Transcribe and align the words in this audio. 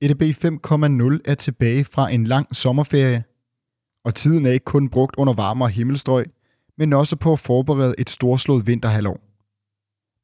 EDB 0.00 0.22
5.0 0.22 1.18
er 1.24 1.34
tilbage 1.38 1.84
fra 1.84 2.12
en 2.12 2.24
lang 2.24 2.56
sommerferie, 2.56 3.24
og 4.04 4.14
tiden 4.14 4.46
er 4.46 4.50
ikke 4.50 4.64
kun 4.64 4.88
brugt 4.88 5.16
under 5.16 5.32
varmere 5.32 5.68
himmelstrøg, 5.68 6.26
men 6.78 6.92
også 6.92 7.16
på 7.16 7.32
at 7.32 7.40
forberede 7.40 7.94
et 7.98 8.10
storslået 8.10 8.66
vinterhalvår. 8.66 9.20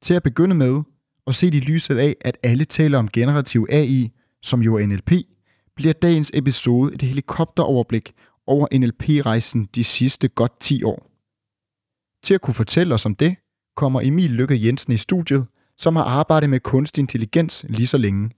Til 0.03 0.15
at 0.15 0.23
begynde 0.23 0.55
med, 0.55 0.83
og 1.27 1.35
se 1.35 1.47
i 1.47 1.51
lyset 1.51 1.99
af, 1.99 2.17
at 2.21 2.39
alle 2.43 2.65
taler 2.65 2.99
om 2.99 3.09
generativ 3.09 3.67
AI, 3.71 4.11
som 4.43 4.63
jo 4.63 4.77
er 4.77 4.87
NLP, 4.87 5.13
bliver 5.77 5.93
dagens 5.93 6.31
episode 6.35 6.95
et 6.95 7.03
helikopteroverblik 7.03 8.13
over 8.47 8.79
NLP-rejsen 8.79 9.69
de 9.75 9.85
sidste 9.85 10.29
godt 10.29 10.61
10 10.61 10.83
år. 10.83 11.11
Til 12.23 12.35
at 12.35 12.41
kunne 12.41 12.55
fortælle 12.55 12.95
os 12.95 13.07
om 13.07 13.15
det, 13.15 13.37
kommer 13.77 14.01
Emil 14.01 14.31
Lykke 14.31 14.67
Jensen 14.67 14.93
i 14.93 14.97
studiet, 14.97 15.47
som 15.77 15.97
har 15.97 16.05
arbejdet 16.05 16.51
med 16.51 16.61
kunstig 16.61 17.03
intelligens 17.03 17.65
lige 17.69 17.87
så 17.87 17.99
længe. 17.99 18.31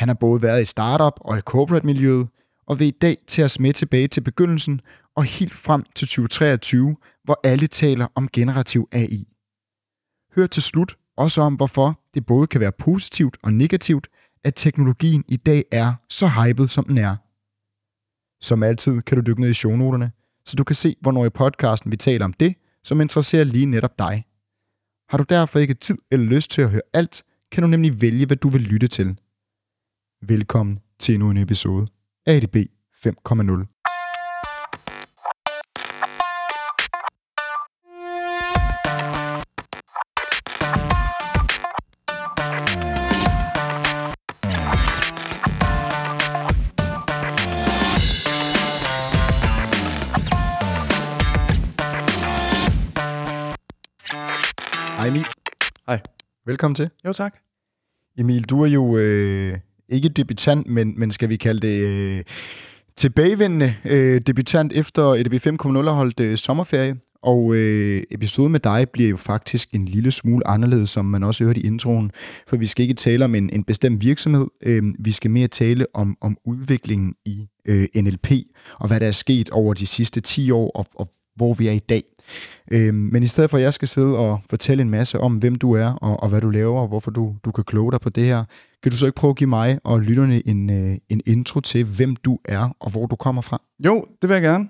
Han 0.00 0.08
har 0.08 0.14
både 0.14 0.42
været 0.42 0.62
i 0.62 0.64
startup 0.64 1.12
og 1.20 1.38
i 1.38 1.40
corporate-miljøet, 1.40 2.28
og 2.66 2.78
vil 2.78 2.86
i 2.86 2.90
dag 2.90 3.16
tage 3.26 3.44
os 3.44 3.60
med 3.60 3.72
tilbage 3.72 4.08
til 4.08 4.20
begyndelsen 4.20 4.80
og 5.16 5.24
helt 5.24 5.54
frem 5.54 5.82
til 5.94 6.08
2023, 6.08 6.96
hvor 7.24 7.40
alle 7.44 7.66
taler 7.66 8.06
om 8.14 8.28
generativ 8.28 8.88
AI. 8.92 9.28
Hør 10.36 10.46
til 10.46 10.62
slut 10.62 10.96
også 11.16 11.40
om, 11.40 11.54
hvorfor 11.54 12.00
det 12.14 12.26
både 12.26 12.46
kan 12.46 12.60
være 12.60 12.72
positivt 12.72 13.36
og 13.42 13.52
negativt, 13.52 14.08
at 14.44 14.54
teknologien 14.56 15.24
i 15.28 15.36
dag 15.36 15.64
er 15.72 15.94
så 16.08 16.28
hyped, 16.28 16.68
som 16.68 16.84
den 16.84 16.98
er. 16.98 17.16
Som 18.44 18.62
altid 18.62 19.02
kan 19.02 19.16
du 19.16 19.22
dykke 19.26 19.40
ned 19.40 19.50
i 19.50 19.54
shownoterne, 19.54 20.12
så 20.44 20.56
du 20.56 20.64
kan 20.64 20.76
se, 20.76 20.96
hvornår 21.00 21.26
i 21.26 21.30
podcasten 21.30 21.92
vi 21.92 21.96
taler 21.96 22.24
om 22.24 22.32
det, 22.32 22.54
som 22.84 23.00
interesserer 23.00 23.44
lige 23.44 23.66
netop 23.66 23.98
dig. 23.98 24.24
Har 25.08 25.18
du 25.18 25.24
derfor 25.28 25.58
ikke 25.58 25.74
tid 25.74 25.98
eller 26.10 26.26
lyst 26.26 26.50
til 26.50 26.62
at 26.62 26.70
høre 26.70 26.82
alt, 26.92 27.22
kan 27.52 27.62
du 27.62 27.68
nemlig 27.68 28.02
vælge, 28.02 28.26
hvad 28.26 28.36
du 28.36 28.48
vil 28.48 28.60
lytte 28.60 28.88
til. 28.88 29.16
Velkommen 30.26 30.78
til 30.98 31.14
endnu 31.14 31.30
en 31.30 31.36
episode 31.36 31.86
af 32.26 32.36
ADB 32.36 32.56
5.0. 32.56 33.66
Hej 54.96 55.08
Emil. 55.08 55.24
Hej. 55.86 56.00
Velkommen 56.44 56.74
til. 56.74 56.90
Jo, 57.04 57.12
tak. 57.12 57.38
Emil, 58.18 58.44
du 58.44 58.62
er 58.62 58.66
jo 58.66 58.96
øh, 58.96 59.58
ikke 59.90 60.08
debutant, 60.08 60.66
men, 60.66 60.94
men 60.96 61.12
skal 61.12 61.28
vi 61.28 61.36
kalde 61.36 61.66
det 61.66 61.80
øh, 61.80 62.22
tilbagevendende 62.96 63.74
øh, 63.84 64.20
debutant 64.26 64.72
efter 64.72 65.02
EDB 65.02 65.34
5.0 65.46 65.88
holdt 65.90 66.20
øh, 66.20 66.36
sommerferie. 66.36 66.96
Og 67.22 67.54
øh, 67.54 68.02
episoden 68.10 68.52
med 68.52 68.60
dig 68.60 68.86
bliver 68.92 69.10
jo 69.10 69.16
faktisk 69.16 69.70
en 69.72 69.84
lille 69.84 70.10
smule 70.10 70.46
anderledes, 70.46 70.90
som 70.90 71.04
man 71.04 71.22
også 71.22 71.44
hørte 71.44 71.60
i 71.60 71.66
introen, 71.66 72.10
for 72.46 72.56
vi 72.56 72.66
skal 72.66 72.82
ikke 72.82 72.94
tale 72.94 73.24
om 73.24 73.34
en, 73.34 73.50
en 73.50 73.64
bestemt 73.64 74.00
virksomhed. 74.00 74.46
Øh, 74.62 74.82
vi 74.98 75.12
skal 75.12 75.30
mere 75.30 75.48
tale 75.48 75.86
om, 75.94 76.16
om 76.20 76.36
udviklingen 76.44 77.14
i 77.24 77.46
øh, 77.64 77.88
NLP, 77.94 78.30
og 78.78 78.88
hvad 78.88 79.00
der 79.00 79.06
er 79.06 79.12
sket 79.12 79.50
over 79.50 79.74
de 79.74 79.86
sidste 79.86 80.20
10 80.20 80.50
år, 80.50 80.70
og, 80.70 80.86
og 80.94 81.08
hvor 81.36 81.54
vi 81.54 81.68
er 81.68 81.72
i 81.72 81.78
dag. 81.78 82.02
Øh, 82.72 82.94
men 82.94 83.22
i 83.22 83.26
stedet 83.26 83.50
for, 83.50 83.56
at 83.56 83.62
jeg 83.62 83.74
skal 83.74 83.88
sidde 83.88 84.18
og 84.18 84.40
fortælle 84.50 84.82
en 84.82 84.90
masse 84.90 85.20
om, 85.20 85.36
hvem 85.36 85.54
du 85.54 85.72
er, 85.72 85.86
og, 85.86 86.22
og 86.22 86.28
hvad 86.28 86.40
du 86.40 86.50
laver, 86.50 86.80
og 86.80 86.88
hvorfor 86.88 87.10
du, 87.10 87.34
du 87.44 87.50
kan 87.50 87.64
kloge 87.64 87.92
dig 87.92 88.00
på 88.00 88.10
det 88.10 88.24
her, 88.24 88.44
kan 88.82 88.92
du 88.92 88.96
så 88.96 89.06
ikke 89.06 89.16
prøve 89.16 89.30
at 89.30 89.36
give 89.36 89.48
mig 89.48 89.78
og 89.84 90.00
lytterne 90.00 90.48
en, 90.48 90.70
øh, 90.70 90.98
en 91.08 91.20
intro 91.26 91.60
til, 91.60 91.84
hvem 91.84 92.16
du 92.16 92.38
er, 92.44 92.76
og 92.80 92.90
hvor 92.90 93.06
du 93.06 93.16
kommer 93.16 93.42
fra? 93.42 93.62
Jo, 93.84 94.06
det 94.22 94.28
vil 94.28 94.34
jeg 94.34 94.42
gerne. 94.42 94.68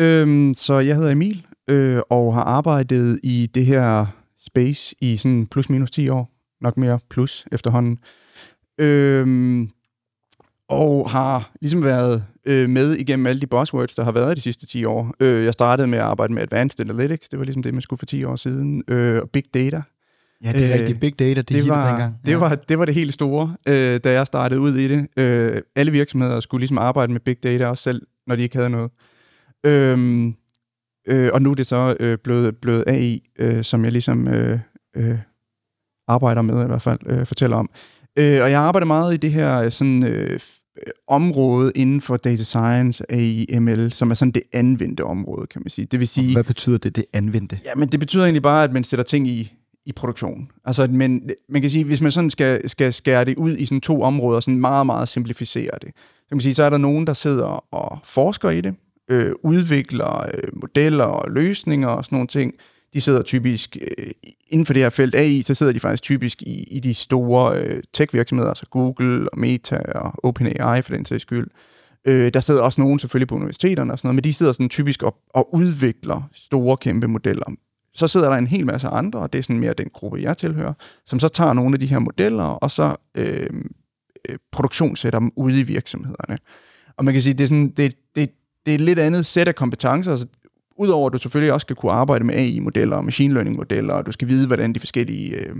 Øhm, 0.00 0.54
så 0.54 0.78
jeg 0.78 0.96
hedder 0.96 1.10
Emil, 1.10 1.46
øh, 1.70 2.00
og 2.10 2.34
har 2.34 2.42
arbejdet 2.42 3.20
i 3.22 3.50
det 3.54 3.66
her 3.66 4.06
space 4.38 4.94
i 5.00 5.16
sådan 5.16 5.46
plus 5.46 5.68
minus 5.70 5.90
10 5.90 6.08
år. 6.08 6.30
Nok 6.60 6.76
mere 6.76 6.98
plus 7.10 7.46
efterhånden. 7.52 7.98
Øhm, 8.80 9.70
og 10.70 11.10
har 11.10 11.50
ligesom 11.60 11.84
været 11.84 12.24
øh, 12.46 12.70
med 12.70 12.94
igennem 12.94 13.26
alle 13.26 13.40
de 13.40 13.46
buzzwords, 13.46 13.94
der 13.94 14.04
har 14.04 14.12
været 14.12 14.36
de 14.36 14.42
sidste 14.42 14.66
10 14.66 14.84
år. 14.84 15.14
Øh, 15.20 15.44
jeg 15.44 15.52
startede 15.52 15.88
med 15.88 15.98
at 15.98 16.04
arbejde 16.04 16.32
med 16.32 16.42
Advanced 16.42 16.80
Analytics, 16.80 17.28
det 17.28 17.38
var 17.38 17.44
ligesom 17.44 17.62
det, 17.62 17.74
man 17.74 17.82
skulle 17.82 17.98
for 17.98 18.06
10 18.06 18.24
år 18.24 18.36
siden, 18.36 18.82
øh, 18.88 19.22
og 19.22 19.30
Big 19.30 19.44
Data. 19.54 19.82
Ja, 20.44 20.52
det 20.52 20.64
er 20.64 20.74
øh, 20.74 20.80
rigtigt. 20.80 21.00
Big 21.00 21.18
data, 21.18 21.40
det, 21.40 21.48
det 21.48 21.68
var, 21.68 21.88
dengang. 21.88 22.14
Ja. 22.24 22.30
Det, 22.30 22.40
var, 22.40 22.54
det 22.54 22.78
var 22.78 22.84
det 22.84 22.94
helt 22.94 23.14
store, 23.14 23.56
øh, 23.66 24.00
da 24.04 24.12
jeg 24.12 24.26
startede 24.26 24.60
ud 24.60 24.74
i 24.74 24.88
det. 24.88 25.06
Øh, 25.16 25.60
alle 25.76 25.92
virksomheder 25.92 26.40
skulle 26.40 26.60
ligesom 26.60 26.78
arbejde 26.78 27.12
med 27.12 27.20
big 27.20 27.42
data, 27.42 27.66
også 27.66 27.82
selv 27.82 28.02
når 28.26 28.36
de 28.36 28.42
ikke 28.42 28.56
havde 28.56 28.70
noget. 28.70 28.90
Øh, 29.66 30.26
øh, 31.08 31.30
og 31.32 31.42
nu 31.42 31.50
er 31.50 31.54
det 31.54 31.66
så 31.66 31.96
øh, 32.00 32.18
blevet, 32.24 32.56
blevet 32.56 32.84
AI, 32.86 33.22
øh, 33.38 33.64
som 33.64 33.84
jeg 33.84 33.92
ligesom 33.92 34.28
øh, 34.28 34.58
øh, 34.96 35.18
arbejder 36.08 36.42
med 36.42 36.64
i 36.64 36.66
hvert 36.66 36.82
fald, 36.82 36.98
øh, 37.06 37.26
fortæller 37.26 37.56
om. 37.56 37.70
Øh, 38.18 38.38
og 38.42 38.50
jeg 38.50 38.60
arbejder 38.60 38.86
meget 38.86 39.14
i 39.14 39.16
det 39.16 39.32
her 39.32 39.70
sådan, 39.70 40.06
øh, 40.06 40.40
område 41.08 41.72
inden 41.74 42.00
for 42.00 42.16
data 42.16 42.42
science, 42.42 43.12
AI, 43.12 43.58
ML, 43.58 43.92
som 43.92 44.10
er 44.10 44.14
sådan 44.14 44.32
det 44.32 44.42
anvendte 44.52 45.04
område, 45.04 45.46
kan 45.46 45.62
man 45.64 45.70
sige. 45.70 45.84
Det 45.84 46.00
vil 46.00 46.08
sige... 46.08 46.32
Hvad 46.32 46.44
betyder 46.44 46.78
det, 46.78 46.96
det 46.96 47.04
anvendte? 47.12 47.58
Ja, 47.64 47.70
men 47.76 47.88
det 47.88 48.00
betyder 48.00 48.24
egentlig 48.24 48.42
bare, 48.42 48.64
at 48.64 48.72
man 48.72 48.84
sætter 48.84 49.04
ting 49.04 49.28
i, 49.28 49.52
i 49.86 49.92
produktion. 49.92 50.50
Altså, 50.64 50.86
men 50.86 51.30
man 51.48 51.62
kan 51.62 51.70
sige, 51.70 51.84
hvis 51.84 52.00
man 52.00 52.12
sådan 52.12 52.30
skal, 52.30 52.68
skal 52.68 52.92
skære 52.92 53.24
det 53.24 53.36
ud 53.36 53.56
i 53.56 53.66
sådan 53.66 53.80
to 53.80 54.02
områder, 54.02 54.40
sådan 54.40 54.60
meget, 54.60 54.86
meget 54.86 55.08
simplificere 55.08 55.70
det, 55.82 55.90
så 55.96 56.28
kan 56.28 56.36
man 56.36 56.40
sige, 56.40 56.54
så 56.54 56.62
er 56.62 56.70
der 56.70 56.78
nogen, 56.78 57.06
der 57.06 57.12
sidder 57.12 57.74
og 57.74 57.98
forsker 58.04 58.50
i 58.50 58.60
det, 58.60 58.74
øh, 59.10 59.32
udvikler 59.42 60.26
øh, 60.34 60.60
modeller 60.60 61.04
og 61.04 61.30
løsninger 61.30 61.88
og 61.88 62.04
sådan 62.04 62.16
nogle 62.16 62.28
ting. 62.28 62.54
De 62.94 63.00
sidder 63.00 63.22
typisk 63.22 63.76
øh, 63.98 64.06
inden 64.48 64.66
for 64.66 64.72
det 64.72 64.82
her 64.82 64.90
felt 64.90 65.14
AI, 65.14 65.42
så 65.42 65.54
sidder 65.54 65.72
de 65.72 65.80
faktisk 65.80 66.02
typisk 66.02 66.42
i, 66.42 66.62
i 66.62 66.80
de 66.80 66.94
store 66.94 67.58
øh, 67.58 67.82
tech-virksomheder, 67.92 68.48
altså 68.48 68.66
Google 68.66 69.28
og 69.32 69.38
Meta 69.38 69.76
og 69.94 70.12
OpenAI 70.22 70.82
for 70.82 70.94
den 70.94 71.04
sags 71.04 71.22
skyld. 71.22 71.46
Øh, 72.04 72.30
der 72.34 72.40
sidder 72.40 72.62
også 72.62 72.80
nogen 72.80 72.98
selvfølgelig 72.98 73.28
på 73.28 73.34
universiteterne 73.34 73.92
og 73.92 73.98
sådan 73.98 74.08
noget, 74.08 74.14
men 74.14 74.24
de 74.24 74.32
sidder 74.32 74.52
sådan 74.52 74.68
typisk 74.68 75.02
og, 75.02 75.16
og 75.28 75.54
udvikler 75.54 76.28
store, 76.32 76.76
kæmpe 76.76 77.08
modeller. 77.08 77.52
Så 77.94 78.08
sidder 78.08 78.28
der 78.28 78.36
en 78.36 78.46
hel 78.46 78.66
masse 78.66 78.88
andre, 78.88 79.18
og 79.18 79.32
det 79.32 79.38
er 79.38 79.42
sådan 79.42 79.60
mere 79.60 79.74
den 79.74 79.88
gruppe, 79.92 80.22
jeg 80.22 80.36
tilhører, 80.36 80.72
som 81.06 81.18
så 81.18 81.28
tager 81.28 81.52
nogle 81.52 81.74
af 81.74 81.78
de 81.78 81.86
her 81.86 81.98
modeller, 81.98 82.44
og 82.44 82.70
så 82.70 82.96
øh, 83.14 83.46
øh, 84.28 84.36
produktionssætter 84.52 85.18
dem 85.18 85.32
ude 85.36 85.60
i 85.60 85.62
virksomhederne. 85.62 86.38
Og 86.96 87.04
man 87.04 87.14
kan 87.14 87.22
sige, 87.22 87.34
det 87.34 87.44
er, 87.44 87.48
sådan, 87.48 87.68
det, 87.68 87.94
det, 88.16 88.30
det 88.66 88.72
er 88.72 88.74
et 88.74 88.80
lidt 88.80 88.98
andet 88.98 89.26
sæt 89.26 89.48
af 89.48 89.54
kompetencer. 89.54 90.10
Altså, 90.10 90.26
Udover 90.80 91.06
at 91.06 91.12
du 91.12 91.18
selvfølgelig 91.18 91.52
også 91.52 91.64
skal 91.64 91.76
kunne 91.76 91.92
arbejde 91.92 92.24
med 92.24 92.34
AI-modeller 92.34 92.96
og 92.96 93.04
machine 93.04 93.34
learning-modeller, 93.34 93.94
og 93.94 94.06
du 94.06 94.12
skal 94.12 94.28
vide, 94.28 94.46
hvordan 94.46 94.72
de 94.72 94.80
forskellige 94.80 95.36
øh, 95.36 95.56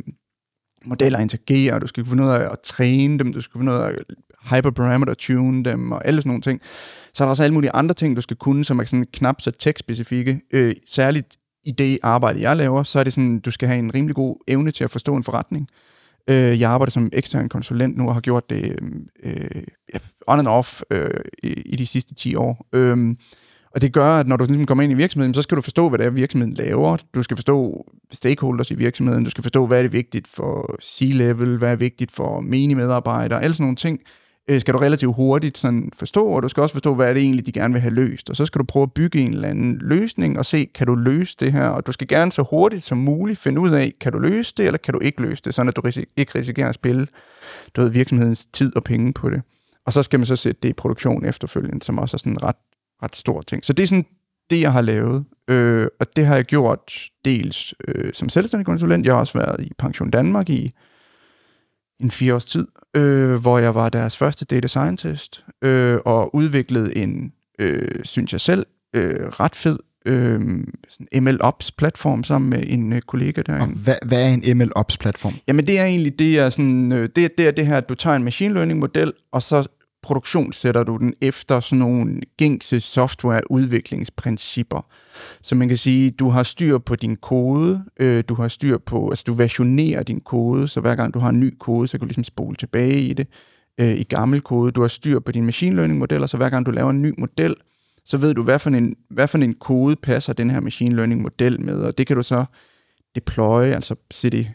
modeller 0.85 1.19
interagerer, 1.19 1.75
og 1.75 1.81
du 1.81 1.87
skal 1.87 2.07
finde 2.07 2.23
ud 2.23 2.29
af 2.29 2.49
at 2.53 2.61
træne 2.65 3.19
dem, 3.19 3.33
du 3.33 3.41
skal 3.41 3.59
finde 3.59 3.73
ud 3.73 3.77
af 3.77 3.89
at 3.89 4.05
hyperparameter 4.51 5.15
tune 5.15 5.65
dem, 5.65 5.93
og 5.93 6.07
alle 6.07 6.21
sådan 6.21 6.29
nogle 6.29 6.43
ting. 6.43 6.61
Så 7.15 7.25
er 7.25 7.27
der 7.27 7.31
også 7.31 7.43
alle 7.43 7.55
mulige 7.55 7.71
andre 7.71 7.95
ting, 7.95 8.17
du 8.17 8.21
skal 8.21 8.37
kunne, 8.37 8.65
som 8.65 8.79
er 8.79 8.85
sådan 8.85 9.07
knap 9.13 9.41
så 9.41 9.51
tech-specifikke. 9.51 10.41
Øh, 10.53 10.75
særligt 10.87 11.37
i 11.65 11.71
det 11.71 11.99
arbejde, 12.03 12.41
jeg 12.41 12.57
laver, 12.57 12.83
så 12.83 12.99
er 12.99 13.05
det 13.05 13.13
sådan, 13.13 13.39
du 13.39 13.51
skal 13.51 13.69
have 13.69 13.79
en 13.79 13.95
rimelig 13.95 14.17
god 14.17 14.37
evne 14.49 14.71
til 14.71 14.85
at 14.85 14.91
forstå 14.91 15.15
en 15.15 15.25
forretning. 15.25 15.69
Øh, 16.31 16.61
jeg 16.61 16.71
arbejder 16.71 16.91
som 16.91 17.11
ekstern 17.13 17.49
konsulent 17.49 17.97
nu 17.97 18.09
og 18.09 18.15
har 18.15 18.21
gjort 18.21 18.51
det 18.51 18.79
øh, 19.23 19.63
on 20.27 20.39
and 20.39 20.49
off 20.49 20.83
øh, 20.91 21.11
i, 21.43 21.49
i 21.49 21.77
de 21.77 21.87
sidste 21.87 22.15
10 22.15 22.35
år. 22.35 22.67
Øh, 22.73 23.15
og 23.75 23.81
det 23.81 23.93
gør, 23.93 24.07
at 24.07 24.27
når 24.27 24.37
du 24.37 24.45
ligesom 24.45 24.67
kommer 24.67 24.85
ind 24.85 24.93
i 24.93 24.97
virksomheden, 24.97 25.35
så 25.35 25.43
skal 25.43 25.57
du 25.57 25.63
forstå, 25.63 25.89
hvad 25.89 25.99
det 25.99 26.07
er, 26.07 26.11
virksomheden 26.11 26.55
laver. 26.55 26.97
Du 27.15 27.23
skal 27.23 27.37
forstå 27.37 27.87
stakeholders 28.13 28.71
i 28.71 28.75
virksomheden. 28.75 29.25
Du 29.25 29.31
skal 29.31 29.43
forstå, 29.43 29.67
hvad 29.67 29.79
er 29.79 29.83
det 29.83 29.93
vigtigt 29.93 30.29
for 30.29 30.77
C-level, 30.83 31.59
hvad 31.59 31.73
er 31.73 31.77
vigtigt 31.77 32.13
for 32.13 32.41
menige 32.41 32.77
medarbejdere, 32.77 33.43
alle 33.43 33.55
sådan 33.55 33.65
nogle 33.65 33.77
ting 33.77 34.01
øh, 34.51 34.61
skal 34.61 34.75
du 34.75 34.79
relativt 34.79 35.15
hurtigt 35.15 35.59
sådan 35.59 35.91
forstå, 35.95 36.27
og 36.27 36.43
du 36.43 36.49
skal 36.49 36.63
også 36.63 36.73
forstå, 36.73 36.95
hvad 36.95 37.09
er 37.09 37.15
det 37.15 37.23
egentlig, 37.23 37.47
de 37.47 37.53
gerne 37.53 37.73
vil 37.75 37.81
have 37.81 37.95
løst. 37.95 38.31
Og 38.31 38.37
så 38.37 38.47
skal 38.47 38.59
du 38.59 38.65
prøve 38.65 38.83
at 38.83 38.93
bygge 38.93 39.19
en 39.19 39.35
eller 39.35 39.49
anden 39.49 39.79
løsning 39.83 40.39
og 40.39 40.47
se, 40.47 40.65
kan 40.75 40.87
du 40.87 40.95
løse 40.95 41.37
det 41.41 41.53
her? 41.53 41.67
Og 41.67 41.87
du 41.87 41.93
skal 41.93 42.09
gerne 42.09 42.33
så 42.33 42.43
hurtigt 42.51 42.85
som 42.85 42.99
muligt 42.99 43.39
finde 43.39 43.61
ud 43.61 43.71
af, 43.71 43.93
kan 44.01 44.13
du 44.13 44.19
løse 44.19 44.55
det, 44.57 44.67
eller 44.67 44.79
kan 44.79 44.95
du 44.95 45.01
ikke 45.01 45.23
løse 45.23 45.43
det, 45.45 45.55
sådan 45.55 45.69
at 45.69 45.77
du 45.77 45.83
ikke 46.17 46.39
risikerer 46.39 46.69
at 46.69 46.75
spille 46.75 47.07
du 47.77 47.81
ved, 47.81 47.91
virksomhedens 47.91 48.47
tid 48.53 48.77
og 48.77 48.85
penge 48.85 49.13
på 49.13 49.31
det. 49.31 49.43
Og 49.87 49.93
så 49.93 50.03
skal 50.03 50.19
man 50.21 50.27
så 50.27 50.37
sætte 50.37 50.61
det 50.63 50.69
i 50.69 50.73
produktion 50.73 51.25
efterfølgende, 51.25 51.85
som 51.85 51.99
også 51.99 52.17
er 52.17 52.19
sådan 52.19 52.43
ret, 52.43 52.57
ret 53.03 53.17
stor 53.17 53.43
ting. 53.43 53.65
Så 53.65 53.73
det 53.73 53.83
er 53.83 53.87
sådan 53.87 54.07
det, 54.51 54.61
jeg 54.61 54.73
har 54.73 54.81
lavet. 54.81 55.25
Øh, 55.51 55.89
og 56.01 56.07
det 56.17 56.27
har 56.27 56.35
jeg 56.35 56.45
gjort 56.45 56.93
dels 57.25 57.75
øh, 57.89 58.13
som 58.13 58.29
selvstændig 58.29 58.67
konsulent. 58.67 59.07
Jeg 59.07 59.15
har 59.15 59.21
også 59.21 59.39
været 59.39 59.67
i 59.67 59.71
Pension 59.79 60.11
Danmark 60.11 60.51
i 60.51 60.73
en 62.01 62.11
fire 62.11 62.35
års 62.35 62.45
tid, 62.45 62.69
øh, 62.97 63.35
hvor 63.35 63.59
jeg 63.59 63.75
var 63.75 63.89
deres 63.89 64.17
første 64.17 64.45
data 64.45 64.69
scientist, 64.69 65.45
øh, 65.63 65.99
og 66.05 66.35
udviklede 66.35 66.97
en, 66.97 67.33
øh, 67.59 67.89
synes 68.05 68.33
jeg 68.33 68.41
selv, 68.41 68.67
øh, 68.97 69.27
ret 69.27 69.57
fed 69.57 69.79
øh, 70.07 70.41
MLOps-platform 71.21 72.25
sammen 72.25 72.51
med 72.51 72.63
en 72.67 72.93
øh, 72.93 73.03
kollega 73.03 73.41
Og 73.41 73.47
derinde. 73.47 73.75
hvad, 73.75 73.97
hvad 74.07 74.23
er 74.23 74.29
en 74.29 74.59
MLOps-platform? 74.59 75.35
Jamen 75.49 75.67
det 75.67 75.79
er 75.79 75.85
egentlig 75.85 76.19
det, 76.19 76.39
er 76.39 76.51
sådan, 76.51 76.93
øh, 76.93 77.09
det, 77.17 77.39
det 77.39 77.49
er 77.49 77.51
det 77.51 77.67
her, 77.67 77.77
at 77.77 77.89
du 77.89 77.95
tager 77.95 78.17
en 78.17 78.25
machine 78.25 78.55
learning 78.55 78.79
model, 78.79 79.13
og 79.33 79.43
så 79.43 79.69
produktionssætter 80.03 80.85
du 80.85 80.97
den 80.97 81.15
efter 81.21 81.61
sådan 81.61 81.79
nogle 81.79 82.21
gængse 82.37 82.81
softwareudviklingsprincipper. 82.81 84.87
Så 85.43 85.55
man 85.55 85.69
kan 85.69 85.77
sige, 85.77 86.11
du 86.11 86.29
har 86.29 86.43
styr 86.43 86.79
på 86.79 86.97
din 86.97 87.17
kode, 87.17 87.85
øh, 88.01 88.25
du 88.29 88.35
har 88.35 88.49
styr 88.49 88.79
på, 88.79 89.11
altså 89.11 89.25
du 89.27 89.33
versionerer 89.33 90.03
din 90.03 90.21
kode, 90.21 90.69
så 90.69 90.81
hver 90.81 90.95
gang 90.95 91.15
du 91.15 91.19
har 91.19 91.29
en 91.29 91.41
ny 91.41 91.55
kode, 91.59 91.89
så 91.89 91.99
kan 91.99 92.01
du 92.01 92.07
ligesom 92.07 92.25
spole 92.25 92.57
tilbage 92.57 93.01
i 93.01 93.13
det 93.13 93.27
øh, 93.81 93.95
i 93.95 94.03
gammel 94.03 94.41
kode. 94.41 94.73
Du 94.73 94.81
har 94.81 94.89
styr 94.89 95.21
på 95.21 95.33
din 95.33 95.45
machine 95.45 95.77
learning 95.77 95.99
modeller, 95.99 96.27
så 96.27 96.37
hver 96.37 96.51
gang 96.51 96.67
du 96.67 96.71
laver 96.71 96.91
en 96.91 97.03
ny 97.03 97.15
model, 97.19 97.55
så 98.05 98.17
ved 98.17 98.35
du, 98.35 98.43
hvad 98.43 98.59
for 98.59 98.71
en, 98.71 98.97
hvad 99.11 99.29
for 99.29 99.39
en 99.39 99.55
kode 99.55 99.97
passer 99.97 100.33
den 100.33 100.51
her 100.51 100.61
machine 100.61 100.97
learning 100.97 101.23
model 101.23 101.61
med, 101.61 101.83
og 101.83 101.99
det 101.99 102.07
kan 102.07 102.17
du 102.17 102.23
så 102.23 102.45
deploye, 103.15 103.75
altså 103.75 103.95
sætte 104.11 104.39
i 104.39 104.49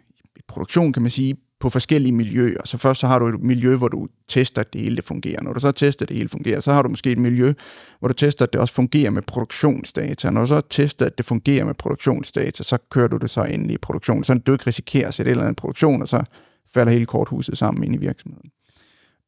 produktion, 0.48 0.94
kan 0.94 1.02
man 1.02 1.12
sige, 1.12 1.36
på 1.60 1.70
forskellige 1.70 2.12
miljøer. 2.12 2.62
Så 2.66 2.78
først 2.78 3.00
så 3.00 3.08
har 3.08 3.20
du 3.20 3.28
et 3.28 3.40
miljø, 3.40 3.76
hvor 3.76 3.88
du 3.88 4.08
tester, 4.28 4.62
at 4.62 4.74
det 4.74 4.82
hele 4.82 4.96
det 4.96 5.04
fungerer. 5.04 5.42
Når 5.42 5.54
du 5.54 5.60
så 5.60 5.72
tester, 5.72 6.06
at 6.06 6.10
det 6.10 6.18
hele 6.18 6.30
fungerer, 6.30 6.60
så 6.60 6.72
har 6.74 6.82
du 6.82 6.90
måske 6.90 7.12
et 7.12 7.18
miljø, 7.18 7.54
hvor 8.00 8.08
du 8.08 8.14
tester, 8.14 8.46
at 8.46 8.54
det 8.54 8.62
også 8.62 8.74
fungerer 8.74 9.10
med 9.10 9.22
produktionsdata. 9.22 10.30
Når 10.30 10.42
du 10.42 10.48
så 10.48 10.62
tester, 10.70 11.06
at 11.06 11.18
det 11.18 11.26
fungerer 11.26 11.66
med 11.66 11.74
produktionsdata, 11.74 12.64
så 12.64 12.78
kører 12.92 13.08
du 13.08 13.18
det 13.18 13.30
så 13.30 13.44
ind 13.44 13.72
i 13.72 13.78
produktion, 13.78 14.24
så 14.24 14.34
du 14.34 14.52
ikke 14.52 14.68
risikerer 14.68 15.08
at 15.08 15.14
sætte 15.14 15.30
et 15.30 15.32
eller 15.32 15.44
andet 15.44 15.54
i 15.54 15.62
produktion, 15.62 16.02
og 16.02 16.08
så 16.08 16.24
falder 16.74 16.92
hele 16.92 17.06
korthuset 17.06 17.58
sammen 17.58 17.84
ind 17.84 17.96
i 17.96 17.98
virksomheden. 17.98 18.50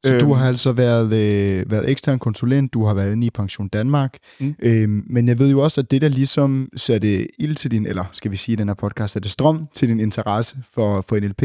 Så 0.06 0.14
Øhm. 0.14 0.20
du 0.20 0.34
har 0.34 0.48
altså 0.48 0.72
været, 0.72 1.06
øh, 1.14 1.72
været 1.72 1.90
ekstern 1.90 2.20
konsulent, 2.20 2.74
du 2.74 2.86
har 2.86 2.94
været 2.94 3.12
inde 3.12 3.28
i 3.28 3.30
Pension 3.30 3.68
Danmark, 3.68 4.18
Mm. 4.40 4.56
øhm, 4.64 5.04
men 5.10 5.28
jeg 5.28 5.40
ved 5.40 5.50
jo 5.50 5.60
også, 5.60 5.82
at 5.82 5.92
det 5.92 6.02
der 6.02 6.08
ligesom 6.10 6.70
satte 6.76 7.42
ild 7.42 7.56
til 7.56 7.72
din, 7.72 7.86
eller 7.86 8.04
skal 8.12 8.32
vi 8.32 8.38
sige 8.38 8.54
i 8.54 8.56
den 8.56 8.68
her 8.68 8.76
podcast, 8.76 9.14
satte 9.14 9.30
strøm 9.30 9.66
til 9.76 9.88
din 9.88 10.00
interesse 10.00 10.56
for, 10.74 11.02
for 11.02 11.20
NLP, 11.20 11.44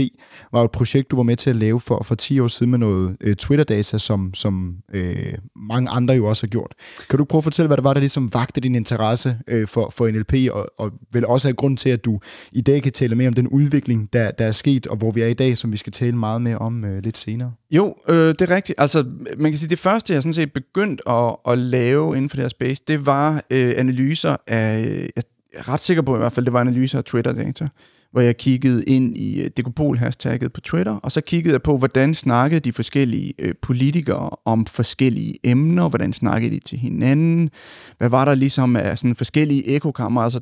var 0.53 0.65
et 0.65 0.71
projekt, 0.71 1.11
du 1.11 1.17
var 1.17 1.23
med 1.23 1.37
til 1.37 1.51
at 1.51 1.57
lave 1.57 1.81
for, 1.81 2.03
for 2.05 2.15
10 2.15 2.41
år 2.41 2.49
siden 2.49 2.71
med 2.71 2.79
noget 2.79 3.17
øh, 3.21 3.37
Twitter-data, 3.37 3.99
som, 3.99 4.35
som 4.35 4.77
øh, 4.95 5.33
mange 5.57 5.91
andre 5.91 6.15
jo 6.15 6.27
også 6.27 6.47
har 6.47 6.49
gjort. 6.49 6.75
Kan 7.11 7.19
du 7.19 7.25
prøve 7.25 7.39
at 7.41 7.45
fortælle, 7.45 7.67
hvad 7.67 7.77
det 7.77 7.85
var, 7.85 7.93
der 7.95 8.01
ligesom 8.01 8.35
vagte 8.35 8.61
din 8.61 8.75
interesse 8.75 9.37
øh, 9.49 9.69
for, 9.69 9.91
for 9.91 10.09
NLP, 10.09 10.35
og, 10.53 10.67
og 10.79 10.91
vel 11.13 11.27
også 11.27 11.49
er 11.49 11.53
grund 11.53 11.77
til, 11.77 11.91
at 11.91 12.05
du 12.05 12.21
i 12.53 12.61
dag 12.61 12.83
kan 12.83 12.93
tale 12.93 13.15
mere 13.15 13.29
om 13.29 13.35
den 13.35 13.49
udvikling, 13.49 14.13
der, 14.13 14.31
der 14.31 14.45
er 14.45 14.53
sket, 14.53 14.87
og 14.87 14.97
hvor 14.97 15.11
vi 15.11 15.21
er 15.23 15.27
i 15.27 15.35
dag, 15.35 15.59
som 15.59 15.73
vi 15.73 15.77
skal 15.77 15.93
tale 15.93 16.17
meget 16.17 16.43
mere 16.43 16.59
om 16.59 16.85
øh, 16.85 17.03
lidt 17.03 17.19
senere? 17.19 17.53
Jo, 17.71 17.95
øh, 18.09 18.35
det 18.43 18.51
er 18.51 18.57
rigtigt. 18.57 18.81
Altså, 18.81 19.05
man 19.39 19.53
kan 19.53 19.59
sige, 19.59 19.69
det 19.69 19.79
første, 19.79 20.15
jeg 20.15 20.23
sådan 20.23 20.33
set 20.33 20.53
begyndte 20.53 21.09
at, 21.09 21.37
at 21.49 21.59
lave 21.59 22.17
inden 22.17 22.31
for 22.31 22.37
det 22.37 22.45
her 22.45 22.49
space, 22.49 22.83
det 22.89 23.07
var 23.07 23.45
øh, 23.51 23.75
analyser 23.77 24.37
af, 24.47 24.79
jeg 25.17 25.23
er 25.53 25.69
ret 25.69 25.81
sikker 25.81 26.03
på 26.03 26.15
i 26.15 26.19
hvert 26.19 26.33
fald, 26.33 26.47
det 26.47 26.53
var 26.53 26.61
analyser 26.61 26.99
af 26.99 27.05
Twitter-data, 27.05 27.69
hvor 28.13 28.21
jeg 28.21 28.37
kiggede 28.37 28.85
ind 28.85 29.17
i 29.17 29.43
øh, 29.43 29.51
Dekopol-hashtagget 29.57 30.53
på 30.53 30.61
Twitter, 30.61 30.93
og 30.93 31.13
så 31.13 31.21
kiggede 31.21 31.53
jeg 31.53 31.63
på, 31.63 31.79
hvordan 31.79 32.15
snakkede 32.15 32.61
de 32.61 32.73
forskellige 32.73 33.35
øh, 33.39 33.55
politikere 33.63 34.31
om 34.45 34.67
forskellige 34.67 35.35
emner, 35.45 35.89
hvordan 35.89 36.13
snakkede 36.13 36.55
de 36.55 36.61
til 36.61 36.79
hinanden, 36.79 37.51
hvad 37.99 38.09
var 38.09 38.25
der 38.25 38.35
ligesom 38.35 38.77
af 38.77 38.99
sådan 38.99 39.17
forskellige 39.17 39.69
ekokammer, 39.69 40.21
altså 40.21 40.41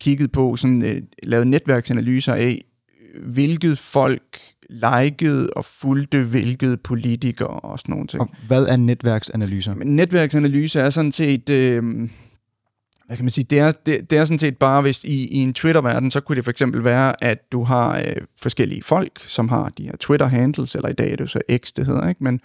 kiggede 0.00 0.28
på, 0.28 0.56
sådan, 0.56 0.82
øh, 0.82 1.02
lavede 1.22 1.50
netværksanalyser 1.50 2.34
af, 2.34 2.60
hvilket 3.24 3.78
folk 3.78 4.40
likede 4.70 5.50
og 5.56 5.64
fulgte 5.64 6.22
hvilket 6.22 6.80
politikere 6.80 7.48
og 7.48 7.78
sådan 7.78 7.92
nogle 7.92 8.06
ting. 8.06 8.20
Og 8.20 8.28
hvad 8.46 8.64
er 8.64 8.76
netværksanalyser? 8.76 9.74
Men 9.74 9.96
netværksanalyse 9.96 10.80
er 10.80 10.90
sådan 10.90 11.12
set... 11.12 11.50
Øh, 11.50 12.08
hvad 13.06 13.16
kan 13.16 13.24
man 13.24 13.30
sige, 13.30 13.44
det 13.50 13.58
er, 13.58 13.72
det, 13.86 14.10
det 14.10 14.18
er 14.18 14.24
sådan 14.24 14.38
set 14.38 14.56
bare, 14.56 14.82
hvis 14.82 15.04
i, 15.04 15.26
i 15.26 15.36
en 15.36 15.54
Twitter-verden, 15.54 16.10
så 16.10 16.20
kunne 16.20 16.36
det 16.36 16.44
for 16.44 16.50
eksempel 16.50 16.84
være, 16.84 17.24
at 17.24 17.52
du 17.52 17.64
har 17.64 17.98
øh, 17.98 18.16
forskellige 18.42 18.82
folk, 18.82 19.24
som 19.26 19.48
har 19.48 19.68
de 19.78 19.84
her 19.84 19.96
Twitter-handles, 20.00 20.74
eller 20.74 20.88
i 20.88 20.92
dag 20.92 21.12
er 21.12 21.16
det 21.16 21.20
jo 21.20 21.26
så 21.26 21.40
X, 21.56 21.72
det 21.72 21.86
hedder, 21.86 22.08
ikke? 22.08 22.24
men 22.24 22.40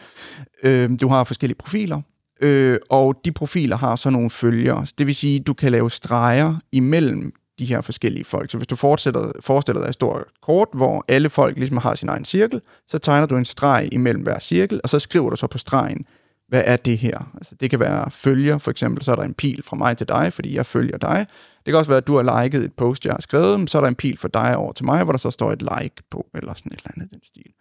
øh, 0.64 0.90
du 1.02 1.08
har 1.08 1.24
forskellige 1.24 1.58
profiler, 1.58 2.02
øh, 2.42 2.78
og 2.90 3.16
de 3.26 3.32
profiler 3.32 3.78
har 3.78 3.96
så 3.96 4.10
nogle 4.10 4.30
følgere. 4.30 4.88
Det 4.98 5.08
vil 5.08 5.16
sige, 5.16 5.40
du 5.40 5.54
kan 5.54 5.72
lave 5.72 5.92
streger 5.92 6.56
imellem 6.72 7.34
de 7.60 7.66
her 7.66 7.82
forskellige 7.82 8.26
folk. 8.26 8.52
Så 8.52 8.58
hvis 8.58 8.68
du 8.68 8.76
fortsætter, 8.76 9.32
forestiller 9.40 9.82
dig 9.82 9.90
et 9.90 9.94
stort 9.94 10.24
kort, 10.42 10.68
hvor 10.74 11.06
alle 11.08 11.30
folk 11.30 11.58
ligesom 11.58 11.78
har 11.78 11.96
sin 11.96 12.10
egen 12.10 12.26
cirkel, 12.26 12.62
så 12.88 12.98
tegner 12.98 13.28
du 13.28 13.38
en 13.38 13.46
streg 13.46 13.90
imellem 13.92 14.24
hver 14.24 14.40
cirkel, 14.40 14.82
og 14.84 14.90
så 14.90 15.00
skriver 15.00 15.30
du 15.30 15.36
så 15.36 15.48
på 15.48 15.58
stregen, 15.58 16.06
hvad 16.48 16.64
er 16.66 16.78
det 16.78 16.98
her? 16.98 17.32
Altså, 17.38 17.56
det 17.56 17.70
kan 17.70 17.80
være 17.80 18.12
følger, 18.12 18.58
for 18.58 18.72
eksempel, 18.72 19.04
så 19.04 19.12
er 19.12 19.16
der 19.16 19.24
en 19.24 19.34
pil 19.34 19.64
fra 19.64 19.76
mig 19.76 19.98
til 19.98 20.08
dig, 20.08 20.34
fordi 20.34 20.56
jeg 20.56 20.66
følger 20.66 20.98
dig. 20.98 21.26
Det 21.66 21.72
kan 21.72 21.76
også 21.76 21.92
være, 21.92 21.98
at 21.98 22.08
du 22.08 22.16
har 22.16 22.44
liket 22.44 22.64
et 22.64 22.74
post, 22.74 23.06
jeg 23.06 23.14
har 23.14 23.22
skrevet, 23.22 23.60
men 23.60 23.68
så 23.68 23.78
er 23.78 23.82
der 23.82 23.88
en 23.88 23.96
pil 23.96 24.18
fra 24.18 24.28
dig 24.34 24.58
over 24.58 24.74
til 24.74 24.86
mig, 24.86 25.04
hvor 25.04 25.14
der 25.14 25.20
så 25.20 25.32
står 25.32 25.52
et 25.52 25.62
like 25.62 26.04
på, 26.12 26.28
eller 26.34 26.54
sådan 26.54 26.72
et 26.72 26.78
eller 26.78 26.92
andet 26.96 27.12
den 27.12 27.20
stil. 27.24 27.52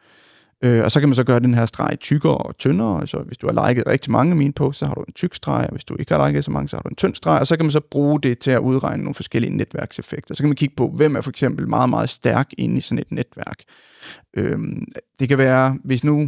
Øh, 0.65 0.85
og 0.85 0.93
så 0.93 1.01
kan 1.01 1.09
man 1.09 1.17
så 1.17 1.25
gøre 1.25 1.41
den 1.41 1.55
her 1.55 1.67
streg 1.67 1.97
tykkere 2.01 2.37
og 2.37 2.59
tyndere. 2.59 3.01
Altså, 3.01 3.19
hvis 3.19 3.39
du 3.39 3.47
har 3.47 3.69
liket 3.69 3.87
rigtig 3.87 4.13
mange 4.13 4.31
af 4.31 4.37
mine 4.37 4.53
posts, 4.53 4.79
så 4.79 4.87
har 4.87 4.95
du 4.95 5.03
en 5.03 5.13
tyk 5.13 5.35
streg, 5.35 5.65
og 5.67 5.73
hvis 5.73 5.85
du 5.85 5.97
ikke 5.99 6.15
har 6.15 6.27
liket 6.27 6.45
så 6.45 6.51
mange, 6.51 6.69
så 6.69 6.77
har 6.77 6.83
du 6.83 6.89
en 6.89 6.97
tynd 6.97 7.15
streg, 7.15 7.41
og 7.41 7.47
så 7.47 7.57
kan 7.57 7.65
man 7.65 7.71
så 7.71 7.81
bruge 7.81 8.21
det 8.21 8.39
til 8.39 8.51
at 8.51 8.59
udregne 8.59 9.03
nogle 9.03 9.15
forskellige 9.15 9.57
netværkseffekter. 9.57 10.35
Så 10.35 10.43
kan 10.43 10.49
man 10.49 10.57
kigge 10.57 10.75
på, 10.77 10.89
hvem 10.97 11.17
er 11.17 11.21
for 11.21 11.31
eksempel 11.31 11.69
meget, 11.69 11.91
meget 11.91 12.11
stærk 12.11 12.51
inde 12.59 12.77
i 12.77 12.81
sådan 12.81 12.99
et 12.99 13.13
netværk. 13.13 13.59
Øh, 14.37 14.59
det 15.21 15.29
kan 15.29 15.39
være, 15.39 15.79
hvis 15.85 16.05
nu, 16.05 16.19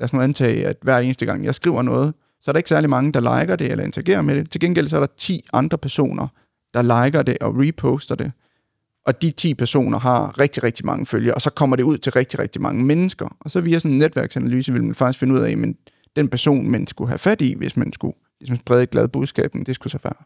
lad 0.00 0.04
os 0.04 0.12
nu 0.12 0.20
antage, 0.20 0.66
at 0.66 0.76
hver 0.82 0.98
eneste 0.98 1.26
gang, 1.26 1.44
jeg 1.44 1.54
skriver 1.54 1.82
noget, 1.82 2.14
så 2.42 2.50
er 2.50 2.52
der 2.52 2.58
ikke 2.58 2.68
særlig 2.68 2.90
mange, 2.90 3.12
der 3.12 3.40
liker 3.40 3.56
det 3.56 3.70
eller 3.70 3.84
interagerer 3.84 4.22
med 4.22 4.34
det. 4.34 4.50
Til 4.50 4.60
gengæld 4.60 4.88
så 4.88 4.96
er 4.96 5.00
der 5.00 5.12
10 5.18 5.44
andre 5.52 5.78
personer, 5.78 6.28
der 6.74 7.04
liker 7.04 7.22
det 7.22 7.38
og 7.40 7.54
reposter 7.56 8.14
det. 8.14 8.32
Og 9.06 9.22
de 9.22 9.30
10 9.30 9.54
personer 9.54 9.98
har 9.98 10.40
rigtig, 10.40 10.62
rigtig 10.62 10.86
mange 10.86 11.06
følgere, 11.06 11.34
og 11.34 11.42
så 11.42 11.50
kommer 11.50 11.76
det 11.76 11.82
ud 11.82 11.98
til 11.98 12.12
rigtig, 12.12 12.38
rigtig 12.38 12.62
mange 12.62 12.84
mennesker. 12.84 13.36
Og 13.40 13.50
så 13.50 13.60
via 13.60 13.78
sådan 13.78 13.92
en 13.92 13.98
netværksanalyse 13.98 14.72
vil 14.72 14.84
man 14.84 14.94
faktisk 14.94 15.18
finde 15.18 15.34
ud 15.34 15.40
af, 15.40 15.56
men 15.56 15.74
den 16.16 16.28
person, 16.28 16.70
man 16.70 16.86
skulle 16.86 17.08
have 17.08 17.18
fat 17.18 17.40
i, 17.40 17.54
hvis 17.54 17.76
man 17.76 17.92
skulle 17.92 18.14
ligesom 18.40 18.56
sprede 18.56 18.82
et 18.82 18.90
glad 18.90 19.08
budskab, 19.08 19.52
det 19.66 19.74
skulle 19.74 19.90
så 19.90 19.98
være, 20.04 20.24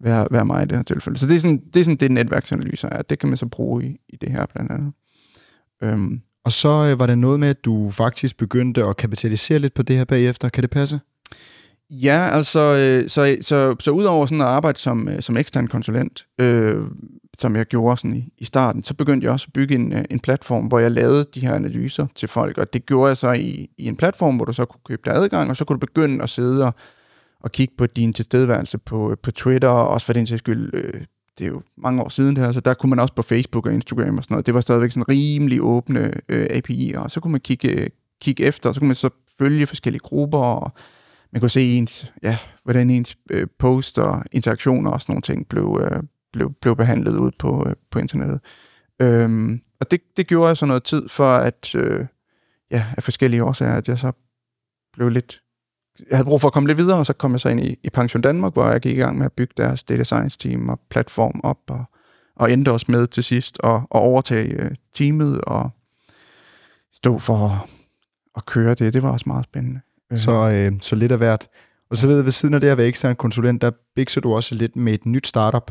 være, 0.00 0.28
være 0.30 0.44
mig 0.44 0.62
i 0.62 0.66
det 0.66 0.76
her 0.76 0.82
tilfælde. 0.82 1.18
Så 1.18 1.26
det 1.26 1.36
er 1.36 1.40
sådan 1.40 1.62
det, 1.74 1.80
er 1.80 1.84
sådan, 1.84 1.96
det 1.96 2.10
netværksanalyser 2.10 2.88
er. 2.88 3.02
Det 3.02 3.18
kan 3.18 3.28
man 3.28 3.38
så 3.38 3.46
bruge 3.46 3.84
i, 3.84 3.96
i 4.08 4.16
det 4.16 4.30
her 4.30 4.46
blandt 4.46 4.72
andet. 4.72 4.92
Øhm, 5.82 6.20
Og 6.44 6.52
så 6.52 6.68
øh, 6.68 6.98
var 7.00 7.06
det 7.06 7.18
noget 7.18 7.40
med, 7.40 7.48
at 7.48 7.64
du 7.64 7.90
faktisk 7.90 8.36
begyndte 8.36 8.84
at 8.84 8.96
kapitalisere 8.96 9.58
lidt 9.58 9.74
på 9.74 9.82
det 9.82 9.96
her 9.96 10.04
bagefter. 10.04 10.48
Kan 10.48 10.62
det 10.62 10.70
passe? 10.70 11.00
Ja, 11.90 12.28
altså, 12.32 12.60
øh, 12.60 13.08
så, 13.08 13.36
så, 13.40 13.76
så 13.80 13.90
udover 13.90 14.26
sådan 14.26 14.40
at 14.40 14.46
arbejde 14.46 14.78
som, 14.78 15.08
øh, 15.08 15.22
som 15.22 15.36
ekstern 15.36 15.66
konsulent, 15.66 16.26
øh, 16.40 16.82
som 17.38 17.56
jeg 17.56 17.66
gjorde 17.66 17.96
sådan 17.96 18.16
i, 18.16 18.28
i 18.38 18.44
starten, 18.44 18.84
så 18.84 18.94
begyndte 18.94 19.24
jeg 19.24 19.32
også 19.32 19.46
at 19.48 19.52
bygge 19.52 19.74
en, 19.74 19.92
øh, 19.92 20.04
en 20.10 20.20
platform, 20.20 20.64
hvor 20.64 20.78
jeg 20.78 20.90
lavede 20.90 21.24
de 21.34 21.40
her 21.40 21.54
analyser 21.54 22.06
til 22.14 22.28
folk, 22.28 22.58
og 22.58 22.72
det 22.72 22.86
gjorde 22.86 23.08
jeg 23.08 23.16
så 23.16 23.32
i, 23.32 23.70
i 23.78 23.86
en 23.86 23.96
platform, 23.96 24.36
hvor 24.36 24.44
du 24.44 24.52
så 24.52 24.64
kunne 24.64 24.80
købe 24.84 25.02
dig 25.04 25.14
adgang, 25.14 25.50
og 25.50 25.56
så 25.56 25.64
kunne 25.64 25.74
du 25.74 25.86
begynde 25.86 26.22
at 26.22 26.30
sidde 26.30 26.64
og, 26.66 26.74
og 27.40 27.52
kigge 27.52 27.74
på 27.78 27.86
din 27.86 28.12
tilstedeværelse 28.12 28.78
på, 28.78 29.10
øh, 29.10 29.16
på 29.22 29.30
Twitter, 29.30 29.68
og 29.68 29.88
også 29.88 30.06
for 30.06 30.12
den 30.12 30.26
sags 30.26 30.38
skyld, 30.38 30.70
øh, 30.74 31.04
det 31.38 31.44
er 31.44 31.48
jo 31.48 31.62
mange 31.78 32.02
år 32.02 32.08
siden 32.08 32.36
det 32.36 32.44
her, 32.44 32.52
så 32.52 32.60
der 32.60 32.74
kunne 32.74 32.90
man 32.90 33.00
også 33.00 33.14
på 33.14 33.22
Facebook 33.22 33.66
og 33.66 33.74
Instagram 33.74 34.18
og 34.18 34.24
sådan 34.24 34.34
noget, 34.34 34.46
det 34.46 34.54
var 34.54 34.60
stadigvæk 34.60 34.90
sådan 34.90 35.08
rimelig 35.08 35.62
åbne 35.62 36.12
øh, 36.28 36.46
API'er, 36.46 36.98
og 36.98 37.10
så 37.10 37.20
kunne 37.20 37.32
man 37.32 37.40
kigge, 37.40 37.68
øh, 37.68 37.86
kigge 38.22 38.44
efter, 38.44 38.68
og 38.68 38.74
så 38.74 38.80
kunne 38.80 38.88
man 38.88 38.94
så 38.94 39.10
følge 39.38 39.66
forskellige 39.66 40.00
grupper, 40.00 40.38
og 40.38 40.72
man 41.36 41.40
kunne 41.40 41.50
se 41.50 41.76
ens, 41.76 42.12
ja, 42.22 42.38
hvordan 42.64 42.90
ens 42.90 43.16
øh, 43.30 43.46
post 43.58 43.98
og 43.98 44.24
interaktioner 44.32 44.90
og 44.90 45.02
sådan 45.02 45.12
nogle 45.12 45.22
ting 45.22 45.48
blev, 45.48 45.80
øh, 45.82 46.02
blev, 46.32 46.52
blev 46.60 46.76
behandlet 46.76 47.16
ud 47.16 47.30
på, 47.38 47.64
øh, 47.68 47.74
på 47.90 47.98
internettet. 47.98 48.40
Øhm, 49.02 49.60
og 49.80 49.90
det, 49.90 50.00
det 50.16 50.26
gjorde 50.26 50.48
jeg 50.48 50.56
så 50.56 50.66
noget 50.66 50.84
tid 50.84 51.08
for, 51.08 51.34
at 51.34 51.74
øh, 51.74 52.06
ja, 52.70 52.86
af 52.96 53.02
forskellige 53.02 53.44
årsager, 53.44 53.74
at 53.74 53.88
jeg 53.88 53.98
så 53.98 54.12
blev 54.92 55.08
lidt... 55.08 55.42
Jeg 56.10 56.16
havde 56.18 56.26
brug 56.26 56.40
for 56.40 56.48
at 56.48 56.52
komme 56.52 56.66
lidt 56.66 56.78
videre, 56.78 56.98
og 56.98 57.06
så 57.06 57.12
kom 57.12 57.32
jeg 57.32 57.40
så 57.40 57.48
ind 57.48 57.60
i, 57.60 57.78
i 57.82 57.90
Pension 57.90 58.22
Danmark, 58.22 58.52
hvor 58.52 58.70
jeg 58.70 58.80
gik 58.80 58.96
i 58.96 59.00
gang 59.00 59.18
med 59.18 59.26
at 59.26 59.32
bygge 59.32 59.54
deres 59.56 59.84
data 59.84 60.04
science 60.04 60.38
team 60.38 60.68
og 60.68 60.80
platform 60.90 61.40
op, 61.44 61.60
og, 61.68 61.84
og 62.36 62.52
endte 62.52 62.72
også 62.72 62.86
med 62.88 63.06
til 63.06 63.24
sidst 63.24 63.58
at, 63.64 63.74
at 63.74 63.80
overtage 63.90 64.62
øh, 64.62 64.70
teamet 64.94 65.40
og 65.40 65.70
stå 66.92 67.18
for 67.18 67.36
at, 67.36 67.70
at 68.36 68.46
køre 68.46 68.74
det. 68.74 68.94
Det 68.94 69.02
var 69.02 69.10
også 69.10 69.24
meget 69.26 69.44
spændende. 69.44 69.80
Øh, 70.12 70.18
Så, 70.18 70.50
øh, 70.50 70.72
så 70.80 70.96
lidt 70.96 71.12
af 71.12 71.18
hvert. 71.18 71.48
Og 71.90 71.96
så 71.96 72.06
ved 72.06 72.16
jeg, 72.16 72.24
ved 72.24 72.32
siden 72.32 72.54
af 72.54 72.60
det 72.60 72.68
at 72.68 72.78
være 72.78 72.86
ekstern 72.86 73.16
konsulent, 73.16 73.62
der 73.62 73.70
bikser 73.96 74.20
du 74.20 74.34
også 74.34 74.54
lidt 74.54 74.76
med 74.76 74.94
et 74.94 75.06
nyt 75.06 75.26
startup. 75.26 75.70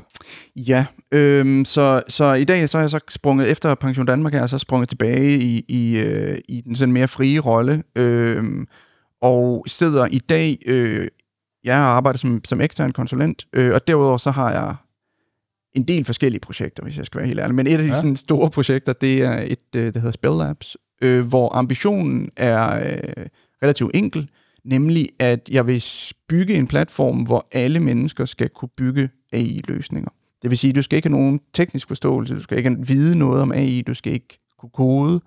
Ja, 0.55 0.85
øhm, 1.11 1.65
så, 1.65 2.01
så 2.09 2.33
i 2.33 2.43
dag 2.43 2.69
så 2.69 2.77
er 2.77 2.81
jeg 2.81 2.91
så 2.91 2.99
sprunget, 3.09 3.51
efter 3.51 3.75
Pension 3.75 4.05
Danmark 4.05 4.33
jeg 4.33 4.49
så 4.49 4.57
sprunget 4.57 4.89
tilbage 4.89 5.37
i, 5.37 5.65
i, 5.67 5.97
øh, 5.97 6.37
i 6.49 6.61
den 6.61 6.75
sådan 6.75 6.93
mere 6.93 7.07
frie 7.07 7.39
rolle, 7.39 7.83
øhm, 7.95 8.67
og 9.21 9.63
sidder 9.67 10.05
i 10.05 10.19
dag, 10.19 10.57
øh, 10.65 11.07
jeg 11.63 11.77
arbejder 11.77 12.17
som, 12.19 12.41
som 12.45 12.61
ekstern 12.61 12.91
konsulent, 12.91 13.45
øh, 13.53 13.73
og 13.73 13.87
derudover 13.87 14.17
så 14.17 14.31
har 14.31 14.51
jeg 14.51 14.75
en 15.73 15.83
del 15.83 16.05
forskellige 16.05 16.41
projekter, 16.41 16.83
hvis 16.83 16.97
jeg 16.97 17.05
skal 17.05 17.19
være 17.19 17.27
helt 17.27 17.39
ærlig. 17.39 17.55
Men 17.55 17.67
et 17.67 17.71
af 17.71 17.77
de 17.77 17.85
ja. 17.85 17.95
sådan 17.95 18.15
store 18.15 18.49
projekter, 18.49 18.93
det 18.93 19.23
er 19.23 19.43
et, 19.47 19.75
øh, 19.75 19.93
der 19.93 19.99
hedder 19.99 20.11
Spell 20.11 20.33
Labs, 20.37 20.77
øh, 21.01 21.27
hvor 21.27 21.55
ambitionen 21.55 22.29
er 22.37 22.89
øh, 23.17 23.25
relativt 23.63 23.91
enkel, 23.93 24.29
nemlig 24.65 25.09
at 25.19 25.49
jeg 25.51 25.67
vil 25.67 25.83
bygge 26.29 26.55
en 26.55 26.67
platform, 26.67 27.17
hvor 27.17 27.47
alle 27.51 27.79
mennesker 27.79 28.25
skal 28.25 28.49
kunne 28.49 28.69
bygge 28.77 29.09
AI-løsninger. 29.33 30.09
Det 30.41 30.49
vil 30.49 30.57
sige, 30.57 30.69
at 30.69 30.75
du 30.75 30.81
skal 30.81 30.95
ikke 30.95 31.09
have 31.09 31.17
nogen 31.17 31.39
teknisk 31.53 31.87
forståelse, 31.87 32.35
du 32.35 32.43
skal 32.43 32.57
ikke 32.57 32.75
vide 32.79 33.17
noget 33.17 33.41
om 33.41 33.51
AI, 33.51 33.81
du 33.81 33.93
skal 33.93 34.13
ikke 34.13 34.39
kunne 34.59 34.69
kode, 34.69 35.21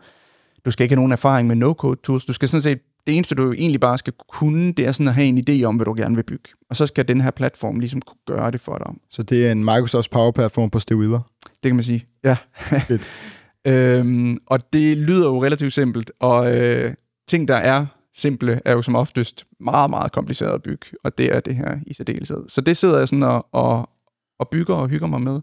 du 0.65 0.71
skal 0.71 0.85
ikke 0.85 0.93
have 0.93 1.01
nogen 1.01 1.13
erfaring 1.13 1.49
med 1.49 1.57
no-code 1.57 2.01
tools, 2.05 2.25
du 2.25 2.33
skal 2.33 2.49
sådan 2.49 2.63
set, 2.63 2.79
det 3.07 3.17
eneste 3.17 3.35
du 3.35 3.53
egentlig 3.53 3.81
bare 3.81 3.99
skal 3.99 4.13
kunne, 4.29 4.73
det 4.73 4.87
er 4.87 4.93
sådan 4.93 5.09
at 5.09 5.15
have 5.15 5.27
en 5.27 5.45
idé 5.49 5.65
om, 5.65 5.77
hvad 5.77 5.87
du 5.87 5.95
gerne 5.97 6.15
vil 6.15 6.23
bygge. 6.23 6.49
Og 6.71 6.77
så 6.77 6.87
skal 6.87 7.09
den 7.09 7.21
her 7.21 7.31
platform 7.31 7.81
ligesom 7.81 8.03
kunne 8.03 8.19
gøre 8.27 8.51
det 8.51 8.61
for 8.61 8.79
dig. 8.79 8.95
Så 9.11 9.23
det 9.23 9.47
er 9.47 9.53
en 9.53 9.65
Microsoft 9.65 10.11
Power 10.11 10.31
Platform 10.31 10.71
på 10.71 10.79
steroider? 10.79 11.21
Det 11.45 11.63
kan 11.63 11.75
man 11.75 11.85
sige, 11.85 12.07
ja. 12.25 12.37
Fedt. 12.61 13.09
øhm, 13.73 14.39
og 14.47 14.73
det 14.73 14.99
lyder 14.99 15.29
jo 15.29 15.45
relativt 15.45 15.73
simpelt, 15.73 16.11
og 16.21 16.57
øh, 16.57 16.95
ting, 17.29 17.49
der 17.49 17.57
er 17.57 17.87
simple, 18.19 18.61
er 18.65 18.73
jo 18.73 18.83
som 18.83 18.97
oftest 18.97 19.47
meget, 19.61 19.91
meget 19.91 20.13
kompliceret 20.13 20.55
at 20.55 20.63
bygge, 20.63 20.87
og 21.05 21.19
det 21.19 21.35
er 21.35 21.41
det 21.41 21.55
her 21.55 21.79
i 21.87 21.95
særdeleshed. 21.95 22.49
Så 22.49 22.61
det 22.61 22.77
sidder 22.77 22.99
jeg 22.99 23.09
sådan 23.09 23.23
og, 23.23 23.47
og, 23.53 23.91
og 24.39 24.49
bygger 24.49 24.75
og 24.75 24.89
hygger 24.89 25.07
mig 25.07 25.21
med. 25.21 25.41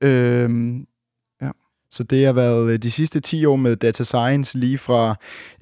Øhm, 0.00 0.86
så 1.92 2.02
det 2.02 2.26
har 2.26 2.32
været 2.32 2.70
øh, 2.70 2.78
de 2.78 2.90
sidste 2.90 3.20
10 3.20 3.44
år 3.44 3.56
med 3.56 3.76
data 3.76 4.04
science, 4.04 4.58
lige 4.58 4.78
fra 4.78 5.14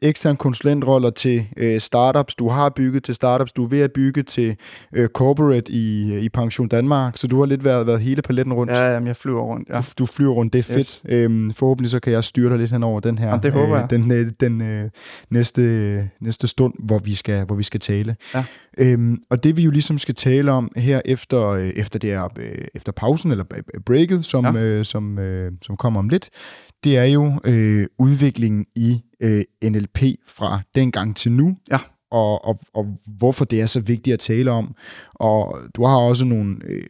ekstern 0.02 0.36
konsulentroller 0.36 1.10
til 1.10 1.46
øh, 1.56 1.80
startups, 1.80 2.34
du 2.34 2.48
har 2.48 2.68
bygget 2.68 3.04
til 3.04 3.14
startups, 3.14 3.52
du 3.52 3.64
er 3.64 3.68
ved 3.68 3.80
at 3.80 3.92
bygge 3.92 4.22
til 4.22 4.56
øh, 4.92 5.08
corporate 5.08 5.72
i, 5.72 6.12
øh, 6.12 6.22
i 6.22 6.28
Pension 6.28 6.68
Danmark. 6.68 7.16
Så 7.16 7.26
du 7.26 7.38
har 7.38 7.46
lidt 7.46 7.64
været, 7.64 7.86
været 7.86 8.00
hele 8.00 8.22
paletten 8.22 8.54
rundt. 8.54 8.72
Ja, 8.72 8.92
jamen, 8.92 9.06
jeg 9.06 9.16
flyver 9.16 9.42
rundt. 9.42 9.68
Ja. 9.68 9.76
Du, 9.76 9.82
du 9.98 10.06
flyver 10.06 10.32
rundt, 10.32 10.52
det 10.52 10.58
er 10.58 10.62
fedt. 10.62 10.78
Yes. 10.78 11.02
Øhm, 11.08 11.50
forhåbentlig 11.50 11.90
så 11.90 12.00
kan 12.00 12.12
jeg 12.12 12.24
styre 12.24 12.50
dig 12.50 12.58
lidt 12.58 12.70
hen 12.70 12.82
over 12.82 13.00
den 13.00 13.18
her. 13.18 13.28
Ja, 13.28 13.36
det 13.42 13.52
håber 13.52 13.76
jeg. 13.76 13.84
Øh, 13.84 13.90
den 13.90 14.10
den, 14.10 14.34
den 14.40 14.62
øh, 14.62 14.90
næste, 15.30 16.10
næste 16.20 16.48
stund, 16.48 16.74
hvor 16.78 16.98
vi 16.98 17.14
skal, 17.14 17.44
hvor 17.44 17.54
vi 17.54 17.62
skal 17.62 17.80
tale. 17.80 18.16
Ja. 18.34 18.44
Øhm, 18.78 19.22
og 19.30 19.44
det 19.44 19.56
vi 19.56 19.62
jo 19.62 19.70
ligesom 19.70 19.98
skal 19.98 20.14
tale 20.14 20.52
om 20.52 20.72
her 20.76 21.00
efter, 21.04 21.48
øh, 21.48 21.68
efter, 21.68 21.98
det 21.98 22.12
er, 22.12 22.28
øh, 22.38 22.64
efter 22.74 22.92
pausen, 22.92 23.30
eller 23.30 23.44
breaket, 23.86 24.24
som, 24.24 24.56
ja. 24.56 24.62
øh, 24.62 24.84
som, 24.84 25.18
øh, 25.18 25.52
som 25.62 25.76
kommer 25.76 26.00
om 26.00 26.08
lidt, 26.08 26.17
det 26.84 26.96
er 26.96 27.04
jo 27.04 27.40
øh, 27.44 27.86
udviklingen 27.98 28.66
i 28.74 29.02
øh, 29.20 29.44
NLP 29.64 29.98
fra 30.26 30.60
dengang 30.74 31.16
til 31.16 31.32
nu. 31.32 31.56
Ja. 31.70 31.78
Og, 32.10 32.44
og, 32.44 32.60
og 32.74 32.96
hvorfor 33.06 33.44
det 33.44 33.60
er 33.60 33.66
så 33.66 33.80
vigtigt 33.80 34.14
at 34.14 34.20
tale 34.20 34.50
om. 34.50 34.74
Og 35.14 35.58
du 35.76 35.84
har 35.84 35.96
også 35.96 36.24
nogle, 36.24 36.56
øh, 36.64 36.86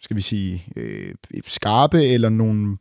skal 0.00 0.16
vi 0.16 0.22
sige, 0.22 0.64
øh, 0.76 1.14
skarpe 1.46 2.04
eller 2.04 2.28
nogle 2.28 2.76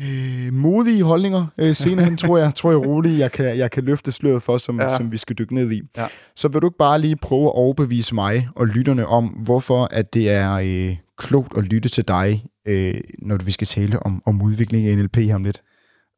øh, 0.00 0.52
modige 0.52 1.02
holdninger 1.02 1.46
øh, 1.58 1.76
senere 1.76 2.04
hen, 2.04 2.16
tror 2.16 2.38
jeg, 2.38 2.54
tror 2.54 2.70
jeg 2.70 2.86
roligt, 2.86 3.18
jeg 3.18 3.32
kan, 3.32 3.58
jeg 3.58 3.70
kan 3.70 3.84
løfte 3.84 4.12
sløret 4.12 4.42
for, 4.42 4.58
som, 4.58 4.80
ja. 4.80 4.96
som 4.96 5.12
vi 5.12 5.16
skal 5.16 5.36
dykke 5.38 5.54
ned 5.54 5.72
i. 5.72 5.82
Ja. 5.96 6.06
Så 6.36 6.48
vil 6.48 6.62
du 6.62 6.66
ikke 6.66 6.78
bare 6.78 7.00
lige 7.00 7.16
prøve 7.16 7.46
at 7.46 7.54
overbevise 7.54 8.14
mig 8.14 8.48
og 8.56 8.66
lytterne 8.66 9.06
om, 9.06 9.24
hvorfor 9.24 9.88
at 9.90 10.14
det 10.14 10.30
er 10.30 10.52
øh, 10.52 10.96
klogt 11.18 11.58
at 11.58 11.64
lytte 11.64 11.88
til 11.88 12.08
dig, 12.08 12.44
øh, 12.66 13.00
når 13.18 13.36
vi 13.36 13.52
skal 13.52 13.66
tale 13.66 14.02
om, 14.02 14.22
om 14.26 14.42
udvikling 14.42 14.86
af 14.86 14.96
NLP 14.96 15.16
her 15.16 15.34
om 15.34 15.44
lidt? 15.44 15.62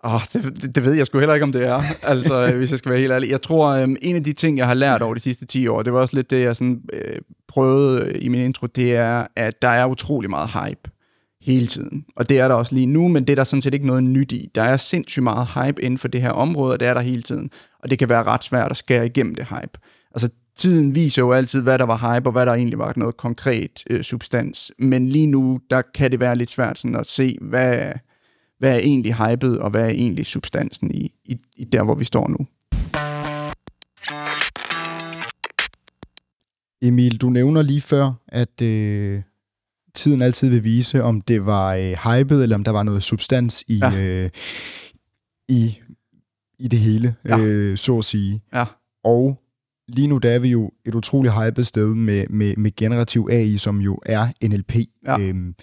Oh, 0.05 0.21
det, 0.33 0.75
det 0.75 0.85
ved 0.85 0.93
jeg 0.93 1.07
sgu 1.07 1.19
heller 1.19 1.35
ikke, 1.35 1.45
om 1.45 1.53
det 1.53 1.67
er, 1.67 1.83
altså, 2.13 2.55
hvis 2.57 2.71
jeg 2.71 2.79
skal 2.79 2.91
være 2.91 3.01
helt 3.01 3.13
ærlig. 3.13 3.31
Jeg 3.31 3.43
tror, 3.43 3.67
øh, 3.67 3.89
en 4.03 4.17
af 4.17 4.25
de 4.25 4.33
ting, 4.33 4.59
jeg 4.59 4.67
har 4.67 4.75
lært 4.75 5.03
over 5.03 5.15
de 5.15 5.21
sidste 5.21 5.47
10 5.47 5.67
år, 5.67 5.83
det 5.83 5.93
var 5.93 6.01
også 6.01 6.17
lidt 6.17 6.31
det, 6.31 6.41
jeg 6.41 6.57
sådan, 6.57 6.81
øh, 6.93 7.17
prøvede 7.49 8.19
i 8.19 8.29
min 8.29 8.41
intro, 8.41 8.67
det 8.67 8.97
er, 8.97 9.27
at 9.37 9.63
der 9.63 9.69
er 9.69 9.87
utrolig 9.87 10.31
meget 10.31 10.51
hype 10.51 10.91
hele 11.41 11.67
tiden. 11.67 12.05
Og 12.17 12.29
det 12.29 12.41
er 12.41 12.49
der 12.49 12.55
også 12.55 12.75
lige 12.75 12.87
nu, 12.87 13.09
men 13.09 13.25
det 13.25 13.31
er 13.31 13.37
der 13.37 13.45
sådan 13.45 13.63
set 13.63 13.75
ikke 13.75 13.87
noget 13.87 14.05
nyt 14.05 14.33
i. 14.33 14.51
Der 14.55 14.63
er 14.63 14.77
sindssygt 14.77 15.23
meget 15.23 15.49
hype 15.55 15.83
inden 15.83 15.99
for 15.99 16.09
det 16.09 16.23
her 16.23 16.31
område, 16.31 16.73
og 16.73 16.81
det 16.81 16.89
er 16.89 16.95
der 16.95 17.01
hele 17.01 17.23
tiden. 17.23 17.51
Og 17.83 17.91
det 17.91 17.99
kan 17.99 18.09
være 18.09 18.23
ret 18.23 18.45
svært 18.45 18.71
at 18.71 18.77
skære 18.77 19.07
igennem 19.07 19.35
det 19.35 19.45
hype. 19.45 19.79
Altså, 20.15 20.29
tiden 20.57 20.95
viser 20.95 21.23
jo 21.23 21.33
altid, 21.33 21.63
hvad 21.63 21.79
der 21.79 21.85
var 21.85 22.15
hype, 22.15 22.29
og 22.29 22.33
hvad 22.33 22.47
der 22.47 22.53
egentlig 22.53 22.79
var 22.79 22.93
noget 22.97 23.17
konkret 23.17 23.85
øh, 23.91 24.03
substans. 24.03 24.73
Men 24.79 25.09
lige 25.09 25.27
nu, 25.27 25.61
der 25.71 25.83
kan 25.95 26.11
det 26.11 26.21
være 26.21 26.37
lidt 26.37 26.51
svært 26.51 26.79
sådan 26.79 26.97
at 26.97 27.07
se, 27.07 27.37
hvad, 27.41 27.93
hvad 28.59 28.75
er 28.75 28.79
egentlig 28.79 29.15
hypet, 29.15 29.59
og 29.59 29.71
hvad 29.71 29.85
er 29.85 29.91
egentlig 29.91 30.27
substansen 30.27 30.95
i, 30.95 31.13
i, 31.25 31.37
i 31.57 31.65
der, 31.65 31.85
hvor 31.85 31.95
vi 31.95 32.05
står 32.05 32.29
nu. 32.29 32.47
Emil, 36.83 37.17
du 37.17 37.31
nævner 37.31 37.63
lige 37.63 37.81
før, 37.81 38.13
at 38.29 38.63
øh, 38.63 39.23
tiden 39.95 40.23
altid 40.23 40.51
vil 40.51 40.65
vise, 40.65 41.03
om 41.03 41.21
det 41.21 41.47
var 41.47 41.75
øh, 41.75 41.93
hypet, 41.93 42.43
eller 42.43 42.57
om 42.57 42.65
der 42.65 42.71
var 42.71 42.83
noget 42.83 43.03
substans 43.03 43.65
i, 43.69 43.79
ja. 43.79 43.97
øh, 43.97 44.31
i, 45.49 45.79
i 46.59 46.69
det 46.69 46.79
hele, 46.79 47.15
ja. 47.25 47.39
øh, 47.39 47.79
så 47.79 47.99
at 47.99 48.05
sige. 48.05 48.41
Ja. 48.55 48.65
Og 49.05 49.43
lige 49.89 50.09
nu 50.09 50.19
der 50.19 50.31
er 50.31 50.39
vi 50.39 50.49
jo 50.49 50.71
et 50.87 50.95
utroligt 50.95 51.35
hypet 51.35 51.67
sted 51.67 51.95
med, 51.95 52.27
med, 52.31 52.57
med 52.57 52.77
generativ 52.77 53.29
AI, 53.33 53.59
som 53.59 53.81
jo 53.81 53.99
er 54.07 54.29
NLP. 54.49 54.77
Ja. 55.07 55.21
Øhm, 55.21 55.55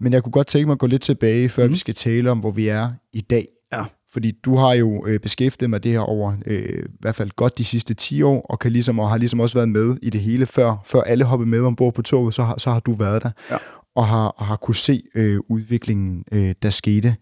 men 0.00 0.12
jeg 0.12 0.22
kunne 0.22 0.32
godt 0.32 0.46
tænke 0.46 0.66
mig 0.66 0.72
at 0.72 0.78
gå 0.78 0.86
lidt 0.86 1.02
tilbage, 1.02 1.48
før 1.48 1.66
mm. 1.66 1.72
vi 1.72 1.76
skal 1.76 1.94
tale 1.94 2.30
om, 2.30 2.38
hvor 2.38 2.50
vi 2.50 2.68
er 2.68 2.90
i 3.12 3.20
dag. 3.20 3.48
Ja. 3.72 3.84
Fordi 4.12 4.32
du 4.44 4.56
har 4.56 4.72
jo 4.72 5.06
øh, 5.06 5.20
beskæftiget 5.20 5.70
med 5.70 5.80
det 5.80 5.92
her 5.92 6.00
over 6.00 6.32
øh, 6.46 6.82
i 6.84 6.96
hvert 7.00 7.16
fald 7.16 7.30
godt 7.30 7.58
de 7.58 7.64
sidste 7.64 7.94
10 7.94 8.22
år, 8.22 8.40
og, 8.40 8.58
kan 8.58 8.72
ligesom, 8.72 8.98
og 8.98 9.10
har 9.10 9.16
ligesom 9.16 9.40
også 9.40 9.58
været 9.58 9.68
med 9.68 9.96
i 10.02 10.10
det 10.10 10.20
hele 10.20 10.46
før, 10.46 10.76
før 10.84 11.00
alle 11.00 11.24
hoppede 11.24 11.50
med 11.50 11.60
ombord 11.60 11.94
på 11.94 12.02
toget, 12.02 12.34
så 12.34 12.42
har, 12.42 12.58
så 12.58 12.70
har 12.70 12.80
du 12.80 12.92
været 12.92 13.22
der. 13.22 13.30
Ja 13.50 13.56
og 13.98 14.06
har, 14.06 14.28
og 14.28 14.46
har 14.46 14.56
kunne 14.56 14.74
se 14.74 15.02
øh, 15.14 15.40
udviklingen, 15.48 16.24
øh, 16.32 16.54
der 16.62 16.70
skete. 16.70 17.16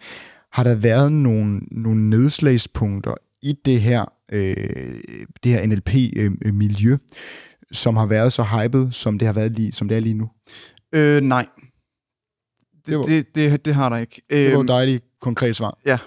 Har 0.53 0.65
der 0.65 0.75
været 0.75 1.13
nogle, 1.13 1.61
nogle 1.71 2.11
nedslagspunkter 2.11 3.15
i 3.43 3.55
det 3.65 3.81
her, 3.81 4.05
øh, 4.33 5.01
det 5.43 5.53
her 5.53 5.67
NLP-miljø, 5.67 6.93
øh, 6.93 6.99
som 7.73 7.97
har 7.97 8.07
været 8.07 8.33
så 8.33 8.43
hyped, 8.43 8.93
som 8.93 9.19
det 9.19 9.27
har 9.27 9.33
været 9.33 9.53
lige, 9.53 9.73
som 9.73 9.89
det 9.89 9.97
er 9.97 10.01
lige 10.01 10.15
nu? 10.15 10.31
Øh, 10.93 11.21
nej. 11.21 11.47
Det, 12.73 12.87
det, 12.87 12.99
var, 12.99 13.05
det, 13.05 13.35
det, 13.35 13.65
det 13.65 13.75
har 13.75 13.89
der 13.89 13.97
ikke. 13.97 14.23
Det 14.31 14.47
var 14.47 14.53
et 14.53 14.59
øhm, 14.59 14.67
dejligt 14.67 15.05
konkret 15.21 15.57
svar. 15.57 15.79
Ja, 15.87 15.99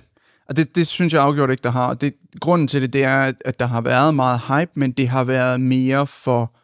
og 0.49 0.55
det, 0.55 0.75
det 0.75 0.87
synes 0.87 1.13
jeg 1.13 1.23
afgjort 1.23 1.49
ikke, 1.49 1.63
der 1.63 1.71
har. 1.71 1.93
Det, 1.93 2.13
grunden 2.39 2.67
til 2.67 2.81
det, 2.81 2.93
det 2.93 3.03
er, 3.03 3.33
at 3.45 3.59
der 3.59 3.65
har 3.65 3.81
været 3.81 4.15
meget 4.15 4.41
hype, 4.47 4.71
men 4.75 4.91
det 4.91 5.09
har 5.09 5.23
været 5.23 5.61
mere 5.61 6.07
for, 6.07 6.55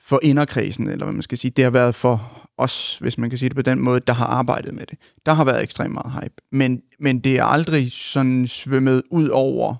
for 0.00 0.20
inderkredsen, 0.22 0.88
eller 0.88 1.04
hvad 1.04 1.12
man 1.12 1.22
skal 1.22 1.38
sige. 1.38 1.50
Det 1.50 1.64
har 1.64 1.70
været 1.70 1.94
for 1.94 2.42
os, 2.58 2.98
hvis 2.98 3.18
man 3.18 3.30
kan 3.30 3.38
sige 3.38 3.48
det 3.48 3.56
på 3.56 3.62
den 3.62 3.80
måde, 3.80 4.00
der 4.06 4.12
har 4.12 4.26
arbejdet 4.26 4.74
med 4.74 4.86
det. 4.86 4.98
Der 5.26 5.32
har 5.32 5.44
været 5.44 5.62
ekstremt 5.62 5.94
meget 5.94 6.12
hype. 6.12 6.34
Men, 6.52 6.82
men 7.00 7.20
det 7.20 7.38
er 7.38 7.44
aldrig 7.44 7.92
sådan 7.92 8.46
svømmet 8.46 9.02
ud 9.10 9.28
over 9.28 9.74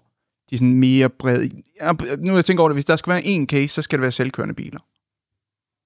de 0.52 0.59
sådan 0.59 0.75
mere 0.75 1.11
brede... 1.11 1.50
Ja, 1.80 1.92
nu 2.18 2.35
jeg 2.35 2.44
tænker 2.44 2.62
over 2.62 2.68
det, 2.68 2.76
hvis 2.76 2.85
der 2.85 2.97
skal 2.97 3.11
være 3.11 3.25
en 3.25 3.47
case, 3.47 3.68
så 3.68 3.82
skal 3.82 3.99
det 3.99 4.02
være 4.02 4.12
selvkørende 4.12 4.54
biler. 4.54 4.80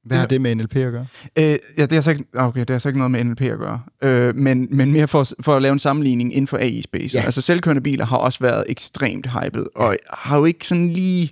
Hvad 0.05 0.19
har 0.19 0.27
det 0.27 0.41
med 0.41 0.55
NLP 0.55 0.77
at 0.77 0.93
gøre? 0.93 1.07
Øh, 1.39 1.59
ja, 1.79 1.83
det 1.83 1.93
har, 1.93 2.01
så 2.01 2.11
ikke, 2.11 2.25
okay, 2.35 2.61
det 2.61 2.71
har 2.71 2.79
så 2.79 2.89
ikke 2.89 2.99
noget 2.99 3.11
med 3.11 3.25
NLP 3.25 3.41
at 3.41 3.59
gøre. 3.59 3.83
Øh, 4.03 4.37
men, 4.37 4.69
men 4.71 4.93
mere 4.93 5.09
for, 5.09 5.27
for 5.41 5.57
at 5.57 5.63
lave 5.63 5.73
en 5.73 5.79
sammenligning 5.79 6.33
inden 6.35 6.47
for 6.47 6.59
AI-space. 6.59 7.19
Ja. 7.19 7.25
Altså 7.25 7.43
selvkørende 7.43 7.83
biler 7.83 8.05
har 8.05 8.17
også 8.17 8.39
været 8.41 8.65
ekstremt 8.69 9.27
hyped, 9.27 9.67
og 9.75 9.97
har 10.11 10.39
jo 10.39 10.45
ikke 10.45 10.67
sådan 10.67 10.93
lige 10.93 11.31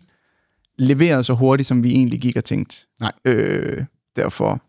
leveret 0.78 1.26
så 1.26 1.32
hurtigt, 1.32 1.66
som 1.66 1.82
vi 1.82 1.90
egentlig 1.90 2.20
gik 2.20 2.36
og 2.36 2.44
tænkt. 2.44 2.86
Nej. 3.00 3.12
Øh, 3.24 3.84
derfor 4.16 4.62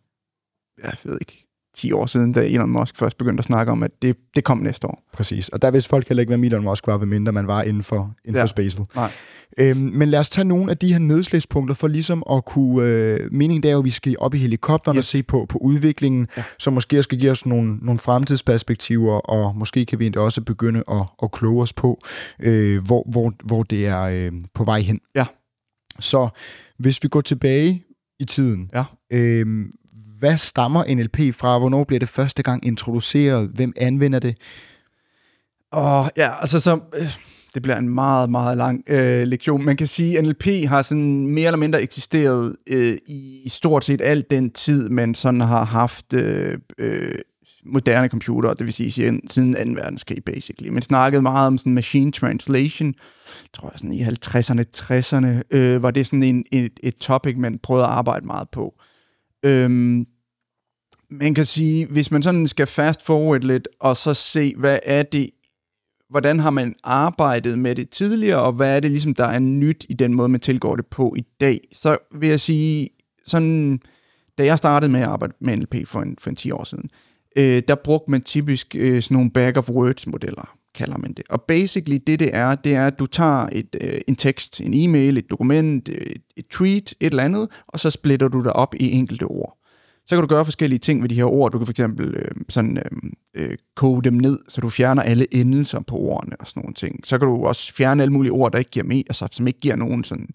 jeg 0.84 0.94
ved 1.04 1.18
ikke, 1.22 1.45
10 1.76 1.92
år 1.92 2.06
siden, 2.06 2.34
da 2.34 2.46
Elon 2.46 2.70
Musk 2.70 2.98
først 2.98 3.18
begyndte 3.18 3.42
at 3.42 3.46
snakke 3.46 3.72
om, 3.72 3.84
at 3.84 3.92
det, 4.02 4.18
det 4.36 4.44
kom 4.44 4.58
næste 4.58 4.88
år. 4.88 5.04
Præcis, 5.14 5.50
og 5.50 5.62
der 5.62 5.72
vidste 5.72 5.90
folk 5.90 6.08
heller 6.08 6.22
ikke, 6.22 6.36
hvad 6.38 6.46
Elon 6.46 6.64
Musk 6.64 6.88
var, 6.88 6.98
ved 6.98 7.08
mindre 7.08 7.32
man 7.32 7.48
var 7.48 7.62
inden 7.64 7.84
for, 7.84 8.16
inden 8.26 8.36
ja. 8.36 8.42
for 8.42 8.48
spacet. 8.48 8.86
Nej. 8.96 9.12
Øhm, 9.58 9.80
men 9.80 10.10
lad 10.10 10.20
os 10.20 10.30
tage 10.30 10.46
nogle 10.46 10.72
af 10.72 10.78
de 10.78 10.92
her 10.92 11.00
nedslagspunkter 11.00 11.76
for 11.76 11.88
ligesom 11.88 12.24
at 12.32 12.46
kunne... 12.46 12.88
Øh, 12.90 13.34
meningen 13.34 13.64
der 13.64 13.70
er 13.70 13.74
jo, 13.74 13.80
at 13.80 13.86
vi 13.86 13.90
skal 13.90 14.16
op 14.20 14.34
i 14.34 14.38
helikopteren 14.38 14.98
yes. 14.98 15.00
og 15.00 15.06
se 15.06 15.24
på, 15.24 15.46
på 15.50 15.58
udviklingen, 15.58 16.28
ja. 16.38 16.44
som 16.60 16.74
måske 16.74 17.04
skal 17.04 17.20
give 17.20 17.32
os 17.32 17.46
nogle, 17.46 17.78
nogle 17.82 18.00
fremtidsperspektiver, 18.00 19.14
og 19.14 19.56
måske 19.56 19.86
kan 19.86 20.00
vi 20.00 20.06
endda 20.06 20.20
også 20.20 20.42
begynde 20.42 20.84
at, 20.92 21.06
at 21.24 21.32
kloge 21.32 21.62
os 21.62 21.74
på, 21.74 22.02
øh, 22.40 22.86
hvor, 22.86 23.06
hvor, 23.10 23.34
hvor 23.44 23.64
det 23.64 23.88
er 23.88 24.02
øh, 24.02 24.32
på 24.54 24.64
vej 24.64 24.80
hen. 24.80 25.00
Ja. 25.16 25.26
Så 26.00 26.30
hvis 26.80 27.04
vi 27.04 27.08
går 27.08 27.22
tilbage 27.22 27.84
i 28.20 28.26
tiden, 28.26 28.72
ja. 28.74 28.84
øh, 29.12 29.66
hvad 30.20 30.38
stammer 30.38 30.96
NLP 30.96 31.36
fra? 31.36 31.60
Hvornår 31.60 31.84
bliver 31.84 32.00
det 32.00 32.10
første 32.10 32.44
gang 32.44 32.66
introduceret? 32.66 33.50
Hvem 33.54 33.74
anvender 33.78 34.20
det? 34.20 34.36
Og 35.72 36.12
ja, 36.18 36.42
altså 36.42 36.60
så... 36.60 36.80
Øh, 36.94 37.18
det 37.54 37.64
bliver 37.64 37.78
en 37.78 37.90
meget, 37.90 38.30
meget 38.30 38.58
lang 38.58 38.84
øh, 38.88 39.28
lektion. 39.28 39.66
Man 39.66 39.78
kan 39.78 39.88
sige, 39.88 40.18
at 40.18 40.24
NLP 40.24 40.46
har 40.46 40.82
sådan 40.82 41.28
mere 41.28 41.46
eller 41.46 41.58
mindre 41.58 41.82
eksisteret 41.82 42.56
øh, 42.68 42.98
i 43.08 43.50
stort 43.50 43.86
set 43.86 44.02
al 44.02 44.26
den 44.30 44.50
tid, 44.50 44.90
man 44.90 45.16
sådan 45.16 45.42
har 45.42 45.66
haft 45.66 46.14
øh, 46.14 46.58
øh, 46.78 47.16
moderne 47.66 48.08
computer, 48.08 48.54
det 48.54 48.66
vil 48.66 48.74
sige 48.74 48.92
siden 49.28 49.76
2. 49.76 49.82
verdenskrig, 49.82 50.24
basically. 50.26 50.70
Man 50.70 50.82
snakkede 50.82 51.22
meget 51.22 51.48
om 51.48 51.58
sådan 51.58 51.74
machine 51.74 52.12
translation, 52.12 52.94
tror 53.54 53.70
jeg 53.74 53.80
sådan 53.80 53.92
i 53.92 54.04
50'erne, 54.04 54.64
60'erne, 54.78 55.58
øh, 55.58 55.84
var 55.84 55.92
det 55.92 56.08
sådan 56.08 56.24
en, 56.24 56.46
et, 56.52 56.80
et 56.84 56.98
topic, 56.98 57.36
man 57.38 57.60
prøvede 57.64 57.86
at 57.86 57.92
arbejde 57.92 58.26
meget 58.26 58.50
på. 58.50 58.74
Øhm, 59.46 60.06
man 61.10 61.34
kan 61.34 61.46
sige, 61.46 61.86
hvis 61.86 62.12
man 62.12 62.24
sådan 62.24 62.48
skal 62.48 62.68
fast 62.68 63.06
forward 63.06 63.42
lidt, 63.42 63.68
og 63.80 63.98
så 63.98 64.14
se, 64.14 64.54
hvad 64.58 64.80
er 64.84 65.04
det, 65.04 65.30
hvordan 66.10 66.40
har 66.40 66.50
man 66.50 66.76
arbejdet 66.84 67.60
med 67.60 67.76
det 67.76 67.90
tidligere, 67.90 68.42
og 68.42 68.54
hvad 68.54 68.76
er 68.76 68.80
det 68.80 68.92
ligesom, 68.92 69.14
der 69.14 69.26
er 69.26 69.40
nyt 69.40 69.86
i 69.90 69.94
den 69.94 70.14
måde, 70.14 70.30
man 70.30 70.40
tilgår 70.40 70.76
det 70.76 70.86
på 70.86 71.14
i 71.18 71.22
dag, 71.40 71.60
så 71.72 71.98
vil 72.20 72.30
jeg 72.30 72.40
sige, 72.40 72.90
sådan, 73.26 73.80
da 74.38 74.46
jeg 74.46 74.58
startede 74.58 74.92
med 74.92 75.02
at 75.02 75.08
arbejde 75.08 75.34
med 75.40 75.58
NLP 75.58 75.76
for 75.88 76.02
en, 76.02 76.18
for 76.20 76.30
en 76.30 76.36
10 76.36 76.52
år 76.52 76.64
siden, 76.64 76.90
øh, 77.38 77.64
der 77.68 77.76
brugte 77.76 78.12
man 78.12 78.22
typisk 78.22 78.76
øh, 78.76 79.02
sådan 79.02 79.16
nogle 79.16 79.32
back 79.32 79.58
of 79.58 79.70
words 79.70 80.08
modeller 80.08 80.58
kalder 80.76 80.98
man 80.98 81.14
det. 81.14 81.26
Og 81.30 81.42
basically 81.42 82.00
det 82.08 82.20
det 82.20 82.30
er, 82.34 82.56
det 82.56 82.76
er, 82.76 82.88
at 82.88 83.00
du 83.00 83.06
tager 83.06 83.50
et, 83.52 83.76
øh, 83.82 84.02
en 84.08 84.16
tekst, 84.16 84.62
en 84.62 84.74
e-mail, 84.74 85.18
et 85.18 85.30
dokument, 85.30 85.90
øh, 85.90 85.96
et, 85.96 86.22
et 86.38 86.46
tweet, 86.48 86.94
et 87.00 87.10
eller 87.10 87.24
andet, 87.24 87.48
og 87.68 87.80
så 87.80 87.92
splitter 87.92 88.28
du 88.28 88.40
det 88.40 88.54
op 88.54 88.76
i 88.76 88.92
enkelte 88.92 89.24
ord. 89.24 89.58
Så 90.08 90.16
kan 90.16 90.22
du 90.22 90.28
gøre 90.28 90.46
forskellige 90.46 90.80
ting 90.80 91.02
med 91.02 91.10
de 91.10 91.16
her 91.16 91.26
ord. 91.26 91.52
Du 91.52 91.58
kan 91.58 91.68
fx 91.68 91.80
øh, 91.80 92.32
sådan 92.50 92.78
øh, 92.78 93.44
øh 93.44 93.58
kode 93.76 94.10
dem 94.10 94.14
ned, 94.14 94.40
så 94.48 94.62
du 94.62 94.70
fjerner 94.70 95.02
alle 95.02 95.34
endelser 95.34 95.80
på 95.80 95.96
ordene 95.96 96.36
og 96.40 96.48
sådan 96.48 96.62
nogle 96.62 96.74
ting. 96.74 97.08
Så 97.08 97.18
kan 97.18 97.28
du 97.28 97.46
også 97.46 97.74
fjerne 97.74 98.04
alle 98.04 98.14
mulige 98.14 98.32
ord, 98.32 98.52
der 98.52 98.60
ikke 98.60 98.72
giver 98.72 98.86
mere, 98.86 99.04
altså 99.10 99.28
som 99.32 99.48
ikke 99.48 99.60
giver 99.60 99.76
nogen 99.76 100.04
sådan, 100.04 100.28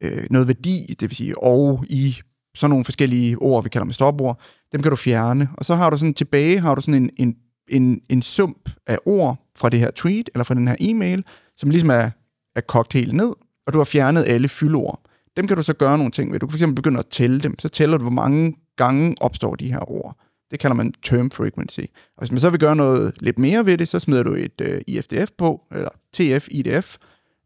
øh, 0.00 0.24
noget 0.30 0.48
værdi, 0.48 0.94
det 1.00 1.10
vil 1.10 1.16
sige 1.16 1.42
og 1.42 1.84
i 1.88 2.16
sådan 2.54 2.70
nogle 2.70 2.84
forskellige 2.84 3.36
ord, 3.36 3.62
vi 3.62 3.68
kalder 3.68 3.84
med 3.84 3.94
stopord, 3.94 4.40
dem 4.72 4.82
kan 4.82 4.90
du 4.90 4.96
fjerne. 4.96 5.48
Og 5.56 5.64
så 5.64 5.74
har 5.74 5.90
du 5.90 5.98
sådan 5.98 6.14
tilbage, 6.14 6.60
har 6.60 6.74
du 6.74 6.80
sådan 6.80 7.02
en, 7.02 7.10
en, 7.16 7.36
en, 7.68 8.00
en 8.08 8.22
sump 8.22 8.70
af 8.86 8.98
ord 9.06 9.50
fra 9.56 9.68
det 9.68 9.80
her 9.80 9.90
tweet, 9.90 10.30
eller 10.34 10.44
fra 10.44 10.54
den 10.54 10.68
her 10.68 10.76
e-mail, 10.80 11.24
som 11.56 11.70
ligesom 11.70 11.90
er, 11.90 12.10
er 12.56 12.60
kogt 12.60 12.92
helt 12.92 13.14
ned, 13.14 13.32
og 13.66 13.72
du 13.72 13.78
har 13.78 13.84
fjernet 13.84 14.24
alle 14.26 14.48
fyldord. 14.48 15.00
Dem 15.36 15.46
kan 15.46 15.56
du 15.56 15.62
så 15.62 15.72
gøre 15.72 15.98
nogle 15.98 16.10
ting 16.10 16.32
ved. 16.32 16.40
Du 16.40 16.46
kan 16.46 16.58
fx 16.58 16.62
begynde 16.76 16.98
at 16.98 17.06
tælle 17.06 17.40
dem. 17.40 17.58
Så 17.58 17.68
tæller 17.68 17.96
du, 17.96 18.02
hvor 18.02 18.10
mange 18.10 18.56
gange 18.76 19.14
opstår 19.20 19.54
de 19.54 19.72
her 19.72 19.90
ord. 19.90 20.16
Det 20.50 20.58
kalder 20.58 20.76
man 20.76 20.92
term 21.02 21.30
frequency. 21.30 21.80
Og 22.16 22.18
hvis 22.18 22.30
man 22.30 22.40
så 22.40 22.50
vil 22.50 22.60
gøre 22.60 22.76
noget 22.76 23.22
lidt 23.22 23.38
mere 23.38 23.66
ved 23.66 23.78
det, 23.78 23.88
så 23.88 24.00
smider 24.00 24.22
du 24.22 24.34
et 24.34 24.60
øh, 24.60 24.80
IFDF 24.86 25.30
på, 25.38 25.62
eller 25.70 25.90
TF, 26.12 26.48
IDF, 26.50 26.96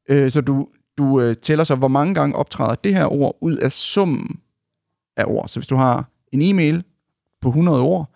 øh, 0.08 0.30
så 0.30 0.40
du, 0.40 0.68
du 0.98 1.20
øh, 1.20 1.36
tæller 1.36 1.64
så, 1.64 1.74
hvor 1.74 1.88
mange 1.88 2.14
gange 2.14 2.36
optræder 2.36 2.74
det 2.74 2.94
her 2.94 3.12
ord 3.12 3.38
ud 3.40 3.56
af 3.56 3.72
summen 3.72 4.40
af 5.16 5.24
ord. 5.26 5.48
Så 5.48 5.60
hvis 5.60 5.66
du 5.66 5.76
har 5.76 6.10
en 6.32 6.42
e-mail 6.42 6.84
på 7.40 7.48
100 7.48 7.80
ord, 7.80 8.14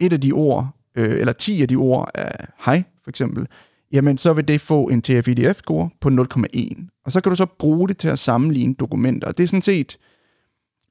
et 0.00 0.12
af 0.12 0.20
de 0.20 0.32
ord, 0.32 0.68
øh, 0.96 1.20
eller 1.20 1.32
10 1.32 1.62
af 1.62 1.68
de 1.68 1.76
ord 1.76 2.10
er 2.14 2.46
hej, 2.64 2.82
for 3.02 3.10
eksempel, 3.10 3.46
jamen 3.92 4.18
så 4.18 4.32
vil 4.32 4.48
det 4.48 4.60
få 4.60 4.88
en 4.88 5.02
TF-IDF-score 5.08 5.88
på 6.00 6.08
0,1. 6.08 7.02
Og 7.04 7.12
så 7.12 7.20
kan 7.20 7.30
du 7.30 7.36
så 7.36 7.46
bruge 7.58 7.88
det 7.88 7.98
til 7.98 8.08
at 8.08 8.18
sammenligne 8.18 8.74
dokumenter. 8.74 9.32
Det 9.32 9.44
er 9.44 9.48
sådan 9.48 9.62
set 9.62 9.98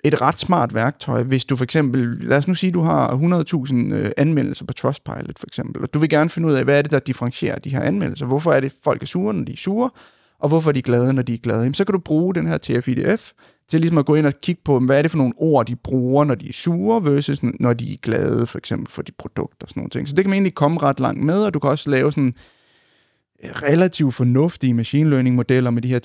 et 0.04 0.22
ret 0.22 0.40
smart 0.40 0.74
værktøj, 0.74 1.24
hvis 1.24 1.46
du 1.46 1.56
for 1.56 1.64
eksempel, 1.64 2.18
lad 2.22 2.38
os 2.38 2.48
nu 2.48 2.54
sige, 2.54 2.72
du 2.72 2.82
har 2.82 3.10
100.000 3.68 3.94
øh, 3.94 4.12
anmeldelser 4.18 4.66
på 4.66 4.74
Trustpilot 4.74 5.40
for 5.40 5.48
eksempel, 5.48 5.84
og 5.84 5.94
du 5.94 6.00
vil 6.00 6.10
gerne 6.10 6.30
finde 6.30 6.48
ud 6.48 6.54
af, 6.54 6.64
hvad 6.64 6.78
er 6.78 6.82
det, 6.82 6.92
der 6.92 7.00
differentierer 7.00 7.60
de 7.60 7.70
her 7.70 7.82
anmeldelser? 7.82 8.26
Hvorfor 8.26 8.54
er 8.54 8.60
det, 8.60 8.74
folk 8.84 9.02
er 9.04 9.08
sure, 9.08 9.34
når 9.34 9.46
de 9.46 9.54
er 9.54 9.58
sure? 9.58 9.90
Og 10.40 10.50
hvorfor 10.50 10.70
er 10.70 10.74
de 10.74 10.82
glade, 10.82 11.14
når 11.14 11.22
de 11.22 11.34
er 11.34 11.38
glade? 11.38 11.60
Jamen, 11.60 11.74
så 11.74 11.86
kan 11.86 11.94
du 11.94 12.00
bruge 12.00 12.36
den 12.36 12.48
her 12.48 12.58
TF-IDF 12.58 13.32
til 13.70 13.80
ligesom 13.80 13.98
at 13.98 14.06
gå 14.06 14.16
ind 14.16 14.26
og 14.26 14.34
kigge 14.42 14.62
på, 14.66 14.80
hvad 14.80 14.98
er 14.98 15.02
det 15.02 15.12
for 15.12 15.18
nogle 15.18 15.34
ord, 15.38 15.66
de 15.66 15.76
bruger, 15.76 16.26
når 16.26 16.36
de 16.36 16.50
er 16.50 16.54
sure, 16.54 17.04
versus 17.04 17.44
når 17.60 17.74
de 17.74 17.94
er 17.94 17.98
glade, 18.02 18.48
for 18.48 18.58
eksempel 18.58 18.92
for 18.92 19.02
de 19.02 19.12
produkter 19.12 19.66
og 19.66 19.70
sådan 19.70 19.82
nogle 19.82 19.90
ting. 19.90 20.08
Så 20.08 20.16
det 20.16 20.24
kan 20.24 20.30
man 20.30 20.36
egentlig 20.36 20.56
komme 20.56 20.80
ret 20.80 21.00
langt 21.00 21.24
med, 21.24 21.44
og 21.44 21.54
du 21.54 21.60
kan 21.60 21.70
også 21.70 21.90
lave 21.90 22.12
sådan 22.12 22.34
øh, 23.44 23.50
relativt 23.52 24.14
fornuftige 24.14 24.74
machine 24.74 25.10
learning 25.10 25.36
modeller 25.36 25.70
med 25.70 25.82
de 25.82 25.88
her 25.88 26.00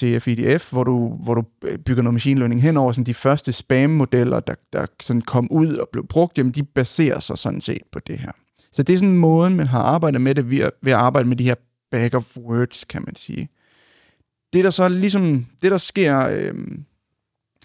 TF-IDF, 0.00 0.70
hvor 0.70 0.84
du, 0.84 1.08
hvor 1.08 1.34
du 1.34 1.44
øh, 1.64 1.78
bygger 1.78 2.02
noget 2.02 2.14
machine 2.14 2.38
learning 2.38 2.62
hen 2.62 2.76
over 2.76 2.92
sådan 2.92 3.06
de 3.06 3.14
første 3.14 3.52
spam-modeller, 3.52 4.40
der, 4.40 4.54
der 4.72 4.86
sådan 5.02 5.22
kom 5.22 5.48
ud 5.50 5.74
og 5.74 5.88
blev 5.92 6.06
brugt, 6.06 6.38
jamen 6.38 6.52
de 6.52 6.62
baserer 6.62 7.20
sig 7.20 7.38
sådan 7.38 7.60
set 7.60 7.82
på 7.92 7.98
det 7.98 8.18
her. 8.18 8.32
Så 8.72 8.82
det 8.82 8.92
er 8.92 8.98
sådan 8.98 9.08
en 9.08 9.18
måde, 9.18 9.50
man 9.50 9.66
har 9.66 9.82
arbejdet 9.82 10.20
med 10.20 10.34
det 10.34 10.50
ved 10.50 10.58
at, 10.58 10.70
ved 10.82 10.92
at 10.92 10.98
arbejde 10.98 11.28
med 11.28 11.36
de 11.36 11.44
her 11.44 11.54
back 11.90 12.14
of 12.14 12.36
words, 12.36 12.84
kan 12.84 13.02
man 13.06 13.16
sige. 13.16 13.48
Det 14.52 14.64
der 14.64 14.70
så 14.70 14.88
ligesom, 14.88 15.46
det 15.62 15.70
der 15.70 15.78
sker, 15.78 16.28
øh, 16.28 16.54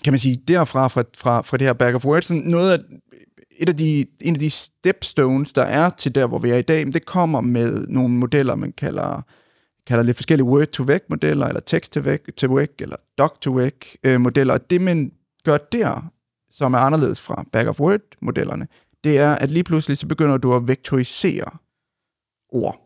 kan 0.04 0.14
man 0.14 0.20
sige, 0.20 0.36
derfra, 0.48 0.88
fra, 0.88 1.04
fra, 1.18 1.42
fra 1.42 1.58
det 1.58 1.68
her 1.68 1.74
back 1.74 1.96
of 1.96 2.06
words, 2.06 2.32
noget 2.32 2.72
af, 2.72 2.80
et 3.58 3.70
af 3.70 3.78
de, 3.78 4.06
en 4.22 4.34
af 4.34 4.40
de 4.40 4.50
stepstones, 4.50 5.54
der 5.54 5.64
er 5.64 5.90
til 5.90 6.16
der, 6.16 6.28
hvor 6.28 6.40
vi 6.40 6.50
er 6.50 6.58
i 6.58 6.62
dag, 6.62 6.86
det 6.86 7.06
kommer 7.06 7.42
med 7.42 7.88
nogle 7.88 8.14
modeller, 8.14 8.56
man 8.56 8.72
kalder, 8.72 9.22
kalder 9.88 10.04
lidt 10.04 10.18
forskellige 10.18 10.46
word-to-vec-modeller, 10.46 11.48
eller 11.48 11.62
text-to-vec, 11.62 12.70
eller 12.80 12.96
doc-to-vec-modeller. 13.18 14.54
Øh, 14.54 14.60
Og 14.62 14.70
det, 14.70 14.82
man 14.82 15.12
gør 15.44 15.58
der, 15.58 16.12
som 16.52 16.74
er 16.74 16.78
anderledes 16.78 17.22
fra 17.22 17.46
back-of-word-modellerne, 17.52 18.68
det 19.04 19.20
er, 19.20 19.36
at 19.36 19.52
lige 19.52 19.64
pludselig 19.64 19.98
så 19.98 20.08
begynder 20.08 20.38
du 20.38 20.54
at 20.54 20.68
vektorisere 20.68 21.58
ord. 22.50 22.85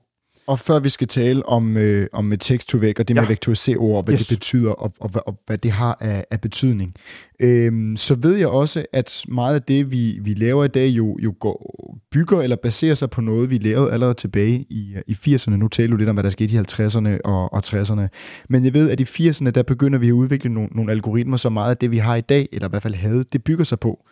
Og 0.49 0.59
før 0.59 0.79
vi 0.79 0.89
skal 0.89 1.07
tale 1.07 1.45
om, 1.45 1.77
øh, 1.77 2.07
om 2.13 2.33
tekst 2.39 2.69
to 2.69 2.77
væk 2.77 2.99
og 2.99 3.07
det 3.07 3.15
ja. 3.15 3.21
med 3.21 3.27
vektorisere 3.27 3.77
ord, 3.77 4.05
hvad 4.05 4.13
yes. 4.13 4.27
det 4.27 4.37
betyder, 4.37 4.71
og, 4.71 4.93
og, 4.99 5.11
og, 5.13 5.27
og 5.27 5.39
hvad 5.45 5.57
det 5.57 5.71
har 5.71 5.97
af, 5.99 6.25
af 6.31 6.41
betydning, 6.41 6.93
øhm, 7.39 7.97
så 7.97 8.15
ved 8.15 8.35
jeg 8.35 8.47
også, 8.47 8.85
at 8.93 9.23
meget 9.27 9.55
af 9.55 9.61
det, 9.61 9.91
vi, 9.91 10.19
vi 10.21 10.33
laver 10.33 10.65
i 10.65 10.67
dag, 10.67 10.87
jo, 10.87 11.17
jo 11.23 11.33
går, 11.39 11.97
bygger 12.11 12.41
eller 12.41 12.55
baserer 12.55 12.95
sig 12.95 13.09
på 13.09 13.21
noget, 13.21 13.49
vi 13.49 13.57
lavede 13.57 13.91
allerede 13.91 14.13
tilbage 14.13 14.65
i, 14.69 14.95
i 15.07 15.13
80'erne. 15.13 15.55
Nu 15.55 15.67
taler 15.67 15.89
du 15.89 15.95
lidt 15.95 16.09
om, 16.09 16.15
hvad 16.15 16.23
der 16.23 16.29
skete 16.29 16.53
i 16.53 16.57
50'erne 16.57 17.19
og, 17.23 17.53
og 17.53 17.61
60'erne. 17.65 18.07
Men 18.49 18.65
jeg 18.65 18.73
ved, 18.73 18.89
at 18.89 18.99
i 18.99 19.29
80'erne, 19.29 19.49
der 19.49 19.63
begynder 19.63 19.99
vi 19.99 20.07
at 20.07 20.11
udvikle 20.11 20.53
nogle, 20.53 20.69
nogle 20.71 20.91
algoritmer, 20.91 21.37
så 21.37 21.49
meget 21.49 21.69
af 21.69 21.77
det, 21.77 21.91
vi 21.91 21.97
har 21.97 22.15
i 22.15 22.21
dag, 22.21 22.49
eller 22.51 22.67
i 22.67 22.69
hvert 22.69 22.83
fald 22.83 22.95
havde, 22.95 23.23
det 23.33 23.43
bygger 23.43 23.63
sig 23.63 23.79
på. 23.79 24.05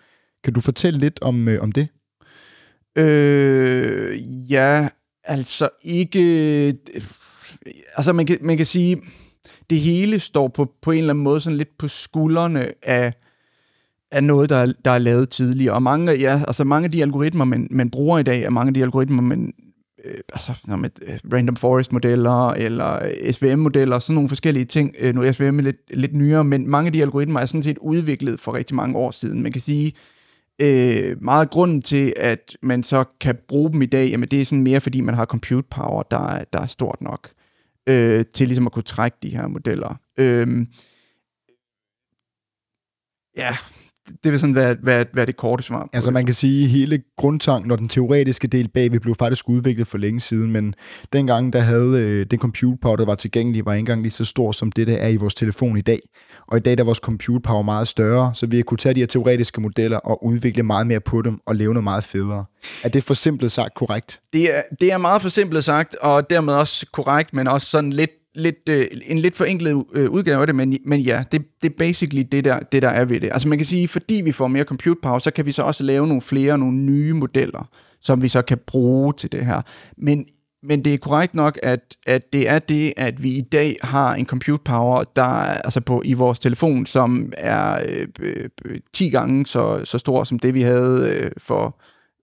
Kan 0.43 0.53
du 0.53 0.61
fortælle 0.61 0.99
lidt 0.99 1.19
om, 1.21 1.47
øh, 1.47 1.61
om 1.61 1.71
det? 1.71 1.87
Øh, 2.97 4.21
ja, 4.51 4.87
Altså 5.27 5.69
ikke... 5.83 6.21
Altså 7.97 8.13
man 8.13 8.25
kan, 8.25 8.37
man 8.41 8.57
kan 8.57 8.65
sige, 8.65 9.01
det 9.69 9.79
hele 9.79 10.19
står 10.19 10.47
på, 10.47 10.73
på 10.81 10.91
en 10.91 10.97
eller 10.97 11.13
anden 11.13 11.23
måde 11.23 11.41
sådan 11.41 11.57
lidt 11.57 11.77
på 11.77 11.87
skuldrene 11.87 12.71
af, 12.83 13.13
af 14.11 14.23
noget, 14.23 14.49
der, 14.49 14.73
der 14.85 14.91
er 14.91 14.97
lavet 14.97 15.29
tidligere. 15.29 15.73
Og 15.73 15.83
mange, 15.83 16.13
ja, 16.13 16.41
altså 16.47 16.63
mange 16.63 16.85
af 16.85 16.91
de 16.91 17.01
algoritmer, 17.01 17.45
man, 17.45 17.67
man 17.71 17.89
bruger 17.89 18.19
i 18.19 18.23
dag, 18.23 18.43
er 18.43 18.49
mange 18.49 18.69
af 18.69 18.73
de 18.73 18.83
algoritmer, 18.83 19.21
man, 19.21 19.53
øh, 20.05 20.17
altså 20.33 20.51
med 20.77 20.89
øh, 21.01 21.19
random 21.33 21.55
forest 21.55 21.91
modeller 21.91 22.49
eller 22.49 22.99
SVM 23.31 23.59
modeller, 23.59 23.99
sådan 23.99 24.13
nogle 24.13 24.29
forskellige 24.29 24.65
ting. 24.65 24.95
Øh, 24.99 25.15
nu 25.15 25.21
er 25.21 25.31
SVM 25.31 25.59
lidt, 25.59 25.77
lidt 25.97 26.13
nyere, 26.13 26.43
men 26.43 26.69
mange 26.69 26.87
af 26.87 26.93
de 26.93 27.01
algoritmer 27.01 27.39
er 27.39 27.45
sådan 27.45 27.61
set 27.61 27.77
udviklet 27.77 28.39
for 28.39 28.53
rigtig 28.53 28.75
mange 28.75 28.97
år 28.97 29.11
siden. 29.11 29.43
Man 29.43 29.51
kan 29.51 29.61
sige, 29.61 29.93
Øh, 30.61 31.23
meget 31.23 31.45
af 31.45 31.49
grunden 31.49 31.81
til, 31.81 32.13
at 32.17 32.57
man 32.61 32.83
så 32.83 33.05
kan 33.19 33.37
bruge 33.47 33.71
dem 33.71 33.81
i 33.81 33.85
dag, 33.85 34.09
jamen 34.09 34.29
det 34.29 34.41
er 34.41 34.45
sådan 34.45 34.63
mere, 34.63 34.81
fordi 34.81 35.01
man 35.01 35.15
har 35.15 35.25
compute 35.25 35.67
power, 35.69 36.03
der 36.03 36.27
er, 36.27 36.43
der 36.43 36.61
er 36.61 36.67
stort 36.67 37.01
nok 37.01 37.29
øh, 37.89 38.25
til 38.33 38.47
ligesom 38.47 38.65
at 38.65 38.73
kunne 38.73 38.83
trække 38.83 39.17
de 39.23 39.29
her 39.29 39.47
modeller. 39.47 39.99
Øh, 40.17 40.67
ja, 43.37 43.55
det 44.23 44.31
vil 44.31 44.39
sådan 44.39 44.55
være, 44.55 44.75
være, 44.81 45.05
være 45.13 45.25
det 45.25 45.37
korte 45.37 45.63
svar. 45.63 45.89
Altså 45.93 46.11
man 46.11 46.25
kan 46.25 46.33
sige, 46.33 46.63
at 46.63 46.69
hele 46.69 47.01
grundtanken 47.17 47.71
og 47.71 47.77
den 47.77 47.89
teoretiske 47.89 48.47
del 48.47 48.67
bagved 48.67 48.99
blev 48.99 49.15
faktisk 49.15 49.49
udviklet 49.49 49.87
for 49.87 49.97
længe 49.97 50.19
siden, 50.19 50.51
men 50.51 50.75
dengang, 51.13 51.53
der 51.53 51.59
havde 51.59 52.01
øh, 52.01 52.25
den 52.31 52.39
compute 52.39 52.77
power, 52.81 52.95
der 52.95 53.05
var 53.05 53.15
tilgængelig, 53.15 53.65
var 53.65 53.73
ikke 53.73 53.79
engang 53.79 54.01
lige 54.01 54.11
så 54.11 54.25
stor 54.25 54.51
som 54.51 54.71
det, 54.71 54.87
der 54.87 54.95
er 54.97 55.07
i 55.07 55.15
vores 55.15 55.33
telefon 55.35 55.77
i 55.77 55.81
dag. 55.81 55.99
Og 56.47 56.57
i 56.57 56.59
dag 56.59 56.77
der 56.77 56.83
er 56.83 56.85
vores 56.85 56.97
compute 56.97 57.39
power 57.39 57.61
meget 57.61 57.87
større, 57.87 58.31
så 58.35 58.45
vi 58.45 58.61
kunne 58.61 58.77
tage 58.77 58.95
de 58.95 58.99
her 58.99 59.07
teoretiske 59.07 59.61
modeller 59.61 59.97
og 59.97 60.25
udvikle 60.25 60.63
meget 60.63 60.87
mere 60.87 60.99
på 60.99 61.21
dem 61.21 61.39
og 61.45 61.55
lave 61.55 61.73
noget 61.73 61.83
meget 61.83 62.03
federe. 62.03 62.45
Er 62.83 62.89
det 62.89 63.03
for 63.03 63.13
simpelt 63.13 63.51
sagt 63.51 63.75
korrekt? 63.75 64.19
Det 64.33 64.57
er, 64.57 64.61
det 64.81 64.91
er 64.91 64.97
meget 64.97 65.21
for 65.21 65.29
simpelt 65.29 65.63
sagt, 65.63 65.95
og 65.95 66.29
dermed 66.29 66.53
også 66.53 66.85
korrekt, 66.93 67.33
men 67.33 67.47
også 67.47 67.67
sådan 67.67 67.93
lidt 67.93 68.11
lidt, 68.37 68.69
øh, 68.69 68.85
en 69.07 69.19
lidt 69.19 69.35
forenklet 69.35 69.83
øh, 69.93 70.09
udgave 70.09 70.41
af 70.41 70.47
det, 70.47 70.55
men, 70.55 70.77
men 70.85 70.99
ja, 70.99 71.23
det, 71.31 71.41
det 71.61 71.71
er 71.71 71.75
basically 71.77 72.23
det 72.31 72.45
der, 72.45 72.59
det, 72.59 72.81
der 72.81 72.89
er 72.89 73.05
ved 73.05 73.19
det. 73.19 73.29
Altså 73.33 73.47
man 73.47 73.57
kan 73.57 73.65
sige, 73.65 73.87
fordi 73.87 74.21
vi 74.25 74.31
får 74.31 74.47
mere 74.47 74.63
compute 74.63 74.99
power, 75.01 75.19
så 75.19 75.31
kan 75.31 75.45
vi 75.45 75.51
så 75.51 75.63
også 75.63 75.83
lave 75.83 76.07
nogle 76.07 76.21
flere, 76.21 76.57
nogle 76.57 76.77
nye 76.77 77.13
modeller, 77.13 77.69
som 78.01 78.21
vi 78.21 78.27
så 78.27 78.41
kan 78.41 78.57
bruge 78.67 79.13
til 79.13 79.31
det 79.31 79.45
her. 79.45 79.61
Men, 79.97 80.25
men 80.63 80.85
det 80.85 80.93
er 80.93 80.97
korrekt 80.97 81.33
nok, 81.33 81.59
at, 81.63 81.97
at 82.07 82.33
det 82.33 82.49
er 82.49 82.59
det, 82.59 82.93
at 82.97 83.23
vi 83.23 83.29
i 83.29 83.41
dag 83.41 83.77
har 83.81 84.15
en 84.15 84.25
compute 84.25 84.63
power, 84.65 85.03
der 85.15 85.23
altså 85.23 85.81
på, 85.81 86.01
i 86.05 86.13
vores 86.13 86.39
telefon, 86.39 86.85
som 86.85 87.33
er 87.37 87.85
øh, 87.89 88.07
øh, 88.65 88.79
10 88.93 89.09
gange 89.09 89.45
så, 89.45 89.81
så 89.85 89.97
stor 89.97 90.23
som 90.23 90.39
det, 90.39 90.53
vi 90.53 90.61
havde 90.61 91.09
øh, 91.09 91.31
for, 91.37 91.81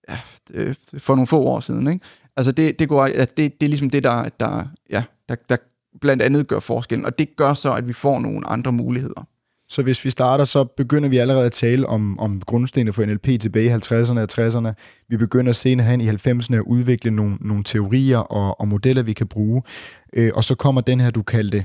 ja, 0.09 0.18
øh, 0.55 0.74
for 0.98 1.14
nogle 1.14 1.27
få 1.27 1.42
år 1.42 1.61
siden. 1.61 1.87
Ikke? 1.87 2.05
Altså 2.37 2.53
det, 2.53 2.79
det, 2.79 2.88
går, 2.88 3.05
at 3.05 3.37
det, 3.37 3.61
det 3.61 3.66
er 3.66 3.70
ligesom 3.70 3.90
det, 3.90 4.05
der, 4.05 4.29
der, 4.40 4.64
ja, 4.90 5.03
der, 5.29 5.35
der 5.48 5.57
blandt 6.00 6.22
andet 6.22 6.48
gør 6.48 6.61
forskellen, 6.61 7.07
og 7.07 7.18
det 7.18 7.37
gør 7.37 7.54
så, 7.54 7.74
at 7.74 7.88
vi 7.88 7.92
får 7.92 8.20
nogle 8.20 8.46
andre 8.46 8.72
muligheder. 8.72 9.26
Så 9.68 9.83
hvis 9.83 10.04
vi 10.04 10.11
starter, 10.11 10.44
så 10.44 10.64
begynder 10.64 11.09
vi 11.09 11.18
allerede 11.18 11.46
at 11.46 11.52
tale 11.52 11.87
om, 11.87 12.18
om 12.18 12.40
grundstenene 12.40 12.92
for 12.92 13.04
NLP 13.04 13.40
tilbage 13.40 13.66
i 13.66 13.72
50'erne 13.72 14.18
og 14.18 14.28
60'erne. 14.33 14.72
Vi 15.09 15.16
begynder 15.16 15.52
senere 15.52 15.87
hen 15.87 16.00
i 16.00 16.09
90'erne 16.09 16.54
at 16.54 16.61
udvikle 16.61 17.11
nogle, 17.11 17.37
nogle 17.40 17.64
teorier 17.64 18.18
og, 18.18 18.61
og 18.61 18.68
modeller, 18.68 19.02
vi 19.02 19.12
kan 19.12 19.26
bruge. 19.26 19.62
Øh, 20.12 20.30
og 20.35 20.44
så 20.44 20.54
kommer 20.54 20.80
den 20.80 21.00
her, 21.00 21.11
du 21.11 21.22
kaldte... 21.22 21.64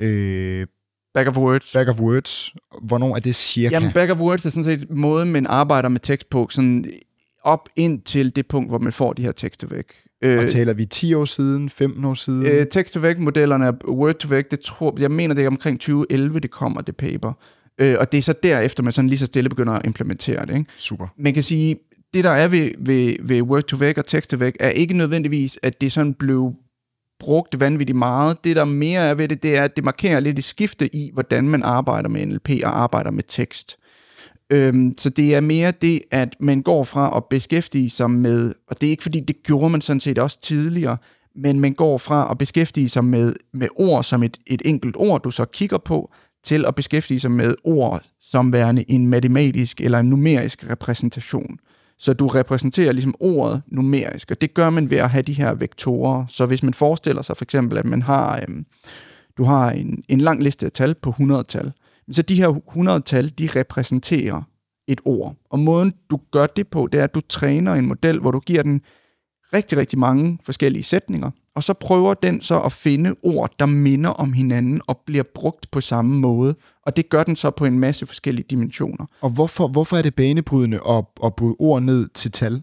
Øh, 0.00 0.66
Back 1.14 1.28
of 1.28 1.36
words. 1.36 1.72
Back 1.72 1.88
of 1.88 2.00
words. 2.00 2.54
Hvornår 2.82 3.16
er 3.16 3.20
det 3.20 3.34
cirka? 3.34 3.74
Jamen, 3.74 3.92
back 3.92 4.10
of 4.10 4.18
words 4.18 4.46
er 4.46 4.50
sådan 4.50 4.64
set 4.64 4.90
måden, 4.90 5.32
man 5.32 5.46
arbejder 5.46 5.88
med 5.88 6.00
tekst 6.00 6.30
på, 6.30 6.48
sådan 6.50 6.84
op 7.42 7.68
ind 7.76 8.02
til 8.02 8.36
det 8.36 8.48
punkt, 8.48 8.70
hvor 8.70 8.78
man 8.78 8.92
får 8.92 9.12
de 9.12 9.22
her 9.22 9.32
tekster 9.32 9.66
væk. 9.66 9.92
Og 10.22 10.48
taler 10.50 10.72
vi 10.72 10.86
10 10.86 11.14
år 11.14 11.24
siden, 11.24 11.70
15 11.70 12.04
år 12.04 12.14
siden? 12.14 12.46
Øh, 12.46 12.66
Text-to-vec-modellerne, 12.66 13.72
Word-to-vec, 13.88 14.44
det 14.50 14.60
tror, 14.60 14.94
jeg 14.98 15.10
mener, 15.10 15.34
det 15.34 15.44
er 15.44 15.48
omkring 15.48 15.80
2011, 15.80 16.40
det 16.40 16.50
kommer, 16.50 16.80
det 16.80 16.96
paper. 16.96 17.32
Øh, 17.80 17.94
og 18.00 18.12
det 18.12 18.18
er 18.18 18.22
så 18.22 18.34
derefter, 18.42 18.82
man 18.82 18.92
sådan 18.92 19.08
lige 19.08 19.18
så 19.18 19.26
stille 19.26 19.48
begynder 19.48 19.72
at 19.72 19.86
implementere 19.86 20.46
det. 20.46 20.54
Ikke? 20.54 20.70
Super. 20.78 21.06
Man 21.18 21.34
kan 21.34 21.42
sige, 21.42 21.76
det 22.14 22.24
der 22.24 22.30
er 22.30 22.48
ved, 22.48 22.70
ved, 22.78 23.16
ved 23.22 23.42
Word-to-vec 23.42 23.98
og 23.98 24.06
Text-to-vec, 24.06 24.54
er 24.60 24.70
ikke 24.70 24.96
nødvendigvis, 24.96 25.58
at 25.62 25.80
det 25.80 25.92
sådan 25.92 26.14
blev 26.14 26.54
brugt 27.18 27.60
vanvittigt 27.60 27.98
meget. 27.98 28.44
Det, 28.44 28.56
der 28.56 28.64
mere 28.64 29.00
er 29.00 29.14
ved 29.14 29.28
det, 29.28 29.42
det 29.42 29.56
er, 29.56 29.64
at 29.64 29.76
det 29.76 29.84
markerer 29.84 30.20
lidt 30.20 30.38
et 30.38 30.44
skifte 30.44 30.96
i, 30.96 31.10
hvordan 31.12 31.48
man 31.48 31.62
arbejder 31.62 32.08
med 32.08 32.26
NLP 32.26 32.50
og 32.64 32.80
arbejder 32.80 33.10
med 33.10 33.22
tekst. 33.28 33.76
Øhm, 34.52 34.94
så 34.98 35.10
det 35.10 35.34
er 35.34 35.40
mere 35.40 35.70
det, 35.70 36.00
at 36.10 36.36
man 36.40 36.62
går 36.62 36.84
fra 36.84 37.16
at 37.16 37.24
beskæftige 37.24 37.90
sig 37.90 38.10
med, 38.10 38.54
og 38.68 38.80
det 38.80 38.86
er 38.86 38.90
ikke 38.90 39.02
fordi, 39.02 39.20
det 39.20 39.42
gjorde 39.42 39.70
man 39.70 39.80
sådan 39.80 40.00
set 40.00 40.18
også 40.18 40.40
tidligere, 40.40 40.96
men 41.34 41.60
man 41.60 41.72
går 41.72 41.98
fra 41.98 42.28
at 42.30 42.38
beskæftige 42.38 42.88
sig 42.88 43.04
med, 43.04 43.34
med 43.52 43.68
ord 43.76 44.04
som 44.04 44.22
et, 44.22 44.38
et 44.46 44.62
enkelt 44.64 44.96
ord, 44.98 45.22
du 45.22 45.30
så 45.30 45.44
kigger 45.44 45.78
på, 45.78 46.10
til 46.44 46.64
at 46.66 46.74
beskæftige 46.74 47.20
sig 47.20 47.30
med 47.30 47.54
ord 47.64 48.02
som 48.20 48.52
værende 48.52 48.84
en 48.88 49.06
matematisk 49.06 49.80
eller 49.80 49.98
en 49.98 50.06
numerisk 50.06 50.70
repræsentation. 50.70 51.58
Så 51.98 52.12
du 52.12 52.26
repræsenterer 52.26 52.92
ligesom 52.92 53.14
ordet 53.20 53.62
numerisk, 53.66 54.30
og 54.30 54.40
det 54.40 54.54
gør 54.54 54.70
man 54.70 54.90
ved 54.90 54.98
at 54.98 55.10
have 55.10 55.22
de 55.22 55.32
her 55.32 55.54
vektorer. 55.54 56.26
Så 56.28 56.46
hvis 56.46 56.62
man 56.62 56.74
forestiller 56.74 57.22
sig 57.22 57.36
for 57.36 57.44
eksempel, 57.44 57.78
at 57.78 57.84
man 57.84 58.02
har, 58.02 58.40
øhm, 58.48 58.66
du 59.38 59.44
har 59.44 59.70
en, 59.70 60.02
en 60.08 60.20
lang 60.20 60.42
liste 60.42 60.66
af 60.66 60.72
tal 60.72 60.94
på 60.94 61.10
100-tal, 61.10 61.72
så 62.10 62.22
de 62.22 62.36
her 62.36 62.48
100-tal, 62.48 63.28
de 63.28 63.48
repræsenterer 63.56 64.42
et 64.88 65.00
ord. 65.04 65.36
Og 65.50 65.58
måden 65.58 65.92
du 66.10 66.20
gør 66.30 66.46
det 66.46 66.68
på, 66.68 66.88
det 66.92 67.00
er, 67.00 67.04
at 67.04 67.14
du 67.14 67.20
træner 67.28 67.74
en 67.74 67.86
model, 67.86 68.20
hvor 68.20 68.30
du 68.30 68.40
giver 68.40 68.62
den 68.62 68.80
rigtig, 69.54 69.78
rigtig 69.78 69.98
mange 69.98 70.38
forskellige 70.44 70.82
sætninger, 70.82 71.30
og 71.54 71.62
så 71.62 71.74
prøver 71.74 72.14
den 72.14 72.40
så 72.40 72.60
at 72.60 72.72
finde 72.72 73.14
ord, 73.22 73.54
der 73.58 73.66
minder 73.66 74.10
om 74.10 74.32
hinanden 74.32 74.80
og 74.86 75.00
bliver 75.06 75.24
brugt 75.34 75.70
på 75.70 75.80
samme 75.80 76.18
måde. 76.18 76.54
Og 76.86 76.96
det 76.96 77.08
gør 77.08 77.22
den 77.22 77.36
så 77.36 77.50
på 77.50 77.64
en 77.64 77.78
masse 77.78 78.06
forskellige 78.06 78.46
dimensioner. 78.50 79.06
Og 79.20 79.30
hvorfor, 79.30 79.68
hvorfor 79.68 79.96
er 79.96 80.02
det 80.02 80.14
banebrydende 80.14 80.80
at, 80.88 81.04
at 81.24 81.34
bryde 81.34 81.56
ord 81.58 81.82
ned 81.82 82.08
til 82.14 82.30
tal? 82.32 82.62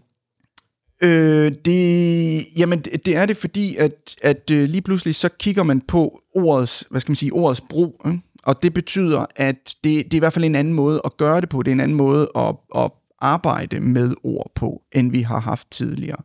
Øh, 1.02 1.52
det, 1.64 2.46
jamen, 2.56 2.80
det 2.80 3.16
er 3.16 3.26
det, 3.26 3.36
fordi 3.36 3.76
at, 3.76 4.16
at 4.22 4.50
øh, 4.52 4.68
lige 4.68 4.82
pludselig 4.82 5.14
så 5.14 5.28
kigger 5.28 5.62
man 5.62 5.80
på 5.80 6.20
ordets, 6.34 6.84
hvad 6.90 7.00
skal 7.00 7.10
man 7.10 7.16
sige, 7.16 7.32
ordets 7.32 7.60
brug, 7.60 8.02
ikke? 8.06 8.20
Og 8.42 8.62
det 8.62 8.74
betyder, 8.74 9.26
at 9.36 9.74
det, 9.84 10.04
det 10.04 10.12
er 10.12 10.16
i 10.16 10.18
hvert 10.18 10.32
fald 10.32 10.44
en 10.44 10.54
anden 10.54 10.74
måde 10.74 11.00
at 11.04 11.16
gøre 11.16 11.40
det 11.40 11.48
på. 11.48 11.62
Det 11.62 11.70
er 11.70 11.72
en 11.72 11.80
anden 11.80 11.96
måde 11.96 12.30
at, 12.36 12.54
at 12.76 12.90
arbejde 13.18 13.80
med 13.80 14.14
ord 14.24 14.52
på, 14.54 14.82
end 14.92 15.10
vi 15.10 15.22
har 15.22 15.40
haft 15.40 15.70
tidligere. 15.70 16.22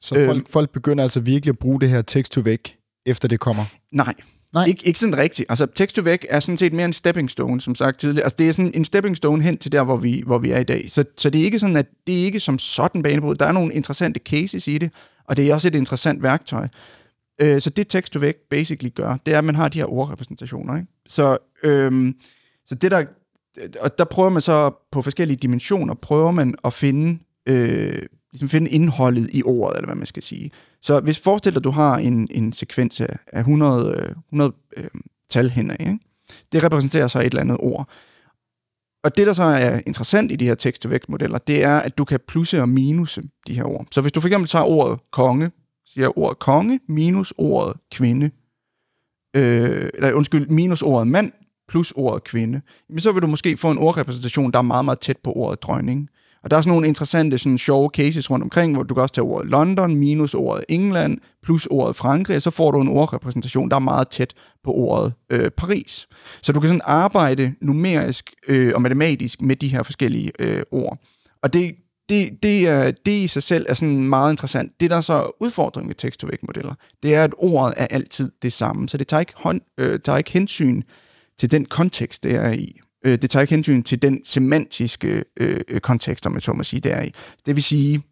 Så 0.00 0.14
folk, 0.14 0.36
øhm, 0.36 0.46
folk 0.46 0.70
begynder 0.70 1.02
altså 1.02 1.20
virkelig 1.20 1.52
at 1.52 1.58
bruge 1.58 1.80
det 1.80 1.90
her 1.90 2.02
tekst 2.02 2.32
to 2.32 2.40
væk, 2.40 2.76
efter 3.06 3.28
det 3.28 3.40
kommer? 3.40 3.64
Nej, 3.92 4.14
Nej. 4.52 4.66
Ikke, 4.66 4.86
ikke 4.86 4.98
sådan 4.98 5.16
rigtigt. 5.16 5.46
Altså, 5.48 5.66
tekst 5.74 5.96
to 5.96 6.02
væk 6.02 6.26
er 6.30 6.40
sådan 6.40 6.56
set 6.56 6.72
mere 6.72 6.84
en 6.84 6.92
stepping 6.92 7.30
stone, 7.30 7.60
som 7.60 7.74
sagt 7.74 7.98
tidligere. 7.98 8.24
Altså, 8.24 8.36
det 8.38 8.48
er 8.48 8.52
sådan 8.52 8.70
en 8.74 8.84
stepping 8.84 9.16
stone 9.16 9.42
hen 9.42 9.58
til 9.58 9.72
der, 9.72 9.84
hvor 9.84 9.96
vi, 9.96 10.22
hvor 10.26 10.38
vi 10.38 10.50
er 10.50 10.58
i 10.58 10.64
dag. 10.64 10.90
Så, 10.90 11.04
så 11.16 11.30
det 11.30 11.40
er 11.40 11.44
ikke 11.44 11.58
sådan, 11.58 11.76
at 11.76 11.86
det 12.06 12.20
er 12.20 12.24
ikke 12.24 12.40
som 12.40 12.58
sådan 12.58 13.02
banebrud. 13.02 13.34
Der 13.34 13.46
er 13.46 13.52
nogle 13.52 13.74
interessante 13.74 14.20
cases 14.24 14.68
i 14.68 14.78
det, 14.78 14.92
og 15.24 15.36
det 15.36 15.50
er 15.50 15.54
også 15.54 15.68
et 15.68 15.74
interessant 15.74 16.22
værktøj. 16.22 16.68
Øh, 17.40 17.60
så 17.60 17.70
det 17.70 17.88
tekst 17.88 18.12
to 18.12 18.18
væk 18.18 18.34
basically 18.50 18.90
gør, 18.94 19.16
det 19.26 19.34
er, 19.34 19.38
at 19.38 19.44
man 19.44 19.54
har 19.54 19.68
de 19.68 19.78
her 19.78 19.92
ordrepræsentationer. 19.92 20.76
Ikke? 20.76 20.88
Så, 21.08 21.38
øhm, 21.64 22.14
så 22.66 22.74
det 22.74 22.90
der, 22.90 23.04
og 23.80 23.98
der 23.98 24.04
prøver 24.04 24.30
man 24.30 24.42
så 24.42 24.70
på 24.92 25.02
forskellige 25.02 25.36
dimensioner, 25.36 25.94
prøver 25.94 26.30
man 26.30 26.54
at 26.64 26.72
finde, 26.72 27.18
øh, 27.48 28.02
ligesom 28.32 28.48
finde 28.48 28.70
indholdet 28.70 29.28
i 29.32 29.42
ordet, 29.42 29.76
eller 29.76 29.86
hvad 29.86 29.96
man 29.96 30.06
skal 30.06 30.22
sige. 30.22 30.50
Så 30.82 31.00
hvis 31.00 31.18
forestil 31.18 31.52
dig, 31.52 31.60
at 31.60 31.64
du 31.64 31.70
har 31.70 31.96
en, 31.96 32.28
en 32.30 32.52
sekvens 32.52 33.00
af 33.00 33.38
100, 33.38 34.14
100 34.28 34.52
øh, 34.76 34.84
tal 35.30 35.50
henad, 35.50 35.76
ikke? 35.80 35.98
det 36.52 36.62
repræsenterer 36.62 37.08
så 37.08 37.18
et 37.18 37.24
eller 37.24 37.40
andet 37.40 37.56
ord. 37.60 37.88
Og 39.04 39.16
det, 39.16 39.26
der 39.26 39.32
så 39.32 39.42
er 39.42 39.80
interessant 39.86 40.32
i 40.32 40.36
de 40.36 40.44
her 40.44 40.54
tekst 40.54 40.86
modeller 41.08 41.38
det 41.38 41.64
er, 41.64 41.76
at 41.76 41.98
du 41.98 42.04
kan 42.04 42.20
plusse 42.28 42.60
og 42.60 42.68
minuse 42.68 43.22
de 43.46 43.54
her 43.54 43.64
ord. 43.64 43.86
Så 43.90 44.00
hvis 44.00 44.12
du 44.12 44.20
for 44.20 44.28
eksempel 44.28 44.48
tager 44.48 44.64
ordet 44.64 44.98
konge, 45.10 45.50
siger 45.86 46.18
ordet 46.18 46.38
konge 46.38 46.80
minus 46.88 47.32
ordet 47.38 47.76
kvinde, 47.92 48.30
øh, 49.36 49.88
eller 49.94 50.12
undskyld, 50.12 50.48
minus 50.48 50.82
ordet 50.82 51.08
mand 51.08 51.32
plus 51.68 51.92
ordet 51.96 52.24
kvinde, 52.24 52.60
jamen 52.88 53.00
så 53.00 53.12
vil 53.12 53.22
du 53.22 53.26
måske 53.26 53.56
få 53.56 53.70
en 53.70 53.78
ordrepræsentation, 53.78 54.52
der 54.52 54.58
er 54.58 54.62
meget, 54.62 54.84
meget 54.84 55.00
tæt 55.00 55.16
på 55.24 55.32
ordet 55.32 55.62
dronning. 55.62 56.08
Og 56.42 56.50
der 56.50 56.56
er 56.56 56.60
sådan 56.60 56.70
nogle 56.70 56.86
interessante, 56.86 57.38
sådan 57.38 57.58
sjove 57.58 57.90
cases 57.94 58.30
rundt 58.30 58.42
omkring, 58.42 58.74
hvor 58.74 58.82
du 58.82 58.94
kan 58.94 59.02
også 59.02 59.14
tage 59.14 59.24
ordet 59.24 59.50
London 59.50 59.96
minus 59.96 60.34
ordet 60.34 60.64
England 60.68 61.18
plus 61.42 61.66
ordet 61.66 61.96
Frankrig, 61.96 62.36
og 62.36 62.42
så 62.42 62.50
får 62.50 62.70
du 62.70 62.80
en 62.80 62.88
ordrepræsentation, 62.88 63.70
der 63.70 63.76
er 63.76 63.80
meget 63.80 64.08
tæt 64.08 64.34
på 64.64 64.72
ordet 64.72 65.12
øh, 65.30 65.50
Paris. 65.50 66.08
Så 66.42 66.52
du 66.52 66.60
kan 66.60 66.68
sådan 66.68 66.80
arbejde 66.84 67.54
numerisk 67.60 68.34
øh, 68.48 68.72
og 68.74 68.82
matematisk 68.82 69.42
med 69.42 69.56
de 69.56 69.68
her 69.68 69.82
forskellige 69.82 70.32
øh, 70.38 70.62
ord. 70.70 70.98
Og 71.42 71.52
det, 71.52 71.74
det, 72.08 72.42
det, 72.42 72.68
er, 72.68 72.90
det 72.90 73.12
i 73.12 73.26
sig 73.26 73.42
selv 73.42 73.66
er 73.68 73.74
sådan 73.74 74.04
meget 74.04 74.32
interessant. 74.32 74.80
Det, 74.80 74.90
der 74.90 74.96
er 74.96 75.00
så 75.00 75.30
udfordringen 75.40 75.88
med 75.88 75.94
text 75.94 76.20
to 76.20 76.28
modeller 76.42 76.74
det 77.02 77.14
er, 77.14 77.24
at 77.24 77.34
ordet 77.38 77.74
er 77.76 77.86
altid 77.86 78.32
det 78.42 78.52
samme. 78.52 78.88
Så 78.88 78.96
det 78.96 79.08
tager 79.08 79.20
ikke, 79.20 79.32
hånd, 79.36 79.60
øh, 79.78 80.00
tager 80.00 80.18
ikke 80.18 80.32
hensyn 80.32 80.82
til 81.38 81.50
den 81.50 81.64
kontekst, 81.64 82.22
det 82.22 82.34
er 82.34 82.50
i. 82.50 82.80
Øh, 83.06 83.18
det 83.22 83.30
tager 83.30 83.40
ikke 83.40 83.54
hensyn 83.54 83.82
til 83.82 84.02
den 84.02 84.24
semantiske 84.24 85.24
øh, 85.36 85.60
øh 85.68 85.80
kontekst, 85.80 86.26
om 86.26 86.34
jeg 86.34 86.42
så 86.42 86.52
må 86.52 86.62
sige, 86.62 86.80
det 86.80 86.92
er 86.92 87.02
i. 87.02 87.12
Det 87.46 87.56
vil 87.56 87.62
sige, 87.62 88.02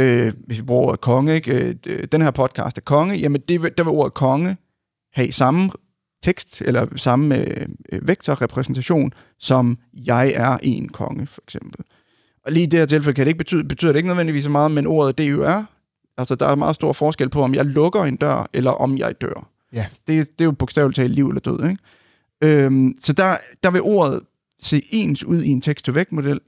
øh, 0.00 0.32
hvis 0.46 0.58
vi 0.58 0.62
bruger 0.62 0.86
ordet 0.86 1.00
konge, 1.00 1.34
ikke? 1.34 1.76
Øh, 1.86 2.04
den 2.12 2.22
her 2.22 2.30
podcast 2.30 2.78
er 2.78 2.82
konge, 2.82 3.16
jamen 3.16 3.40
det, 3.48 3.78
der 3.78 3.84
vil 3.84 3.90
ordet 3.90 4.14
konge 4.14 4.56
have 5.12 5.32
samme 5.32 5.70
tekst, 6.22 6.62
eller 6.62 6.86
samme 6.96 7.38
øh, 7.38 7.68
øh 7.92 8.08
vektorrepræsentation, 8.08 9.12
som 9.38 9.78
jeg 9.92 10.32
er 10.36 10.58
en 10.62 10.88
konge, 10.88 11.26
for 11.26 11.42
eksempel. 11.46 11.84
Og 12.46 12.52
lige 12.52 12.62
i 12.62 12.66
det 12.66 12.78
her 12.78 12.86
tilfælde 12.86 13.14
kan 13.14 13.26
det 13.26 13.30
ikke 13.30 13.38
betyde, 13.38 13.64
betyder 13.64 13.92
det 13.92 13.98
ikke 13.98 14.08
nødvendigvis 14.08 14.44
så 14.44 14.50
meget, 14.50 14.70
men 14.70 14.86
ordet 14.86 15.18
DUR, 15.18 15.64
altså 16.18 16.34
der 16.34 16.46
er 16.46 16.54
meget 16.54 16.74
stor 16.74 16.92
forskel 16.92 17.28
på, 17.28 17.42
om 17.42 17.54
jeg 17.54 17.64
lukker 17.64 18.04
en 18.04 18.16
dør, 18.16 18.48
eller 18.52 18.70
om 18.70 18.98
jeg 18.98 19.14
dør. 19.20 19.50
Ja. 19.72 19.86
Det, 20.06 20.38
det 20.38 20.40
er 20.40 20.44
jo 20.44 20.52
bogstaveligt 20.52 20.96
talt 20.96 21.14
liv 21.14 21.28
eller 21.28 21.40
død, 21.40 21.68
ikke? 21.68 21.78
Øhm, 22.64 22.94
så 23.00 23.12
der, 23.12 23.36
der 23.62 23.70
vil 23.70 23.80
ordet 23.82 24.20
se 24.60 24.82
ens 24.90 25.24
ud 25.24 25.42
i 25.42 25.48
en 25.48 25.60
tekst-to-væk-model, 25.60 26.40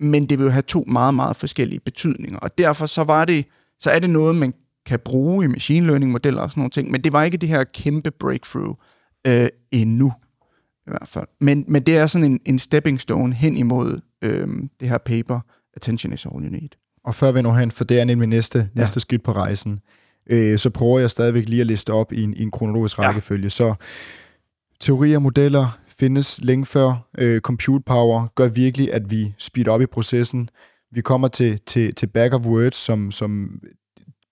men 0.00 0.26
det 0.26 0.38
vil 0.38 0.44
jo 0.44 0.50
have 0.50 0.62
to 0.62 0.84
meget, 0.86 1.14
meget 1.14 1.36
forskellige 1.36 1.80
betydninger. 1.80 2.38
Og 2.38 2.58
derfor 2.58 2.86
så 2.86 3.04
var 3.04 3.24
det, 3.24 3.44
så 3.78 3.90
er 3.90 3.98
det 3.98 4.10
noget, 4.10 4.36
man 4.36 4.54
kan 4.86 4.98
bruge 5.04 5.44
i 5.44 5.48
machine 5.48 5.86
learning-modeller 5.86 6.40
og 6.40 6.50
sådan 6.50 6.60
nogle 6.60 6.70
ting, 6.70 6.90
men 6.90 7.04
det 7.04 7.12
var 7.12 7.22
ikke 7.22 7.36
det 7.36 7.48
her 7.48 7.64
kæmpe 7.64 8.10
breakthrough 8.10 8.74
øh, 9.26 9.48
endnu, 9.70 10.12
i 10.86 10.90
hvert 10.90 11.08
fald. 11.08 11.26
Men, 11.40 11.64
men 11.68 11.82
det 11.82 11.96
er 11.96 12.06
sådan 12.06 12.32
en, 12.32 12.40
en 12.46 12.58
stepping 12.58 13.00
stone 13.00 13.34
hen 13.34 13.56
imod 13.56 14.00
øh, 14.22 14.48
det 14.80 14.88
her 14.88 14.98
paper, 14.98 15.40
Attention 15.76 16.12
is 16.12 16.26
all 16.26 16.44
you 16.44 16.50
need. 16.50 16.68
Og 17.04 17.14
før 17.14 17.32
vi 17.32 17.42
når 17.42 17.54
hen, 17.54 17.70
for 17.70 17.84
det 17.84 18.00
er 18.00 18.04
nemlig 18.04 18.28
næste, 18.28 18.58
ja. 18.58 18.80
næste 18.80 19.00
skridt 19.00 19.22
på 19.22 19.32
rejsen, 19.32 19.80
øh, 20.26 20.58
så 20.58 20.70
prøver 20.70 20.98
jeg 20.98 21.10
stadigvæk 21.10 21.48
lige 21.48 21.60
at 21.60 21.66
liste 21.66 21.92
op 21.92 22.12
i 22.12 22.22
en, 22.22 22.34
i 22.34 22.42
en 22.42 22.50
kronologisk 22.50 22.98
rækkefølge. 22.98 23.44
Ja. 23.44 23.48
Så 23.48 23.74
teorier 24.80 25.16
og 25.16 25.22
modeller 25.22 25.78
findes 25.88 26.40
længe 26.42 26.66
før 26.66 27.08
øh, 27.18 27.40
compute 27.40 27.82
power 27.86 28.26
gør 28.34 28.48
virkelig, 28.48 28.94
at 28.94 29.10
vi 29.10 29.34
speeder 29.38 29.70
op 29.70 29.82
i 29.82 29.86
processen. 29.86 30.48
Vi 30.92 31.00
kommer 31.00 31.28
til, 31.28 31.60
til, 31.66 31.94
til 31.94 32.06
back 32.06 32.34
of 32.34 32.40
words, 32.40 32.76
som, 32.76 33.10
som 33.10 33.60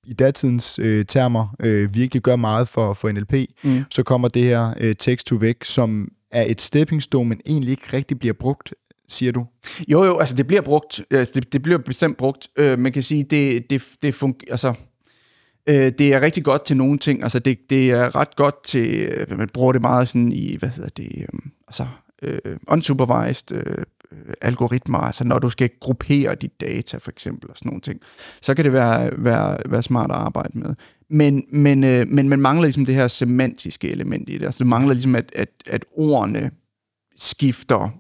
i 0.05 0.13
datidens 0.13 0.79
øh, 0.79 1.05
termer 1.07 1.57
øh, 1.61 1.95
virkelig 1.95 2.23
gør 2.23 2.37
meget 2.37 2.69
for, 2.69 2.93
for 2.93 3.13
NLP. 3.13 3.35
Mm. 3.65 3.85
Så 3.91 4.03
kommer 4.03 4.29
det 4.29 4.45
her 4.45 4.75
øh, 4.81 4.95
text 4.99 5.27
to 5.27 5.37
væk, 5.37 5.65
som 5.65 6.09
er 6.31 6.45
et 6.49 6.61
stepping 6.61 7.03
stone, 7.03 7.29
men 7.29 7.41
egentlig 7.47 7.71
ikke 7.71 7.93
rigtig 7.93 8.19
bliver 8.19 8.35
brugt 8.35 8.75
siger 9.09 9.33
du? 9.33 9.47
Jo, 9.89 10.05
jo, 10.05 10.19
altså 10.19 10.35
det 10.35 10.47
bliver 10.47 10.63
brugt. 10.63 11.01
Altså, 11.11 11.33
det, 11.35 11.53
det 11.53 11.63
bliver 11.63 11.79
bestemt 11.79 12.17
brugt. 12.17 12.49
Øh, 12.59 12.79
man 12.79 12.93
kan 12.93 13.03
sige, 13.03 13.23
det, 13.23 13.71
det, 13.71 13.83
det 14.03 14.15
fungerer, 14.15 14.51
altså, 14.51 14.75
øh, 15.69 15.93
det 15.99 16.15
er 16.15 16.21
rigtig 16.21 16.45
godt 16.45 16.65
til 16.65 16.77
nogle 16.77 16.99
ting. 16.99 17.23
Altså 17.23 17.39
det, 17.39 17.59
det 17.71 17.91
er 17.91 18.17
ret 18.17 18.37
godt 18.37 18.65
til, 18.65 19.09
øh, 19.09 19.39
man 19.39 19.49
bruger 19.49 19.73
det 19.73 19.81
meget 19.81 20.09
sådan 20.09 20.33
i, 20.33 20.57
hvad 20.59 20.69
hedder 20.69 20.91
det, 20.97 21.17
øh, 21.19 21.39
altså 21.69 21.87
øh, 22.23 22.57
unsupervised 22.69 23.53
øh, 23.53 23.85
algoritmer, 24.41 24.99
altså 24.99 25.25
når 25.25 25.39
du 25.39 25.51
skal 25.51 25.71
gruppere 25.81 26.35
dit 26.35 26.61
data 26.61 26.97
for 26.97 27.11
eksempel 27.11 27.51
og 27.51 27.57
sådan 27.57 27.69
nogle 27.69 27.81
ting, 27.81 28.01
så 28.43 28.55
kan 28.55 28.65
det 28.65 28.73
være, 28.73 29.11
være, 29.19 29.59
være 29.67 29.83
smart 29.83 30.11
at 30.11 30.17
arbejde 30.17 30.59
med. 30.59 30.75
Men, 31.11 31.45
men, 31.53 31.85
øh, 31.85 32.09
men 32.09 32.29
man 32.29 32.41
mangler 32.41 32.65
ligesom 32.65 32.85
det 32.85 32.95
her 32.95 33.09
semantiske 33.09 33.91
element 33.91 34.29
i 34.29 34.39
det. 34.39 34.47
Altså 34.47 34.59
det 34.59 34.67
mangler 34.67 34.95
ligesom, 34.95 35.15
at, 35.15 35.33
at, 35.35 35.49
at 35.67 35.85
ordene 35.97 36.51
skifter 37.17 37.91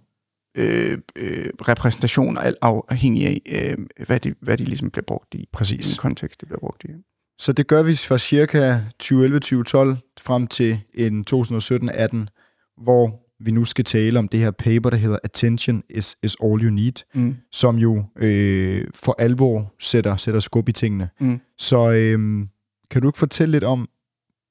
øh, 0.59 0.99
øh, 1.17 1.47
repræsentationer, 1.69 2.53
afhængig 2.63 3.27
af, 3.27 3.41
øh, 3.47 4.07
hvad, 4.07 4.21
de, 4.21 4.35
hvad 4.41 4.57
de 4.57 4.65
ligesom 4.65 4.91
bliver 4.91 5.05
brugt 5.07 5.35
i. 5.35 5.49
Præcis. 5.53 5.95
I 5.95 5.97
kontekst, 5.97 6.41
det 6.41 6.49
bliver 6.49 6.61
brugt 6.61 6.85
i. 6.85 6.89
Så 7.39 7.53
det 7.53 7.67
gør 7.67 7.83
vi 7.83 7.95
fra 7.95 8.19
cirka 8.19 8.79
2011-2012 9.03 10.13
frem 10.21 10.47
til 10.47 10.81
en 10.95 11.25
2017-18, 11.31 12.27
hvor 12.85 13.25
vi 13.45 13.51
nu 13.51 13.65
skal 13.65 13.85
tale 13.85 14.19
om 14.19 14.29
det 14.29 14.41
her 14.41 14.51
paper, 14.51 14.91
der 14.91 14.97
hedder 14.97 15.19
Attention 15.25 15.83
is, 15.91 16.17
is 16.23 16.37
all 16.45 16.65
you 16.65 16.71
need, 16.71 16.93
Mm. 17.15 17.37
som 17.53 17.77
jo 17.77 18.05
øh, 18.17 18.85
for 18.95 19.17
alvor 19.19 19.75
sætter, 19.81 20.17
sætter 20.17 20.41
skub 20.41 20.69
i 20.69 20.73
tingene. 20.73 21.09
Mm. 21.21 21.41
Så 21.59 21.91
øh, 21.91 22.47
kan 22.91 23.03
du 23.03 23.09
ikke 23.09 23.19
fortælle 23.19 23.53
lidt 23.53 23.65
om 23.65 23.89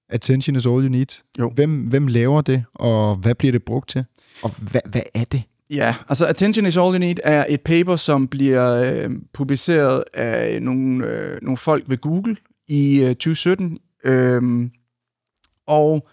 Attention 0.09 0.55
is 0.55 0.65
all 0.65 0.83
you 0.83 0.89
need? 0.89 1.21
Jo. 1.39 1.49
Hvem, 1.55 1.81
hvem 1.87 2.07
laver 2.07 2.41
det, 2.41 2.63
og 2.73 3.15
hvad 3.15 3.35
bliver 3.35 3.51
det 3.51 3.63
brugt 3.63 3.89
til? 3.89 4.05
Og 4.43 4.51
hvad, 4.61 4.81
hvad 4.85 5.01
er 5.13 5.23
det? 5.23 5.43
Ja, 5.69 5.95
altså 6.09 6.25
Attention 6.25 6.65
is 6.65 6.77
all 6.77 6.93
you 6.93 6.97
need 6.97 7.15
er 7.23 7.45
et 7.49 7.61
paper, 7.61 7.95
som 7.95 8.27
bliver 8.27 8.73
øh, 8.73 9.09
publiceret 9.33 10.03
af 10.13 10.61
nogle, 10.61 11.07
øh, 11.07 11.37
nogle 11.41 11.57
folk 11.57 11.83
ved 11.87 11.97
Google 11.97 12.37
i 12.67 13.03
øh, 13.03 13.09
2017. 13.09 13.77
Øhm, 14.05 14.71
og 15.67 16.07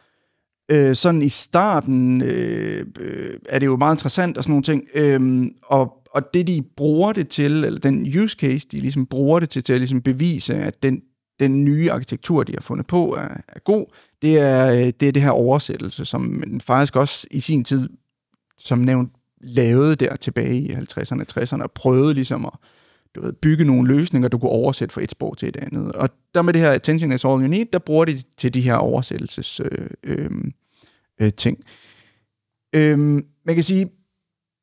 øh, 0.71 0.97
sådan 0.97 1.23
i 1.23 1.29
starten 1.29 2.23
øh, 2.23 2.87
øh, 3.01 3.35
er 3.49 3.59
det 3.59 3.67
jo 3.67 3.77
meget 3.77 3.95
interessant 3.95 4.39
og 4.39 4.45
sådan 4.45 4.53
nogle 4.53 4.63
ting. 4.63 4.89
Øhm, 4.95 5.51
og, 5.63 5.93
og 6.11 6.23
det, 6.35 6.47
de 6.47 6.63
bruger 6.77 7.13
det 7.13 7.29
til, 7.29 7.65
eller 7.65 7.81
den 7.81 8.07
use 8.19 8.37
case, 8.41 8.69
de 8.73 8.81
ligesom 8.81 9.07
bruger 9.07 9.41
det 9.41 9.51
til, 9.51 9.63
til 9.63 9.73
at 9.73 9.79
ligesom 9.79 10.03
bevise, 10.03 10.55
at 10.55 10.83
den, 10.83 11.03
den 11.41 11.65
nye 11.65 11.91
arkitektur, 11.91 12.43
de 12.43 12.53
har 12.53 12.61
fundet 12.61 12.87
på, 12.87 13.15
er, 13.15 13.41
er 13.49 13.61
god, 13.65 13.87
det 14.23 14.39
er, 14.39 14.67
øh, 14.67 14.93
det 15.01 15.09
er 15.09 15.13
det 15.13 15.23
her 15.23 15.31
oversættelse, 15.31 16.05
som 16.05 16.43
faktisk 16.61 16.97
også 16.97 17.27
i 17.31 17.41
sin 17.41 17.65
tid, 17.65 17.89
som 18.59 18.79
nævnt, 18.79 19.13
lavede 19.45 19.97
der 19.97 20.17
tilbage 20.17 20.59
i 20.59 20.71
50'erne 20.73 21.21
og 21.21 21.43
60'erne, 21.43 21.63
og 21.63 21.73
prøvede 21.73 22.15
ligesom 22.15 22.47
at 22.47 22.53
du 23.15 23.21
ved, 23.21 23.33
bygge 23.33 23.65
nogle 23.65 23.89
løsninger, 23.89 24.29
du 24.29 24.39
kunne 24.39 24.51
oversætte 24.51 24.93
fra 24.93 25.03
et 25.03 25.11
sprog 25.11 25.39
til 25.39 25.49
et 25.49 25.57
andet. 25.57 25.93
Og 25.93 26.11
der 26.35 26.43
med 26.43 26.53
det 26.53 26.63
her 26.63 26.71
Attention 26.71 27.13
is 27.13 27.25
all 27.25 27.43
you 27.43 27.47
need, 27.47 27.67
der 27.73 27.79
bruger 27.79 28.05
de 28.05 28.23
til 28.37 28.55
de 28.55 28.61
her 28.61 28.75
oversættelses 28.75 29.61
øh, 29.61 29.87
øh, 30.03 30.31
øh, 31.21 31.33
ting. 31.33 31.59
Øh, 32.75 32.99
man 33.47 33.55
kan 33.55 33.63
sige, 33.63 33.91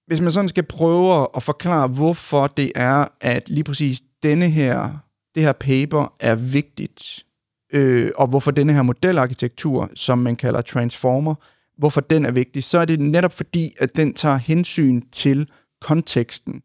hvis 0.07 0.21
man 0.21 0.31
sådan 0.31 0.49
skal 0.49 0.63
prøve 0.63 1.27
at 1.35 1.43
forklare, 1.43 1.87
hvorfor 1.87 2.47
det 2.47 2.71
er, 2.75 3.05
at 3.21 3.49
lige 3.49 3.63
præcis 3.63 4.01
denne 4.23 4.49
her, 4.49 4.89
det 5.35 5.43
her 5.43 5.51
paper 5.51 6.13
er 6.19 6.35
vigtigt, 6.35 7.25
øh, 7.73 8.11
og 8.15 8.27
hvorfor 8.27 8.51
denne 8.51 8.73
her 8.73 8.81
modelarkitektur, 8.81 9.89
som 9.95 10.17
man 10.17 10.35
kalder 10.35 10.61
transformer, 10.61 11.35
hvorfor 11.77 12.01
den 12.01 12.25
er 12.25 12.31
vigtig, 12.31 12.63
så 12.63 12.77
er 12.77 12.85
det 12.85 12.99
netop 12.99 13.33
fordi, 13.33 13.73
at 13.79 13.95
den 13.95 14.13
tager 14.13 14.37
hensyn 14.37 15.01
til 15.11 15.49
konteksten, 15.81 16.61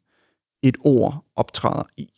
et 0.63 0.77
ord 0.85 1.25
optræder 1.37 1.83
i. 1.97 2.09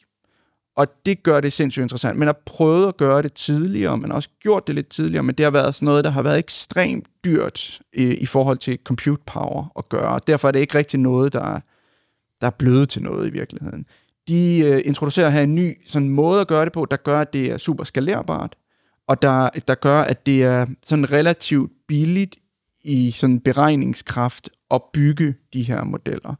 Og 0.76 0.86
det 1.06 1.22
gør 1.22 1.40
det 1.40 1.52
sindssygt 1.52 1.82
interessant. 1.82 2.18
Man 2.18 2.28
har 2.28 2.42
prøvet 2.46 2.88
at 2.88 2.96
gøre 2.96 3.22
det 3.22 3.32
tidligere, 3.32 3.98
man 3.98 4.10
har 4.10 4.16
også 4.16 4.28
gjort 4.40 4.66
det 4.66 4.74
lidt 4.74 4.88
tidligere, 4.88 5.22
men 5.22 5.34
det 5.34 5.44
har 5.44 5.50
været 5.50 5.74
sådan 5.74 5.86
noget, 5.86 6.04
der 6.04 6.10
har 6.10 6.22
været 6.22 6.38
ekstremt 6.38 7.06
dyrt 7.24 7.80
i, 7.92 8.04
i 8.04 8.26
forhold 8.26 8.58
til 8.58 8.78
compute 8.84 9.22
power 9.26 9.72
at 9.78 9.88
gøre. 9.88 10.20
Derfor 10.26 10.48
er 10.48 10.52
det 10.52 10.60
ikke 10.60 10.78
rigtig 10.78 11.00
noget, 11.00 11.32
der 11.32 11.42
er, 11.42 11.60
der 12.40 12.46
er 12.46 12.50
blevet 12.58 12.88
til 12.88 13.02
noget 13.02 13.26
i 13.26 13.30
virkeligheden. 13.30 13.86
De 14.28 14.62
øh, 14.66 14.80
introducerer 14.84 15.28
her 15.28 15.42
en 15.42 15.54
ny 15.54 15.76
sådan 15.86 16.08
måde 16.08 16.40
at 16.40 16.48
gøre 16.48 16.64
det 16.64 16.72
på, 16.72 16.86
der 16.90 16.96
gør, 16.96 17.20
at 17.20 17.32
det 17.32 17.52
er 17.52 17.58
super 17.58 17.84
skalerbart, 17.84 18.56
og 19.08 19.22
der, 19.22 19.48
der 19.68 19.74
gør, 19.74 20.00
at 20.00 20.26
det 20.26 20.42
er 20.42 20.66
sådan 20.82 21.12
relativt 21.12 21.72
billigt 21.88 22.36
i 22.88 23.10
sådan 23.10 23.40
beregningskraft 23.40 24.50
at 24.70 24.82
bygge 24.92 25.34
de 25.52 25.62
her 25.62 25.84
modeller. 25.84 26.34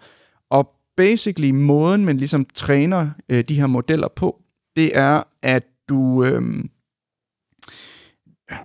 Og 0.50 0.70
basically 0.96 1.50
måden, 1.50 2.04
man 2.04 2.16
ligesom 2.16 2.46
træner 2.54 3.10
øh, 3.28 3.44
de 3.44 3.54
her 3.54 3.66
modeller 3.66 4.08
på, 4.16 4.42
det 4.76 4.98
er, 4.98 5.22
at 5.42 5.64
du, 5.88 6.24
øh, 6.24 6.42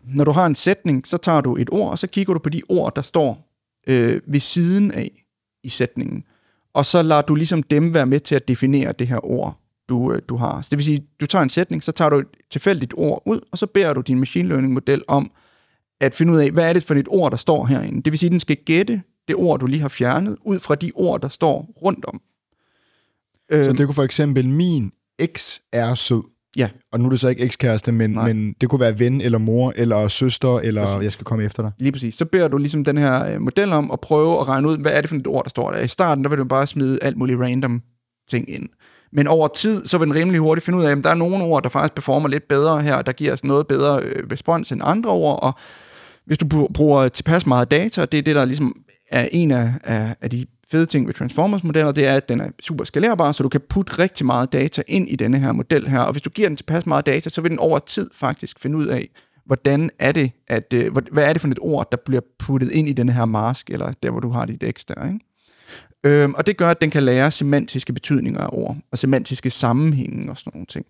når 0.04 0.24
du 0.24 0.32
har 0.32 0.46
en 0.46 0.56
sætning, 0.56 1.08
så 1.08 1.18
tager 1.18 1.42
du 1.42 1.58
et 1.58 1.70
ord, 1.72 1.92
og 1.92 2.00
så 2.00 2.08
kigger 2.08 2.34
du 2.34 2.40
på 2.40 2.50
de 2.50 2.62
ord, 2.70 2.96
der 2.96 3.02
står 3.02 3.50
øh, 3.88 4.22
ved 4.28 4.40
siden 4.40 4.92
af 4.92 5.26
i 5.64 5.70
sætningen. 5.70 6.24
Og 6.74 6.86
så 6.86 7.04
lader 7.04 7.22
du 7.22 7.36
ligesom 7.36 7.64
dem 7.64 7.94
være 7.94 8.06
med 8.06 8.20
til 8.20 8.36
at 8.36 8.48
definere 8.48 8.92
det 8.92 9.08
her 9.08 9.26
ord, 9.26 9.60
du, 9.90 10.14
øh, 10.14 10.22
du 10.30 10.36
har. 10.36 10.62
Så 10.62 10.68
det 10.72 10.78
vil 10.78 10.86
sige, 10.86 11.08
du 11.20 11.26
tager 11.26 11.44
en 11.44 11.50
sætning, 11.50 11.84
så 11.84 11.92
tager 11.92 12.10
du 12.10 12.18
et 12.18 12.28
tilfældigt 12.52 12.94
ord 12.98 13.24
ud, 13.26 13.40
og 13.52 13.58
så 13.58 13.68
beder 13.68 13.94
du 13.94 14.02
din 14.02 14.20
machine 14.20 14.50
learning 14.50 14.74
model 14.74 15.04
om 15.08 15.32
at 16.06 16.14
finde 16.14 16.34
ud 16.34 16.38
af, 16.38 16.52
hvad 16.52 16.70
er 16.70 16.74
det 16.74 16.84
for 16.84 16.96
et 16.96 17.08
ord, 17.10 17.32
der 17.32 17.38
står 17.38 17.66
herinde. 17.66 18.02
Det 18.02 18.14
vil 18.14 18.20
sige, 18.20 18.28
at 18.28 18.32
den 18.32 18.40
skal 18.40 18.58
gætte 18.66 19.02
det 19.28 19.36
ord, 19.36 19.60
du 19.60 19.66
lige 19.66 19.82
har 19.82 19.88
fjernet, 19.88 20.38
ud 20.46 20.60
fra 20.60 20.76
de 20.76 20.92
ord, 20.96 21.22
der 21.22 21.28
står 21.28 21.70
rundt 21.82 22.06
om. 22.06 22.22
Så 23.52 23.58
Øhm, 23.58 23.76
det 23.78 23.86
kunne 23.86 23.96
for 23.96 24.04
eksempel, 24.04 24.50
min 24.50 24.92
eks 25.20 25.62
er 25.72 25.96
sød. 25.96 26.22
Ja. 26.58 26.70
Og 26.92 27.00
nu 27.00 27.06
er 27.06 27.10
det 27.10 27.20
så 27.20 27.28
ikke 27.28 27.44
ekskæreste, 27.44 27.92
men, 27.92 28.10
Nej. 28.10 28.34
men 28.34 28.56
det 28.62 28.70
kunne 28.70 28.80
være 28.80 29.00
ven, 29.00 29.22
eller 29.22 29.38
mor, 29.38 29.74
eller 29.76 30.08
søster, 30.08 30.60
eller 30.60 30.86
Præcis. 30.86 31.04
jeg 31.04 31.12
skal 31.12 31.26
komme 31.26 31.44
efter 31.44 31.64
dig. 31.64 31.72
Lige 31.80 31.92
præcis. 31.92 32.16
Så 32.16 32.26
beder 32.26 32.48
du 32.48 32.58
ligesom 32.58 32.84
den 32.84 32.98
her 32.98 33.34
øh, 33.34 33.42
model 33.42 33.72
om 33.72 33.92
at 33.92 34.00
prøve 34.00 34.40
at 34.40 34.48
regne 34.48 34.68
ud, 34.68 34.78
hvad 34.78 34.92
er 34.92 35.02
det 35.02 35.10
for 35.10 35.16
et 35.16 35.28
ord, 35.28 35.44
der 35.44 35.50
står 35.50 35.72
der. 35.72 35.80
I 35.80 35.88
starten, 35.88 36.24
der 36.24 36.30
vil 36.30 36.40
du 36.40 36.46
bare 36.46 36.68
smide 36.68 37.00
alt 37.02 37.18
muligt 37.18 37.40
random 37.40 37.82
ting 38.30 38.50
ind. 38.50 38.70
Men 39.12 39.28
over 39.28 39.48
tid, 39.48 39.86
så 39.86 39.98
vil 39.98 40.08
den 40.08 40.16
rimelig 40.16 40.40
hurtigt 40.40 40.66
finde 40.66 40.80
ud 40.80 40.84
af, 40.84 40.92
at 40.92 41.04
der 41.04 41.10
er 41.10 41.16
nogle 41.16 41.44
ord, 41.44 41.64
der 41.64 41.70
faktisk 41.70 41.96
performer 41.96 42.28
lidt 42.30 42.48
bedre 42.48 42.82
her, 42.82 43.02
der 43.02 43.12
giver 43.12 43.34
os 43.34 43.44
noget 43.44 43.68
bedre 43.68 44.02
øh, 44.04 44.24
respons 44.32 44.72
end 44.72 44.82
andre 44.84 45.10
ord, 45.10 45.44
og 45.44 45.54
hvis 46.26 46.38
du 46.38 46.68
bruger 46.74 47.08
tilpas 47.08 47.46
meget 47.46 47.72
data, 47.72 48.02
og 48.02 48.12
det 48.12 48.18
er 48.18 48.22
det, 48.22 48.36
der 48.36 48.46
ligesom 48.46 48.76
er 49.12 49.30
en 49.32 49.52
af, 49.52 49.74
af, 49.84 50.16
af 50.22 50.30
de 50.30 50.46
fede 50.72 50.86
ting 50.86 51.08
ved 51.08 51.14
Transformers-modeller, 51.14 51.92
det 51.92 52.08
er, 52.08 52.16
at 52.16 52.30
den 52.30 52.40
er 52.40 52.50
super 52.62 52.86
skalerbar, 52.86 53.32
så 53.32 53.44
du 53.44 53.50
kan 53.50 53.62
putte 53.70 54.00
rigtig 54.00 54.26
meget 54.26 54.54
data 54.54 54.82
ind 54.88 55.10
i 55.10 55.16
denne 55.16 55.40
her 55.40 55.52
model 55.52 55.88
her, 55.88 56.00
og 56.00 56.12
hvis 56.12 56.22
du 56.22 56.30
giver 56.30 56.48
den 56.48 56.58
tilpas 56.58 56.86
meget 56.86 57.06
data, 57.06 57.30
så 57.30 57.42
vil 57.42 57.52
den 57.52 57.60
over 57.60 57.80
tid 57.80 58.10
faktisk 58.14 58.60
finde 58.60 58.78
ud 58.78 58.86
af, 58.86 59.10
hvordan 59.46 59.90
er 60.00 60.12
det, 60.12 60.32
at, 60.48 60.74
øh, 60.74 60.94
hvad 60.94 61.04
hvad 61.12 61.24
er 61.24 61.34
det 61.34 61.42
for 61.42 61.48
et 61.48 61.60
ord, 61.62 61.88
der 61.92 61.98
bliver 62.06 62.22
puttet 62.40 62.72
ind 62.72 62.90
i 62.90 62.94
denne 62.94 63.12
her 63.12 63.26
mask, 63.26 63.70
eller 63.70 63.94
der, 64.04 64.12
hvor 64.12 64.20
du 64.20 64.30
har 64.30 64.46
dit 64.46 64.64
X 64.78 64.86
der, 64.86 65.08
ikke? 65.08 65.20
Øhm, 66.04 66.34
og 66.34 66.48
det 66.48 66.58
gør, 66.58 66.70
at 66.70 66.82
den 66.82 66.90
kan 66.90 67.04
lære 67.04 67.32
semantiske 67.32 67.94
betydninger 67.94 68.42
af 68.42 68.50
ord, 68.52 68.78
og 68.92 68.98
semantiske 68.98 69.50
sammenhænge 69.50 70.32
og 70.32 70.38
sådan 70.38 70.52
nogle 70.54 70.66
ting. 70.66 70.86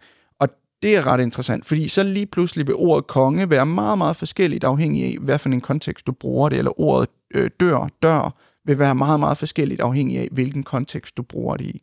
Det 0.84 0.96
er 0.96 1.08
ret 1.08 1.22
interessant, 1.22 1.65
fordi 1.65 1.88
så 1.88 2.04
lige 2.04 2.26
pludselig 2.26 2.67
vil 2.67 2.76
ordet 2.76 3.08
konge 3.08 3.50
være 3.50 3.65
meget, 3.65 3.98
meget 3.98 4.15
forskelligt 4.15 4.63
afhængig 4.63 5.04
af, 5.06 5.17
hvad 5.22 5.39
for 5.39 5.50
en 5.50 5.62
kontekst 5.62 6.08
du 6.08 6.12
bruger 6.12 6.50
det, 6.50 6.58
eller 6.58 6.80
ordet 6.80 7.10
øh, 7.36 7.50
dør, 7.60 7.89
dør, 8.02 8.36
vil 8.65 8.80
være 8.80 8.96
meget, 8.96 9.19
meget 9.19 9.38
forskelligt 9.38 9.82
afhængig 9.82 10.19
af, 10.19 10.28
hvilken 10.32 10.63
kontekst 10.63 11.17
du 11.17 11.22
bruger 11.22 11.58
det 11.58 11.65
i. 11.65 11.82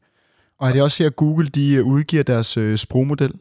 Og 0.59 0.69
er 0.69 0.73
det 0.73 0.83
også 0.83 1.03
her, 1.03 1.11
Google 1.11 1.49
de 1.49 1.75
øh, 1.75 1.87
udgiver 1.87 2.23
deres 2.23 2.57
øh, 2.57 2.79
sprogmodel? 2.79 3.33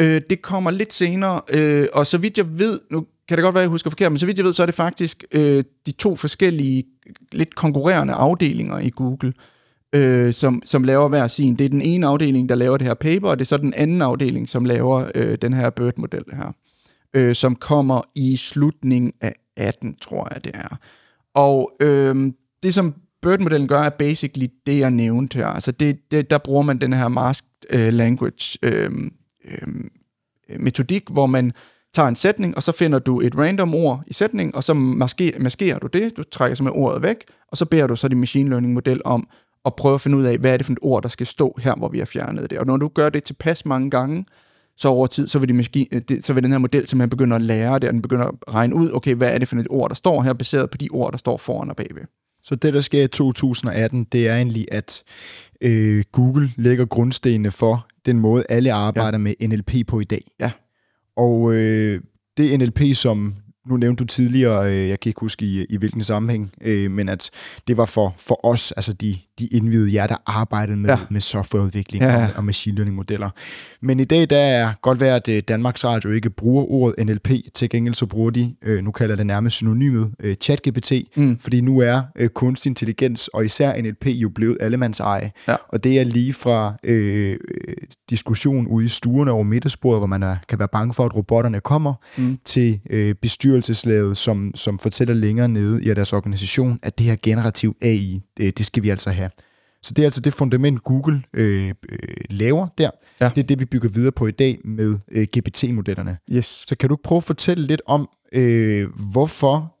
Øh, 0.00 0.20
det 0.30 0.42
kommer 0.42 0.70
lidt 0.70 0.94
senere, 0.94 1.40
øh, 1.50 1.86
og 1.92 2.06
så 2.06 2.18
vidt 2.18 2.38
jeg 2.38 2.58
ved, 2.58 2.80
nu 2.90 3.06
kan 3.28 3.38
det 3.38 3.42
godt 3.42 3.54
være, 3.54 3.62
jeg 3.62 3.70
husker 3.70 3.90
forkert, 3.90 4.12
men 4.12 4.18
så 4.18 4.26
vidt 4.26 4.38
jeg 4.38 4.44
ved, 4.44 4.52
så 4.52 4.62
er 4.62 4.66
det 4.66 4.74
faktisk 4.74 5.24
øh, 5.32 5.64
de 5.86 5.92
to 5.92 6.16
forskellige, 6.16 6.84
lidt 7.32 7.54
konkurrerende 7.54 8.14
afdelinger 8.14 8.78
i 8.78 8.90
Google, 8.90 9.32
øh, 9.94 10.32
som, 10.32 10.62
som 10.64 10.84
laver 10.84 11.08
hver 11.08 11.28
sin. 11.28 11.56
Det 11.56 11.64
er 11.64 11.68
den 11.68 11.82
ene 11.82 12.06
afdeling, 12.06 12.48
der 12.48 12.54
laver 12.54 12.76
det 12.76 12.86
her 12.86 12.94
paper, 12.94 13.28
og 13.28 13.38
det 13.38 13.44
er 13.44 13.46
så 13.46 13.56
den 13.56 13.74
anden 13.74 14.02
afdeling, 14.02 14.48
som 14.48 14.64
laver 14.64 15.10
øh, 15.14 15.38
den 15.42 15.52
her 15.52 15.70
BERT-model 15.70 16.24
her, 16.32 16.52
øh, 17.16 17.34
som 17.34 17.56
kommer 17.56 18.00
i 18.14 18.36
slutningen 18.36 19.12
af 19.20 19.34
18, 19.56 19.96
tror 20.00 20.28
jeg 20.34 20.44
det 20.44 20.52
er. 20.54 20.76
Og 21.34 21.72
øh, 21.80 22.32
det, 22.62 22.74
som 22.74 22.94
BERT-modellen 23.22 23.68
gør, 23.68 23.80
er 23.80 23.90
basically 23.90 24.46
det, 24.66 24.78
jeg 24.78 24.90
nævnte 24.90 25.38
her. 25.38 25.46
Altså 25.46 25.72
det, 25.72 25.98
det, 26.10 26.30
der 26.30 26.38
bruger 26.38 26.62
man 26.62 26.78
den 26.78 26.92
her 26.92 27.08
masked 27.08 27.48
øh, 27.70 27.92
language 27.92 28.58
øh, 28.62 28.90
øh, 29.44 29.68
metodik, 30.60 31.02
hvor 31.10 31.26
man 31.26 31.52
tager 31.94 32.08
en 32.08 32.14
sætning, 32.14 32.56
og 32.56 32.62
så 32.62 32.72
finder 32.72 32.98
du 32.98 33.20
et 33.20 33.38
random 33.38 33.74
ord 33.74 34.02
i 34.06 34.12
sætningen, 34.12 34.54
og 34.54 34.64
så 34.64 34.74
maskerer, 34.74 35.38
maskerer 35.38 35.78
du 35.78 35.86
det, 35.86 36.16
du 36.16 36.22
trækker 36.22 36.54
simpelthen 36.54 36.82
ordet 36.82 37.02
væk, 37.02 37.16
og 37.48 37.56
så 37.56 37.64
beder 37.64 37.86
du 37.86 37.96
så 37.96 38.08
din 38.08 38.20
machine 38.20 38.48
learning 38.48 38.72
model 38.72 39.00
om 39.04 39.28
at 39.66 39.74
prøve 39.74 39.94
at 39.94 40.00
finde 40.00 40.18
ud 40.18 40.24
af, 40.24 40.38
hvad 40.38 40.52
er 40.52 40.56
det 40.56 40.66
for 40.66 40.72
et 40.72 40.78
ord, 40.82 41.02
der 41.02 41.08
skal 41.08 41.26
stå 41.26 41.58
her, 41.62 41.74
hvor 41.74 41.88
vi 41.88 41.98
har 41.98 42.06
fjernet 42.06 42.50
det. 42.50 42.58
Og 42.58 42.66
når 42.66 42.76
du 42.76 42.88
gør 42.88 43.08
det 43.08 43.24
tilpas 43.24 43.66
mange 43.66 43.90
gange, 43.90 44.24
så 44.76 44.88
over 44.88 45.06
tid, 45.06 45.28
så 45.28 45.38
vil, 45.38 45.48
de 45.48 45.54
maskine, 45.54 46.00
det, 46.00 46.24
så 46.24 46.32
vil 46.32 46.42
den 46.42 46.52
her 46.52 46.58
model 46.58 46.88
simpelthen 46.88 47.10
begynde 47.10 47.36
at 47.36 47.42
lære 47.42 47.74
det, 47.74 47.84
og 47.84 47.92
den 47.92 48.02
begynder 48.02 48.24
at 48.24 48.34
regne 48.54 48.74
ud, 48.74 48.90
okay, 48.92 49.14
hvad 49.14 49.34
er 49.34 49.38
det 49.38 49.48
for 49.48 49.56
et 49.56 49.66
ord, 49.70 49.88
der 49.88 49.94
står 49.94 50.22
her, 50.22 50.32
baseret 50.32 50.70
på 50.70 50.78
de 50.78 50.88
ord, 50.90 51.12
der 51.12 51.18
står 51.18 51.36
foran 51.36 51.70
og 51.70 51.76
bagved. 51.76 52.02
Så 52.42 52.54
det, 52.54 52.74
der 52.74 52.80
sker 52.80 53.02
i 53.02 53.08
2018, 53.08 54.04
det 54.04 54.28
er 54.28 54.36
egentlig, 54.36 54.66
at 54.72 55.02
øh, 55.60 56.04
Google 56.12 56.52
lægger 56.56 56.84
grundstenene 56.84 57.50
for 57.50 57.86
den 58.06 58.18
måde, 58.18 58.44
alle 58.48 58.72
arbejder 58.72 59.18
ja. 59.18 59.22
med 59.22 59.34
NLP 59.48 59.86
på 59.86 60.00
i 60.00 60.04
dag. 60.04 60.24
Ja. 60.40 60.50
Og 61.16 61.52
øh, 61.52 62.00
det 62.36 62.58
NLP, 62.58 62.80
som 62.94 63.34
nu 63.68 63.76
nævnte 63.76 64.00
du 64.00 64.06
tidligere, 64.06 64.72
øh, 64.72 64.88
jeg 64.88 65.00
kan 65.00 65.10
ikke 65.10 65.20
huske 65.20 65.44
i, 65.44 65.64
i 65.68 65.76
hvilken 65.76 66.02
sammenhæng, 66.04 66.52
øh, 66.60 66.90
men 66.90 67.08
at 67.08 67.30
det 67.68 67.76
var 67.76 67.84
for, 67.84 68.14
for 68.18 68.46
os, 68.46 68.72
altså 68.72 68.92
de, 68.92 69.16
de 69.38 69.46
indvidede 69.46 69.94
jer, 69.94 70.06
der 70.06 70.16
arbejdede 70.26 70.76
med, 70.76 70.90
Ja. 70.90 70.98
med 71.10 71.20
softwareudvikling 71.20 72.04
Ja, 72.04 72.20
ja. 72.20 72.28
og, 72.36 72.44
machine 72.44 72.76
learning 72.76 72.96
modeller. 72.96 73.30
Men 73.80 74.00
i 74.00 74.04
dag, 74.04 74.30
der 74.30 74.36
er 74.38 74.72
godt 74.82 75.00
være, 75.00 75.16
at 75.16 75.28
øh, 75.28 75.42
Danmarks 75.48 75.84
Radio 75.84 76.10
ikke 76.10 76.30
bruger 76.30 76.64
ordet 76.70 77.06
NLP, 77.06 77.30
til 77.54 77.68
gengæld 77.70 77.94
så 77.94 78.06
bruger 78.06 78.30
de, 78.30 78.54
øh, 78.62 78.84
nu 78.84 78.90
kalder 78.90 79.16
det 79.16 79.26
nærmest 79.26 79.56
synonymet, 79.56 80.14
øh, 80.20 80.34
ChatGPT, 80.34 80.92
Mm. 81.16 81.38
fordi 81.38 81.60
nu 81.60 81.78
er 81.78 82.02
øh, 82.16 82.28
kunstig 82.28 82.70
intelligens, 82.70 83.28
og 83.28 83.44
især 83.44 83.82
NLP, 83.82 84.06
jo 84.06 84.28
blevet 84.28 84.56
allemands 84.60 85.00
eje. 85.00 85.30
Ja. 85.48 85.56
Og 85.68 85.84
det 85.84 85.98
er 86.00 86.04
lige 86.04 86.32
fra 86.32 86.74
øh, 86.84 87.36
diskussion 88.10 88.66
ude 88.66 88.84
i 88.84 88.88
stuerne 88.88 89.30
over 89.30 89.42
middagsbordet, 89.42 90.00
hvor 90.00 90.06
man 90.06 90.22
er, 90.22 90.36
kan 90.48 90.58
være 90.58 90.68
bange 90.72 90.94
for, 90.94 91.04
at 91.04 91.16
robotterne 91.16 91.60
kommer, 91.60 91.94
Mm. 92.18 92.38
til 92.44 92.80
øh, 92.90 93.14
bestyrelseslaget, 93.60 94.16
som, 94.16 94.52
som 94.54 94.78
fortæller 94.78 95.14
længere 95.14 95.48
nede 95.48 95.84
i 95.84 95.86
deres 95.94 96.12
organisation, 96.12 96.78
at 96.82 96.98
det 96.98 97.06
her 97.06 97.16
generativ 97.22 97.76
AI, 97.82 98.20
det, 98.36 98.58
det 98.58 98.66
skal 98.66 98.82
vi 98.82 98.88
altså 98.90 99.10
have. 99.10 99.30
Så 99.82 99.94
det 99.94 100.02
er 100.02 100.06
altså 100.06 100.20
det 100.20 100.34
fundament, 100.34 100.84
Google 100.84 101.22
øh, 101.34 101.68
øh, 101.88 101.98
laver 102.30 102.66
der. 102.78 102.90
Ja. 103.20 103.28
Det 103.34 103.38
er 103.42 103.46
det, 103.46 103.60
vi 103.60 103.64
bygger 103.64 103.88
videre 103.88 104.12
på 104.12 104.26
i 104.26 104.30
dag 104.30 104.58
med 104.64 104.98
øh, 105.12 105.26
GPT-modellerne. 105.38 106.16
Yes. 106.32 106.64
Så 106.66 106.76
kan 106.76 106.88
du 106.88 106.96
prøve 107.04 107.16
at 107.16 107.24
fortælle 107.24 107.66
lidt 107.66 107.82
om, 107.86 108.08
øh, 108.32 108.88
hvorfor 109.12 109.72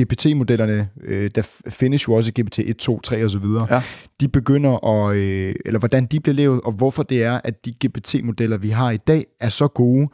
GPT-modellerne, 0.00 0.88
øh, 1.04 1.30
der 1.34 1.48
findes 1.68 2.08
jo 2.08 2.12
også 2.12 2.32
GPT 2.40 2.58
1, 2.58 2.76
2, 2.76 3.00
3 3.00 3.24
og 3.24 3.30
så 3.30 3.38
videre, 3.38 3.66
Ja. 3.74 3.82
de 4.20 4.28
begynder 4.28 4.84
at, 4.86 5.16
øh, 5.16 5.54
eller 5.64 5.78
hvordan 5.78 6.06
de 6.06 6.20
bliver 6.20 6.34
lavet, 6.34 6.60
og 6.60 6.72
hvorfor 6.72 7.02
det 7.02 7.22
er, 7.22 7.40
at 7.44 7.64
de 7.64 7.74
GPT-modeller, 7.86 8.56
vi 8.56 8.70
har 8.70 8.90
i 8.90 8.96
dag, 8.96 9.26
er 9.40 9.48
så 9.48 9.68
gode, 9.68 10.08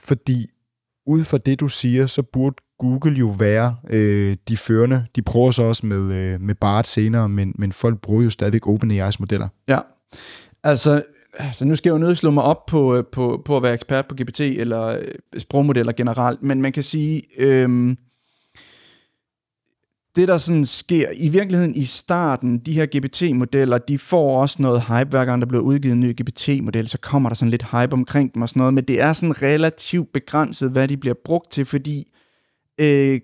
fordi 0.00 0.46
ud 1.06 1.24
fra 1.24 1.38
det, 1.38 1.60
du 1.60 1.68
siger, 1.68 2.06
så 2.06 2.22
burde 2.22 2.56
Google 2.78 3.16
jo 3.16 3.34
være 3.38 3.76
øh, 3.90 4.36
de 4.48 4.56
førende. 4.56 5.06
De 5.16 5.22
prøver 5.22 5.50
så 5.50 5.62
også 5.62 5.86
med, 5.86 6.14
øh, 6.14 6.40
med 6.40 6.54
BART 6.54 6.88
senere, 6.88 7.28
men, 7.28 7.54
men 7.58 7.72
folk 7.72 8.00
bruger 8.00 8.22
jo 8.22 8.30
stadigvæk 8.30 8.66
OpenAI's 8.66 9.16
modeller. 9.18 9.48
Ja, 9.68 9.78
altså, 10.64 11.02
altså 11.34 11.64
nu 11.64 11.76
skal 11.76 11.90
jeg 11.90 11.94
jo 11.94 12.06
nødt 12.06 12.18
slå 12.18 12.30
mig 12.30 12.44
op 12.44 12.66
på, 12.66 12.96
øh, 12.96 13.04
på, 13.12 13.42
på 13.44 13.56
at 13.56 13.62
være 13.62 13.74
ekspert 13.74 14.06
på 14.06 14.14
GPT 14.14 14.40
eller 14.40 14.86
øh, 14.86 14.98
sprogmodeller 15.38 15.92
generelt, 15.92 16.42
men 16.42 16.62
man 16.62 16.72
kan 16.72 16.82
sige, 16.82 17.22
øh, 17.38 17.96
det 20.16 20.28
der 20.28 20.38
sådan 20.38 20.64
sker, 20.64 21.08
i 21.16 21.28
virkeligheden 21.28 21.74
i 21.74 21.84
starten, 21.84 22.58
de 22.58 22.72
her 22.72 22.86
GPT-modeller, 22.86 23.78
de 23.78 23.98
får 23.98 24.40
også 24.40 24.62
noget 24.62 24.82
hype, 24.82 25.10
hver 25.10 25.24
gang 25.24 25.42
der 25.42 25.48
bliver 25.48 25.62
udgivet 25.62 25.92
en 25.92 26.00
ny 26.00 26.16
GPT-model, 26.20 26.88
så 26.88 26.98
kommer 26.98 27.28
der 27.28 27.36
sådan 27.36 27.50
lidt 27.50 27.62
hype 27.62 27.92
omkring 27.92 28.34
dem 28.34 28.42
og 28.42 28.48
sådan 28.48 28.60
noget, 28.60 28.74
men 28.74 28.84
det 28.84 29.00
er 29.00 29.12
sådan 29.12 29.42
relativt 29.42 30.12
begrænset, 30.12 30.70
hvad 30.70 30.88
de 30.88 30.96
bliver 30.96 31.14
brugt 31.24 31.52
til, 31.52 31.64
fordi 31.64 32.12
øh, 32.80 33.20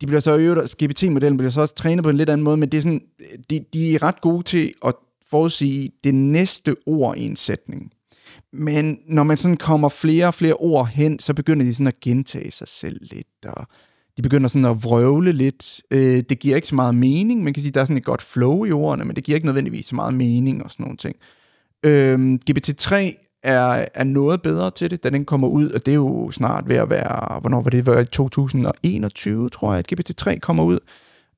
de 0.00 0.06
bliver 0.06 0.20
så 0.20 0.36
øvet, 0.36 0.74
GPT-modellen 0.82 1.36
bliver 1.36 1.50
så 1.50 1.60
også 1.60 1.74
trænet 1.74 2.04
på 2.04 2.10
en 2.10 2.16
lidt 2.16 2.30
anden 2.30 2.44
måde, 2.44 2.56
men 2.56 2.68
det 2.68 2.78
er 2.78 2.82
sådan, 2.82 3.02
de, 3.50 3.64
de 3.72 3.94
er 3.94 4.02
ret 4.02 4.20
gode 4.20 4.42
til 4.42 4.72
at 4.84 4.94
forudsige 5.30 5.90
det 6.04 6.14
næste 6.14 6.76
ord 6.86 7.16
i 7.16 7.26
en 7.26 7.36
sætning. 7.36 7.92
Men 8.52 8.98
når 9.06 9.22
man 9.22 9.36
sådan 9.36 9.56
kommer 9.56 9.88
flere 9.88 10.26
og 10.26 10.34
flere 10.34 10.54
ord 10.54 10.88
hen, 10.88 11.18
så 11.18 11.34
begynder 11.34 11.66
de 11.66 11.74
sådan 11.74 11.86
at 11.86 12.00
gentage 12.00 12.50
sig 12.50 12.68
selv 12.68 12.98
lidt, 13.00 13.44
og 13.46 13.66
de 14.18 14.22
begynder 14.22 14.48
sådan 14.48 14.64
at 14.64 14.84
vrøvle 14.84 15.32
lidt. 15.32 15.80
Øh, 15.90 16.22
det 16.28 16.38
giver 16.38 16.56
ikke 16.56 16.68
så 16.68 16.74
meget 16.74 16.94
mening. 16.94 17.44
Man 17.44 17.54
kan 17.54 17.62
sige, 17.62 17.70
at 17.70 17.74
der 17.74 17.80
er 17.80 17.84
sådan 17.84 17.96
et 17.96 18.04
godt 18.04 18.22
flow 18.22 18.64
i 18.64 18.72
ordene, 18.72 19.04
men 19.04 19.16
det 19.16 19.24
giver 19.24 19.36
ikke 19.36 19.46
nødvendigvis 19.46 19.86
så 19.86 19.94
meget 19.94 20.14
mening 20.14 20.64
og 20.64 20.70
sådan 20.70 20.84
nogle 20.84 20.96
ting. 20.96 21.16
Øh, 21.84 22.38
GPT-3 22.50 22.94
er, 23.42 23.86
er 23.94 24.04
noget 24.04 24.42
bedre 24.42 24.70
til 24.70 24.90
det, 24.90 25.04
da 25.04 25.10
den 25.10 25.24
kommer 25.24 25.48
ud, 25.48 25.70
og 25.70 25.86
det 25.86 25.92
er 25.92 25.96
jo 25.96 26.30
snart 26.30 26.68
ved 26.68 26.76
at 26.76 26.90
være, 26.90 27.40
hvornår 27.40 27.62
var 27.62 27.70
det, 27.70 27.86
var 27.86 27.98
i 27.98 28.04
2021, 28.04 29.48
tror 29.48 29.72
jeg, 29.72 29.78
at 29.78 29.92
GPT-3 29.92 30.38
kommer 30.38 30.64
ud, 30.64 30.78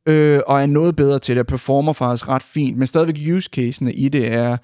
øh, 0.09 0.41
og 0.47 0.63
er 0.63 0.67
noget 0.67 0.97
bedre 0.97 1.19
til 1.19 1.37
det, 1.37 1.41
og 1.41 1.47
performer 1.47 1.93
faktisk 1.93 2.29
ret 2.29 2.43
fint, 2.43 2.79
men 2.79 2.87
stadigvæk 2.87 3.37
use 3.37 3.51
casene 3.53 3.93
i 3.93 4.09
det 4.09 4.33
er, 4.33 4.57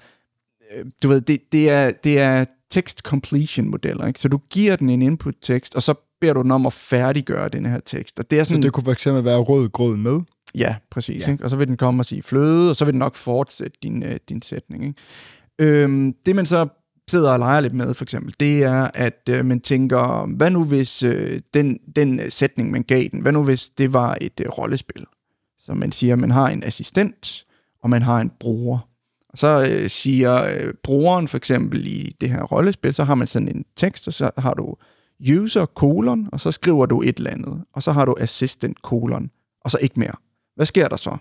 øh, 0.75 0.85
du 1.03 1.07
ved, 1.07 1.21
det, 1.21 1.39
det 1.51 1.69
er, 1.69 1.91
det 2.03 2.19
er 2.19 2.45
text 2.71 2.99
completion 2.99 3.69
modeller, 3.69 4.07
ikke? 4.07 4.19
så 4.19 4.27
du 4.27 4.39
giver 4.49 4.75
den 4.75 4.89
en 4.89 5.01
input 5.01 5.35
tekst, 5.41 5.75
og 5.75 5.83
så 5.83 5.93
beder 6.21 6.33
du 6.33 6.41
den 6.41 6.51
om 6.51 6.65
at 6.65 6.73
færdiggøre 6.73 7.49
den 7.49 7.65
her 7.65 7.79
tekst, 7.79 8.19
og 8.19 8.31
det 8.31 8.39
er 8.39 8.43
Så 8.43 8.49
sådan, 8.49 8.63
det 8.63 8.73
kunne 8.73 8.83
for 8.83 8.91
eksempel 8.91 9.25
være 9.25 9.37
rød 9.37 9.69
grød 9.69 9.97
med. 9.97 10.21
Ja, 10.55 10.75
præcis. 10.91 11.27
Ja. 11.27 11.31
Ikke? 11.31 11.43
Og 11.43 11.49
så 11.49 11.55
vil 11.55 11.67
den 11.67 11.77
komme 11.77 12.01
og 12.01 12.05
sige 12.05 12.23
fløde, 12.23 12.69
og 12.69 12.75
så 12.75 12.85
vil 12.85 12.91
den 12.91 12.99
nok 12.99 13.15
fortsætte 13.15 13.77
din, 13.83 14.03
øh, 14.03 14.17
din 14.29 14.41
sætning. 14.41 14.85
Ikke? 14.85 15.81
Øhm, 15.83 16.13
det 16.25 16.35
man 16.35 16.45
så 16.45 16.67
sidder 17.09 17.31
og 17.31 17.39
leger 17.39 17.61
lidt 17.61 17.73
med, 17.73 17.93
for 17.93 18.05
eksempel, 18.05 18.35
det 18.39 18.63
er, 18.63 18.91
at 18.93 19.21
øh, 19.29 19.45
man 19.45 19.59
tænker, 19.59 20.35
hvad 20.35 20.51
nu 20.51 20.63
hvis 20.63 21.03
øh, 21.03 21.41
den, 21.53 21.79
den 21.95 22.19
øh, 22.19 22.31
sætning, 22.31 22.71
man 22.71 22.83
gav 22.83 23.03
den, 23.11 23.19
hvad 23.19 23.31
nu 23.31 23.43
hvis 23.43 23.69
det 23.69 23.93
var 23.93 24.17
et 24.21 24.39
øh, 24.39 24.49
rollespil? 24.49 25.05
Så 25.59 25.73
man 25.73 25.91
siger, 25.91 26.15
man 26.15 26.31
har 26.31 26.47
en 26.47 26.63
assistent, 26.63 27.45
og 27.83 27.89
man 27.89 28.01
har 28.01 28.21
en 28.21 28.31
bruger. 28.39 28.79
Og 29.29 29.37
så 29.37 29.67
øh, 29.71 29.89
siger 29.89 30.43
øh, 30.43 30.73
brugeren 30.83 31.27
for 31.27 31.37
eksempel 31.37 31.87
i 31.87 32.15
det 32.21 32.29
her 32.29 32.43
rollespil, 32.43 32.93
så 32.93 33.03
har 33.03 33.15
man 33.15 33.27
sådan 33.27 33.47
en 33.47 33.65
tekst, 33.75 34.07
og 34.07 34.13
så 34.13 34.31
har 34.37 34.53
du 34.53 34.75
user 35.31 35.65
kolon, 35.65 36.29
og 36.31 36.39
så 36.39 36.51
skriver 36.51 36.85
du 36.85 37.01
et 37.01 37.17
eller 37.17 37.31
andet, 37.31 37.63
og 37.73 37.83
så 37.83 37.91
har 37.91 38.05
du 38.05 38.15
assistant 38.19 38.81
kolon, 38.81 39.29
og 39.61 39.71
så 39.71 39.77
ikke 39.81 39.99
mere. 39.99 40.15
Hvad 40.55 40.65
sker 40.65 40.87
der 40.87 40.95
så? 40.95 41.17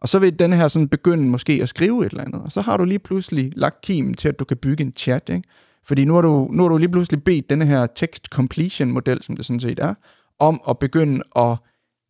Og 0.00 0.08
så 0.08 0.18
vil 0.18 0.38
den 0.38 0.52
her 0.52 0.68
sådan 0.68 0.88
begynde 0.88 1.24
måske 1.24 1.58
at 1.62 1.68
skrive 1.68 2.06
et 2.06 2.10
eller 2.10 2.24
andet, 2.24 2.42
og 2.42 2.52
så 2.52 2.60
har 2.60 2.76
du 2.76 2.84
lige 2.84 2.98
pludselig 2.98 3.52
lagt 3.56 3.80
kimen 3.80 4.14
til, 4.14 4.28
at 4.28 4.38
du 4.38 4.44
kan 4.44 4.56
bygge 4.56 4.84
en 4.84 4.92
chat, 4.96 5.28
ikke? 5.28 5.48
Fordi 5.84 6.04
nu 6.04 6.14
har 6.14 6.20
du, 6.20 6.48
nu 6.52 6.62
har 6.62 6.68
du 6.68 6.76
lige 6.76 6.88
pludselig 6.88 7.24
bedt 7.24 7.50
denne 7.50 7.66
her 7.66 7.86
text 7.86 8.26
completion 8.26 8.90
model, 8.90 9.22
som 9.22 9.36
det 9.36 9.46
sådan 9.46 9.60
set 9.60 9.78
er, 9.78 9.94
om 10.38 10.60
at 10.68 10.78
begynde 10.78 11.22
at 11.36 11.56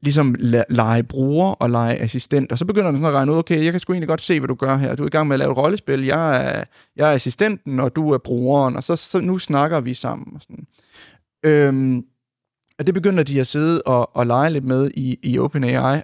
ligesom 0.03 0.35
lege 0.68 1.03
bruger 1.03 1.51
og 1.51 1.71
lege 1.71 1.97
assistent, 1.97 2.53
og 2.53 2.59
så 2.59 2.64
begynder 2.64 2.87
den 2.87 2.97
sådan 2.97 3.09
at 3.09 3.14
regne 3.14 3.33
ud, 3.33 3.37
okay, 3.37 3.64
jeg 3.64 3.73
kan 3.73 3.81
sgu 3.81 3.92
egentlig 3.92 4.09
godt 4.09 4.21
se, 4.21 4.40
hvad 4.40 4.49
du 4.49 4.55
gør 4.55 4.77
her. 4.77 4.95
Du 4.95 5.03
er 5.03 5.07
i 5.07 5.11
gang 5.11 5.29
med 5.29 5.35
at 5.35 5.38
lave 5.38 5.51
et 5.51 5.57
rollespil, 5.57 6.05
jeg 6.05 6.47
er, 6.47 6.64
jeg 6.97 7.11
er 7.11 7.14
assistenten, 7.14 7.81
og 7.81 7.97
du 7.97 8.11
er 8.11 8.18
brugeren, 8.18 8.77
og 8.77 8.85
så, 8.85 8.97
så 8.97 9.21
nu 9.21 9.38
snakker 9.38 9.81
vi 9.81 9.95
sammen. 9.95 10.27
Og 10.35 10.42
sådan. 10.42 10.66
Øhm, 11.44 12.05
og 12.78 12.87
det 12.87 12.94
begynder 12.94 13.22
de 13.22 13.40
at 13.40 13.46
sidde 13.46 13.83
og, 13.83 14.16
og 14.16 14.26
lege 14.26 14.50
lidt 14.50 14.64
med 14.64 14.90
i, 14.94 15.18
i 15.22 15.38
OpenAI. 15.38 16.00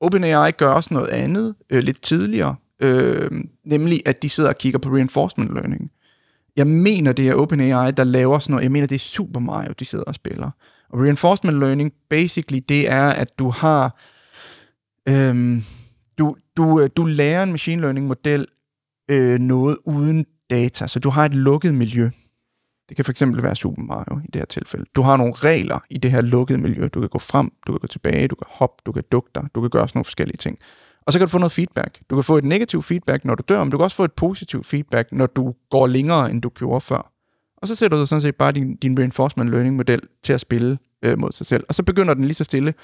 OpenAI 0.00 0.50
gør 0.50 0.68
også 0.68 0.94
noget 0.94 1.08
andet 1.08 1.54
øh, 1.70 1.82
lidt 1.82 2.02
tidligere, 2.02 2.56
øh, 2.82 3.30
nemlig 3.64 4.02
at 4.06 4.22
de 4.22 4.28
sidder 4.28 4.50
og 4.50 4.58
kigger 4.58 4.78
på 4.78 4.88
reinforcement 4.88 5.54
learning. 5.54 5.90
Jeg 6.56 6.66
mener, 6.66 7.12
det 7.12 7.28
er 7.28 7.34
OpenAI, 7.34 7.90
der 7.90 8.04
laver 8.04 8.38
sådan 8.38 8.52
noget. 8.52 8.62
Jeg 8.62 8.72
mener, 8.72 8.86
det 8.86 8.94
er 8.94 8.98
Super 8.98 9.40
Mario, 9.40 9.72
de 9.78 9.84
sidder 9.84 10.04
og 10.04 10.14
spiller. 10.14 10.50
Og 10.90 11.00
reinforcement 11.00 11.58
learning, 11.58 11.92
basically, 12.10 12.60
det 12.68 12.90
er, 12.90 13.08
at 13.08 13.38
du 13.38 13.48
har... 13.48 14.00
Øhm, 15.08 15.64
du, 16.18 16.36
du, 16.56 16.80
øh, 16.80 16.90
du 16.96 17.04
lærer 17.04 17.42
en 17.42 17.50
machine 17.50 17.82
learning 17.82 18.06
model 18.06 18.46
øh, 19.10 19.38
noget 19.38 19.76
uden 19.84 20.26
data, 20.50 20.86
så 20.86 20.98
du 20.98 21.10
har 21.10 21.24
et 21.24 21.34
lukket 21.34 21.74
miljø. 21.74 22.10
Det 22.88 22.96
kan 22.96 23.04
fx 23.04 23.22
være 23.42 23.56
Super 23.56 23.82
Mario 23.82 24.18
i 24.24 24.26
det 24.32 24.36
her 24.40 24.46
tilfælde. 24.46 24.84
Du 24.96 25.02
har 25.02 25.16
nogle 25.16 25.32
regler 25.36 25.78
i 25.90 25.98
det 25.98 26.10
her 26.10 26.20
lukkede 26.20 26.58
miljø. 26.58 26.88
Du 26.94 27.00
kan 27.00 27.08
gå 27.08 27.18
frem, 27.18 27.52
du 27.66 27.72
kan 27.72 27.78
gå 27.80 27.86
tilbage, 27.86 28.28
du 28.28 28.34
kan 28.34 28.46
hoppe, 28.50 28.82
du 28.86 28.92
kan 28.92 29.02
dukke 29.12 29.30
dig, 29.34 29.44
du 29.54 29.60
kan 29.60 29.70
gøre 29.70 29.88
sådan 29.88 29.98
nogle 29.98 30.04
forskellige 30.04 30.36
ting. 30.36 30.58
Og 31.06 31.12
så 31.12 31.18
kan 31.18 31.26
du 31.26 31.30
få 31.30 31.38
noget 31.38 31.52
feedback. 31.52 32.00
Du 32.10 32.14
kan 32.14 32.24
få 32.24 32.36
et 32.36 32.44
negativt 32.44 32.84
feedback, 32.84 33.24
når 33.24 33.34
du 33.34 33.42
dør, 33.48 33.64
men 33.64 33.70
du 33.70 33.76
kan 33.76 33.84
også 33.84 33.96
få 33.96 34.04
et 34.04 34.12
positivt 34.12 34.66
feedback, 34.66 35.12
når 35.12 35.26
du 35.26 35.54
går 35.70 35.86
længere, 35.86 36.30
end 36.30 36.42
du 36.42 36.48
gjorde 36.48 36.80
før. 36.80 37.12
Og 37.56 37.68
så 37.68 37.74
sætter 37.74 37.98
du 37.98 38.06
sådan 38.06 38.22
set 38.22 38.36
bare 38.36 38.52
din, 38.52 38.76
din 38.76 38.98
reinforcement 38.98 39.50
learning 39.50 39.76
model 39.76 40.00
til 40.22 40.32
at 40.32 40.40
spille 40.40 40.78
øh, 41.02 41.18
mod 41.18 41.32
sig 41.32 41.46
selv. 41.46 41.64
Og 41.68 41.74
så 41.74 41.82
begynder 41.82 42.14
den 42.14 42.24
lige 42.24 42.34
så 42.34 42.44
stille 42.44 42.74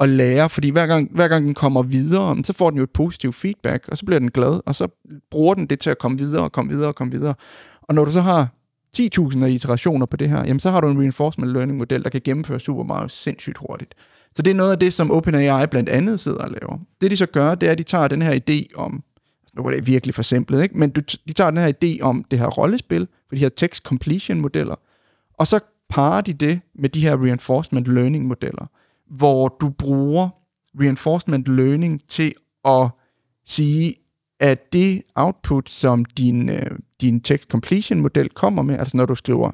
at 0.00 0.08
lære, 0.08 0.48
fordi 0.48 0.70
hver 0.70 0.86
gang, 0.86 1.08
hver 1.14 1.28
gang 1.28 1.44
den 1.44 1.54
kommer 1.54 1.82
videre, 1.82 2.44
så 2.44 2.52
får 2.52 2.70
den 2.70 2.76
jo 2.76 2.82
et 2.82 2.90
positivt 2.90 3.34
feedback, 3.34 3.88
og 3.88 3.98
så 3.98 4.06
bliver 4.06 4.18
den 4.18 4.30
glad, 4.30 4.60
og 4.66 4.74
så 4.74 4.88
bruger 5.30 5.54
den 5.54 5.66
det 5.66 5.80
til 5.80 5.90
at 5.90 5.98
komme 5.98 6.18
videre, 6.18 6.42
og 6.42 6.52
komme 6.52 6.70
videre, 6.72 6.88
og 6.88 6.94
komme 6.94 7.12
videre. 7.12 7.34
Og 7.82 7.94
når 7.94 8.04
du 8.04 8.12
så 8.12 8.20
har 8.20 8.48
10.000 8.98 9.44
af 9.44 9.50
iterationer 9.50 10.06
på 10.06 10.16
det 10.16 10.28
her, 10.28 10.38
jamen 10.38 10.60
så 10.60 10.70
har 10.70 10.80
du 10.80 10.88
en 10.88 10.98
reinforcement 10.98 11.52
learning 11.52 11.78
model, 11.78 12.04
der 12.04 12.10
kan 12.10 12.20
gennemføre 12.24 12.60
Super 12.60 12.82
meget 12.82 13.10
sindssygt 13.10 13.58
hurtigt. 13.58 13.94
Så 14.34 14.42
det 14.42 14.50
er 14.50 14.54
noget 14.54 14.72
af 14.72 14.78
det, 14.78 14.92
som 14.92 15.10
OpenAI 15.10 15.66
blandt 15.66 15.88
andet 15.88 16.20
sidder 16.20 16.38
og 16.44 16.50
laver. 16.50 16.78
Det 17.00 17.10
de 17.10 17.16
så 17.16 17.26
gør, 17.26 17.54
det 17.54 17.66
er, 17.66 17.72
at 17.72 17.78
de 17.78 17.82
tager 17.82 18.08
den 18.08 18.22
her 18.22 18.32
idé 18.32 18.74
om, 18.74 19.02
altså, 19.42 19.54
nu 19.56 19.62
er 19.62 19.70
det 19.70 19.86
virkelig 19.86 20.14
for 20.14 20.22
simpelt, 20.22 20.62
ikke? 20.62 20.78
men 20.78 20.90
de 21.28 21.32
tager 21.32 21.50
den 21.50 21.60
her 21.60 21.72
idé 21.82 22.02
om 22.02 22.24
det 22.30 22.38
her 22.38 22.46
rollespil, 22.46 23.08
for 23.28 23.36
de 23.36 23.40
her 23.40 23.48
text 23.48 23.84
completion 23.84 24.40
modeller, 24.40 24.74
og 25.38 25.46
så 25.46 25.60
parer 25.88 26.20
de 26.20 26.32
det 26.32 26.60
med 26.74 26.88
de 26.88 27.00
her 27.00 27.24
reinforcement 27.24 27.86
learning 27.86 28.26
modeller, 28.26 28.66
hvor 29.10 29.48
du 29.60 29.68
bruger 29.68 30.28
reinforcement 30.80 31.48
learning 31.48 32.08
til 32.08 32.34
at 32.64 32.88
sige, 33.46 33.94
at 34.40 34.72
det 34.72 35.02
output, 35.14 35.70
som 35.70 36.04
din, 36.04 36.48
øh, 36.48 36.78
din 37.00 37.20
text 37.20 37.50
completion 37.50 38.00
model 38.00 38.28
kommer 38.28 38.62
med, 38.62 38.78
altså 38.78 38.96
når 38.96 39.06
du 39.06 39.14
skriver 39.14 39.50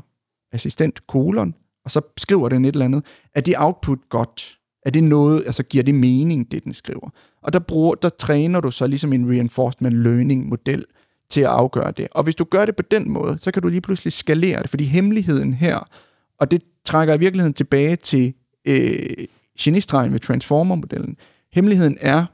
assistent 0.53 1.07
kolon, 1.07 1.55
og 1.85 1.91
så 1.91 2.01
skriver 2.17 2.49
den 2.49 2.65
et 2.65 2.73
eller 2.73 2.85
andet, 2.85 3.05
er 3.35 3.41
det 3.41 3.55
output 3.59 3.99
godt? 4.09 4.59
Er 4.87 4.91
det 4.91 5.05
noget, 5.05 5.43
altså 5.47 5.63
giver 5.63 5.85
det 5.85 5.95
mening, 5.95 6.51
det 6.51 6.65
den 6.65 6.75
skriver? 6.75 7.11
Og 7.43 7.53
der, 7.53 7.59
bruger, 7.59 7.95
der 7.95 8.09
træner 8.09 8.61
du 8.61 8.71
så 8.71 8.87
ligesom 8.87 9.13
en 9.13 9.31
reinforcement 9.31 9.97
learning 9.97 10.49
model 10.49 10.85
til 11.31 11.41
at 11.41 11.47
afgøre 11.47 11.91
det. 11.91 12.09
Og 12.11 12.23
hvis 12.23 12.35
du 12.35 12.45
gør 12.45 12.65
det 12.65 12.77
på 12.77 12.83
den 12.91 13.11
måde, 13.11 13.39
så 13.39 13.51
kan 13.51 13.63
du 13.63 13.69
lige 13.69 13.81
pludselig 13.81 14.13
skalere 14.13 14.63
det, 14.63 14.71
fordi 14.71 14.85
hemmeligheden 14.85 15.55
her, 15.55 15.89
og 16.39 16.51
det 16.51 16.63
trækker 16.85 17.15
i 17.15 17.19
virkeligheden 17.19 17.55
tilbage 17.55 17.97
til 17.97 18.35
øh, 18.69 19.27
genistregen 19.61 20.13
ved 20.13 20.21
transformer-modellen, 20.21 21.17
hemmeligheden 21.53 21.97
er, 22.01 22.27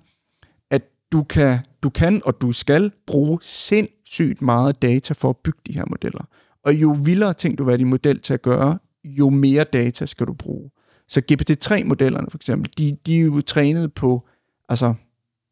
at 0.71 0.83
du 1.13 1.23
kan, 1.23 1.59
du 1.87 1.91
kan 1.91 2.23
og 2.25 2.41
du 2.41 2.53
skal 2.53 2.93
bruge 3.07 3.39
sindssygt 3.43 4.43
meget 4.43 4.83
data 4.83 5.15
for 5.15 5.31
at 5.31 5.37
bygge 5.37 5.59
de 5.67 5.73
her 5.73 5.85
modeller. 5.91 6.25
Og 6.65 6.75
jo 6.75 6.97
vildere 7.05 7.35
ting 7.35 7.59
du 7.59 7.65
vil 7.65 7.73
have 7.73 7.79
din 7.79 7.91
model 7.91 8.21
til 8.21 8.35
at 8.35 8.43
gøre, 8.43 8.79
jo 9.05 9.31
mere 9.31 9.65
data 9.65 10.07
skal 10.07 10.27
du 10.27 10.33
bruge. 10.33 10.71
Så 11.09 11.23
GPT-3-modellerne 11.33 12.31
for 12.31 12.39
eksempel, 12.39 12.71
de, 12.79 12.97
de 13.07 13.21
er 13.21 13.25
jo 13.25 13.41
trænet 13.41 13.95
på 13.95 14.29
altså 14.69 14.95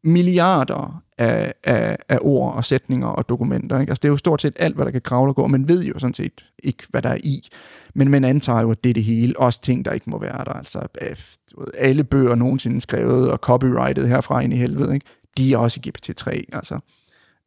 milliarder 0.05 1.03
af, 1.18 1.53
af, 1.64 1.97
af 2.09 2.18
ord 2.22 2.55
og 2.55 2.64
sætninger 2.64 3.09
og 3.09 3.28
dokumenter. 3.28 3.80
Ikke? 3.80 3.91
Altså, 3.91 4.01
det 4.03 4.09
er 4.09 4.12
jo 4.12 4.16
stort 4.16 4.43
set 4.43 4.57
alt, 4.59 4.74
hvad 4.74 4.85
der 4.85 4.93
kan 4.93 5.01
kravle 5.01 5.30
og 5.30 5.37
gå. 5.37 5.47
Man 5.47 5.68
ved 5.68 5.85
jo 5.85 5.99
sådan 5.99 6.14
set 6.14 6.45
ikke, 6.59 6.82
hvad 6.91 7.03
der 7.03 7.09
er 7.09 7.18
i. 7.24 7.49
Men 7.95 8.11
man 8.11 8.24
antager 8.24 8.61
jo, 8.61 8.70
at 8.70 8.85
det 8.85 8.91
er 8.91 8.95
det 8.95 9.05
hele. 9.05 9.35
Også 9.39 9.61
ting, 9.61 9.85
der 9.85 9.93
ikke 9.93 10.11
må 10.11 10.18
være 10.18 10.45
der. 10.45 10.53
Altså, 10.53 10.78
øh, 10.78 11.16
du 11.53 11.61
ved, 11.61 11.68
alle 11.78 12.05
bøger 12.05 12.35
nogensinde 12.35 12.80
skrevet 12.80 13.30
og 13.30 13.39
copyrightet 13.39 14.09
herfra 14.09 14.41
ind 14.41 14.53
i 14.53 14.57
helvede, 14.57 14.95
ikke? 14.95 15.07
De 15.37 15.53
er 15.53 15.59
også 15.59 15.80
i 15.85 15.89
GPT-3. 15.89 16.30
Altså. 16.53 16.78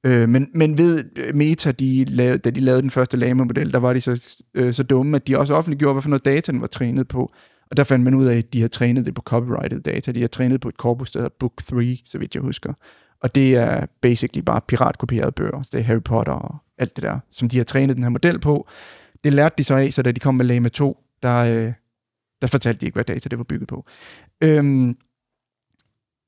Øh, 0.03 0.29
men, 0.29 0.47
men 0.53 0.77
ved 0.77 1.03
øh, 1.15 1.35
Meta, 1.35 1.71
de 1.71 2.05
lavede, 2.05 2.38
da 2.38 2.49
de 2.49 2.59
lavede 2.59 2.81
den 2.81 2.89
første 2.89 3.17
Lama-model, 3.17 3.73
der 3.73 3.79
var 3.79 3.93
de 3.93 4.01
så, 4.01 4.43
øh, 4.53 4.73
så 4.73 4.83
dumme, 4.83 5.15
at 5.15 5.27
de 5.27 5.39
også 5.39 5.53
offentliggjorde, 5.53 5.93
hvad 5.93 6.01
for 6.01 6.09
noget 6.09 6.25
data 6.25 6.51
den 6.51 6.61
var 6.61 6.67
trænet 6.67 7.07
på. 7.07 7.33
Og 7.71 7.77
der 7.77 7.83
fandt 7.83 8.03
man 8.03 8.13
ud 8.13 8.25
af, 8.25 8.38
at 8.38 8.53
de 8.53 8.61
har 8.61 8.67
trænet 8.67 9.05
det 9.05 9.13
på 9.13 9.21
copyrighted 9.21 9.81
data. 9.81 10.11
De 10.11 10.21
har 10.21 10.27
trænet 10.27 10.61
på 10.61 10.69
et 10.69 10.77
korpus, 10.77 11.11
der 11.11 11.19
hedder 11.19 11.35
Book 11.39 11.63
3, 11.63 11.97
så 12.05 12.17
vidt 12.17 12.35
jeg 12.35 12.43
husker. 12.43 12.73
Og 13.21 13.35
det 13.35 13.55
er 13.55 13.85
basically 14.01 14.43
bare 14.43 14.61
piratkopierede 14.67 15.31
bøger. 15.31 15.61
Det 15.71 15.79
er 15.79 15.83
Harry 15.83 16.01
Potter 16.01 16.33
og 16.33 16.55
alt 16.77 16.95
det 16.95 17.03
der, 17.03 17.19
som 17.31 17.49
de 17.49 17.57
har 17.57 17.63
trænet 17.63 17.95
den 17.95 18.03
her 18.03 18.09
model 18.09 18.39
på. 18.39 18.67
Det 19.23 19.33
lærte 19.33 19.55
de 19.57 19.63
så 19.63 19.75
af, 19.75 19.93
så 19.93 20.01
da 20.01 20.11
de 20.11 20.19
kom 20.19 20.35
med 20.35 20.45
Lama 20.45 20.69
2, 20.69 20.97
der, 21.23 21.35
øh, 21.35 21.73
der 22.41 22.47
fortalte 22.47 22.81
de 22.81 22.85
ikke, 22.85 22.95
hvad 22.95 23.03
data 23.03 23.29
det 23.29 23.38
var 23.38 23.43
bygget 23.43 23.67
på. 23.67 23.85
Øhm, 24.43 24.97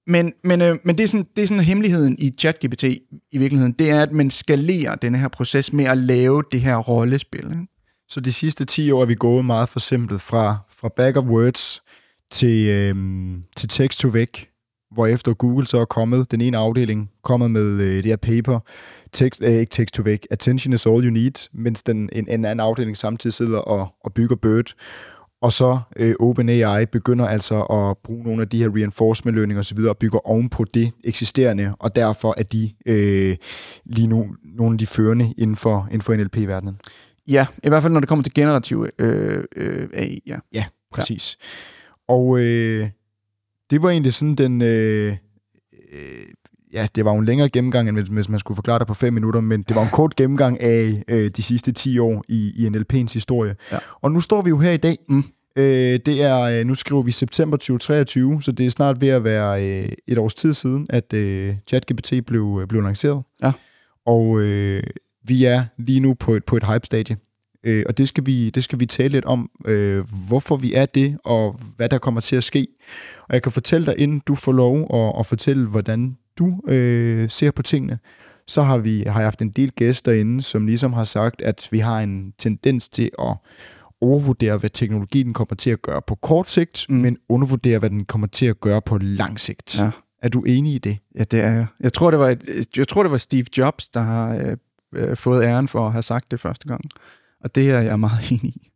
men, 0.09 0.33
men, 0.43 0.61
øh, 0.61 0.77
men 0.83 0.97
det, 0.97 1.03
er 1.03 1.07
sådan, 1.07 1.25
det 1.35 1.43
er 1.43 1.47
sådan 1.47 1.63
hemmeligheden 1.63 2.15
i 2.19 2.31
ChatGPT 2.39 2.83
i 2.83 3.37
virkeligheden, 3.37 3.71
det 3.71 3.89
er, 3.89 4.01
at 4.01 4.11
man 4.11 4.29
skalerer 4.29 4.95
den 4.95 5.15
her 5.15 5.27
proces 5.27 5.73
med 5.73 5.85
at 5.85 5.97
lave 5.97 6.43
det 6.51 6.61
her 6.61 6.77
rollespil. 6.77 7.45
Ikke? 7.51 7.67
Så 8.09 8.19
de 8.19 8.33
sidste 8.33 8.65
10 8.65 8.91
år 8.91 9.01
er 9.01 9.05
vi 9.05 9.15
gået 9.15 9.45
meget 9.45 9.69
for 9.69 9.79
simpelt 9.79 10.21
fra, 10.21 10.57
fra 10.69 10.89
back 10.95 11.17
of 11.17 11.23
words 11.23 11.81
til, 12.31 12.67
øh, 12.67 12.95
til 13.55 13.69
text 13.69 13.99
to 13.99 14.07
væk, 14.07 14.49
hvor 14.91 15.07
efter 15.07 15.33
Google 15.33 15.67
så 15.67 15.77
er 15.77 15.85
kommet, 15.85 16.31
den 16.31 16.41
ene 16.41 16.57
afdeling, 16.57 17.11
kommet 17.23 17.51
med 17.51 17.81
øh, 17.81 17.95
det 17.95 18.05
her 18.05 18.15
paper, 18.15 18.59
text, 19.13 19.41
øh, 19.43 19.51
ikke 19.51 19.71
text 19.71 19.95
to 19.95 20.03
væk, 20.03 20.27
attention 20.31 20.73
is 20.73 20.85
all 20.85 21.05
you 21.05 21.11
need, 21.11 21.49
mens 21.53 21.83
den, 21.83 22.09
en, 22.13 22.27
en 22.29 22.45
anden 22.45 22.59
afdeling 22.59 22.97
samtidig 22.97 23.33
sidder 23.33 23.59
og, 23.59 23.95
og 24.03 24.13
bygger 24.13 24.35
Bird. 24.35 24.73
Og 25.41 25.53
så 25.53 25.79
øh, 25.95 26.15
OpenAI 26.19 26.85
begynder 26.85 27.25
altså 27.25 27.61
at 27.61 27.97
bruge 27.97 28.23
nogle 28.23 28.41
af 28.41 28.49
de 28.49 28.57
her 28.57 28.75
reinforcement 28.75 29.35
learning 29.35 29.59
osv. 29.59 29.79
og 29.79 29.97
bygger 29.97 30.27
oven 30.27 30.49
på 30.49 30.65
det 30.73 30.91
eksisterende, 31.03 31.75
og 31.79 31.95
derfor 31.95 32.35
er 32.37 32.43
de 32.43 32.71
øh, 32.85 33.37
lige 33.85 34.07
nu 34.07 34.35
nogle 34.43 34.73
af 34.73 34.77
de 34.77 34.85
førende 34.85 35.33
inden 35.37 35.55
for, 35.55 35.87
inden 35.87 36.01
for 36.01 36.15
NLP-verdenen. 36.15 36.79
Ja, 37.27 37.47
i 37.63 37.69
hvert 37.69 37.81
fald 37.81 37.93
når 37.93 37.99
det 37.99 38.09
kommer 38.09 38.23
til 38.23 38.33
generativ 38.33 38.87
øh, 38.99 39.43
øh, 39.55 39.89
AI, 39.93 40.21
ja. 40.25 40.37
Ja, 40.53 40.65
præcis. 40.91 41.37
Ja. 41.39 42.13
Og 42.13 42.39
øh, 42.39 42.89
det 43.69 43.83
var 43.83 43.89
egentlig 43.89 44.13
sådan 44.13 44.35
den... 44.35 44.61
Øh, 44.61 45.17
øh, 45.91 45.99
ja, 46.73 46.87
det 46.95 47.05
var 47.05 47.13
jo 47.13 47.19
en 47.19 47.25
længere 47.25 47.49
gennemgang, 47.49 47.89
end 47.89 47.99
hvis 47.99 48.29
man 48.29 48.39
skulle 48.39 48.55
forklare 48.55 48.79
det 48.79 48.87
på 48.87 48.93
fem 48.93 49.13
minutter, 49.13 49.41
men 49.41 49.61
det 49.61 49.75
var 49.75 49.83
en 49.83 49.89
kort 49.89 50.15
gennemgang 50.15 50.61
af 50.61 51.03
øh, 51.07 51.29
de 51.29 51.43
sidste 51.43 51.71
10 51.71 51.99
år 51.99 52.23
i, 52.27 52.53
i 52.55 52.67
NLP'ens 52.67 53.13
historie. 53.13 53.55
Ja. 53.71 53.77
Og 54.01 54.11
nu 54.11 54.21
står 54.21 54.41
vi 54.41 54.49
jo 54.49 54.57
her 54.57 54.71
i 54.71 54.77
dag. 54.77 54.97
Mm. 55.09 55.23
Øh, 55.55 55.99
det 56.05 56.23
er, 56.23 56.39
øh, 56.41 56.65
nu 56.65 56.75
skriver 56.75 57.01
vi 57.01 57.11
september 57.11 57.57
2023, 57.57 58.41
så 58.41 58.51
det 58.51 58.65
er 58.65 58.69
snart 58.69 59.01
ved 59.01 59.07
at 59.07 59.23
være 59.23 59.65
øh, 59.65 59.89
et 60.07 60.17
års 60.17 60.35
tid 60.35 60.53
siden, 60.53 60.87
at 60.89 61.13
øh, 61.13 61.55
ChatGPT 61.67 62.13
blev, 62.27 62.59
øh, 62.61 62.67
blev 62.67 62.81
lanceret. 62.81 63.23
Ja. 63.43 63.51
Og 64.05 64.41
øh, 64.41 64.83
vi 65.23 65.45
er 65.45 65.63
lige 65.77 65.99
nu 65.99 66.13
på 66.13 66.33
et, 66.33 66.45
på 66.45 66.57
et 66.57 66.63
hype-stadie. 66.63 67.17
Øh, 67.63 67.83
og 67.87 67.97
det 67.97 68.07
skal, 68.07 68.25
vi, 68.25 68.49
det 68.49 68.63
skal 68.63 68.79
vi 68.79 68.85
tale 68.85 69.09
lidt 69.09 69.25
om, 69.25 69.49
øh, 69.65 70.03
hvorfor 70.27 70.55
vi 70.55 70.73
er 70.73 70.85
det, 70.85 71.17
og 71.23 71.59
hvad 71.77 71.89
der 71.89 71.97
kommer 71.97 72.21
til 72.21 72.35
at 72.35 72.43
ske. 72.43 72.67
Og 73.27 73.33
jeg 73.33 73.43
kan 73.43 73.51
fortælle 73.51 73.85
dig, 73.85 73.95
inden 73.97 74.21
du 74.27 74.35
får 74.35 74.51
lov 74.51 74.95
at, 74.95 75.19
at 75.19 75.25
fortælle, 75.25 75.67
hvordan 75.67 76.17
du 76.39 76.61
øh, 76.67 77.29
ser 77.29 77.51
på 77.51 77.61
tingene, 77.61 77.99
så 78.47 78.61
har 78.61 78.77
vi 78.77 79.03
har 79.07 79.19
jeg 79.19 79.25
haft 79.25 79.41
en 79.41 79.49
del 79.49 79.71
gæster 79.71 80.11
inde, 80.11 80.41
som 80.41 80.65
ligesom 80.65 80.93
har 80.93 81.03
sagt, 81.03 81.41
at 81.41 81.67
vi 81.71 81.79
har 81.79 81.99
en 81.99 82.33
tendens 82.37 82.89
til 82.89 83.09
at 83.19 83.35
overvurdere, 84.01 84.57
hvad 84.57 84.69
teknologien 84.69 85.33
kommer 85.33 85.55
til 85.55 85.69
at 85.69 85.81
gøre 85.81 86.01
på 86.07 86.15
kort 86.15 86.49
sigt, 86.49 86.85
mm. 86.89 86.95
men 86.95 87.17
undervurdere, 87.29 87.79
hvad 87.79 87.89
den 87.89 88.05
kommer 88.05 88.27
til 88.27 88.45
at 88.45 88.61
gøre 88.61 88.81
på 88.81 88.97
lang 88.97 89.39
sigt. 89.39 89.79
Ja. 89.79 89.91
Er 90.21 90.29
du 90.29 90.41
enig 90.43 90.73
i 90.73 90.77
det? 90.77 90.97
Ja, 91.15 91.23
det 91.23 91.39
er 91.39 91.51
jeg. 91.51 91.65
Jeg 91.79 91.93
tror, 91.93 92.11
det 92.11 92.19
var, 92.19 92.29
et, 92.29 92.77
jeg 92.77 92.87
tror, 92.87 93.03
det 93.03 93.11
var 93.11 93.17
Steve 93.17 93.45
Jobs, 93.57 93.89
der 93.89 94.01
har 94.01 94.35
øh, 94.35 94.57
øh, 94.95 95.17
fået 95.17 95.43
æren 95.43 95.67
for 95.67 95.85
at 95.85 95.91
have 95.91 96.03
sagt 96.03 96.31
det 96.31 96.39
første 96.39 96.67
gang. 96.67 96.81
Og 97.43 97.55
det 97.55 97.71
er 97.71 97.79
jeg 97.79 97.99
meget 97.99 98.31
enig 98.31 98.55
i. 98.55 98.68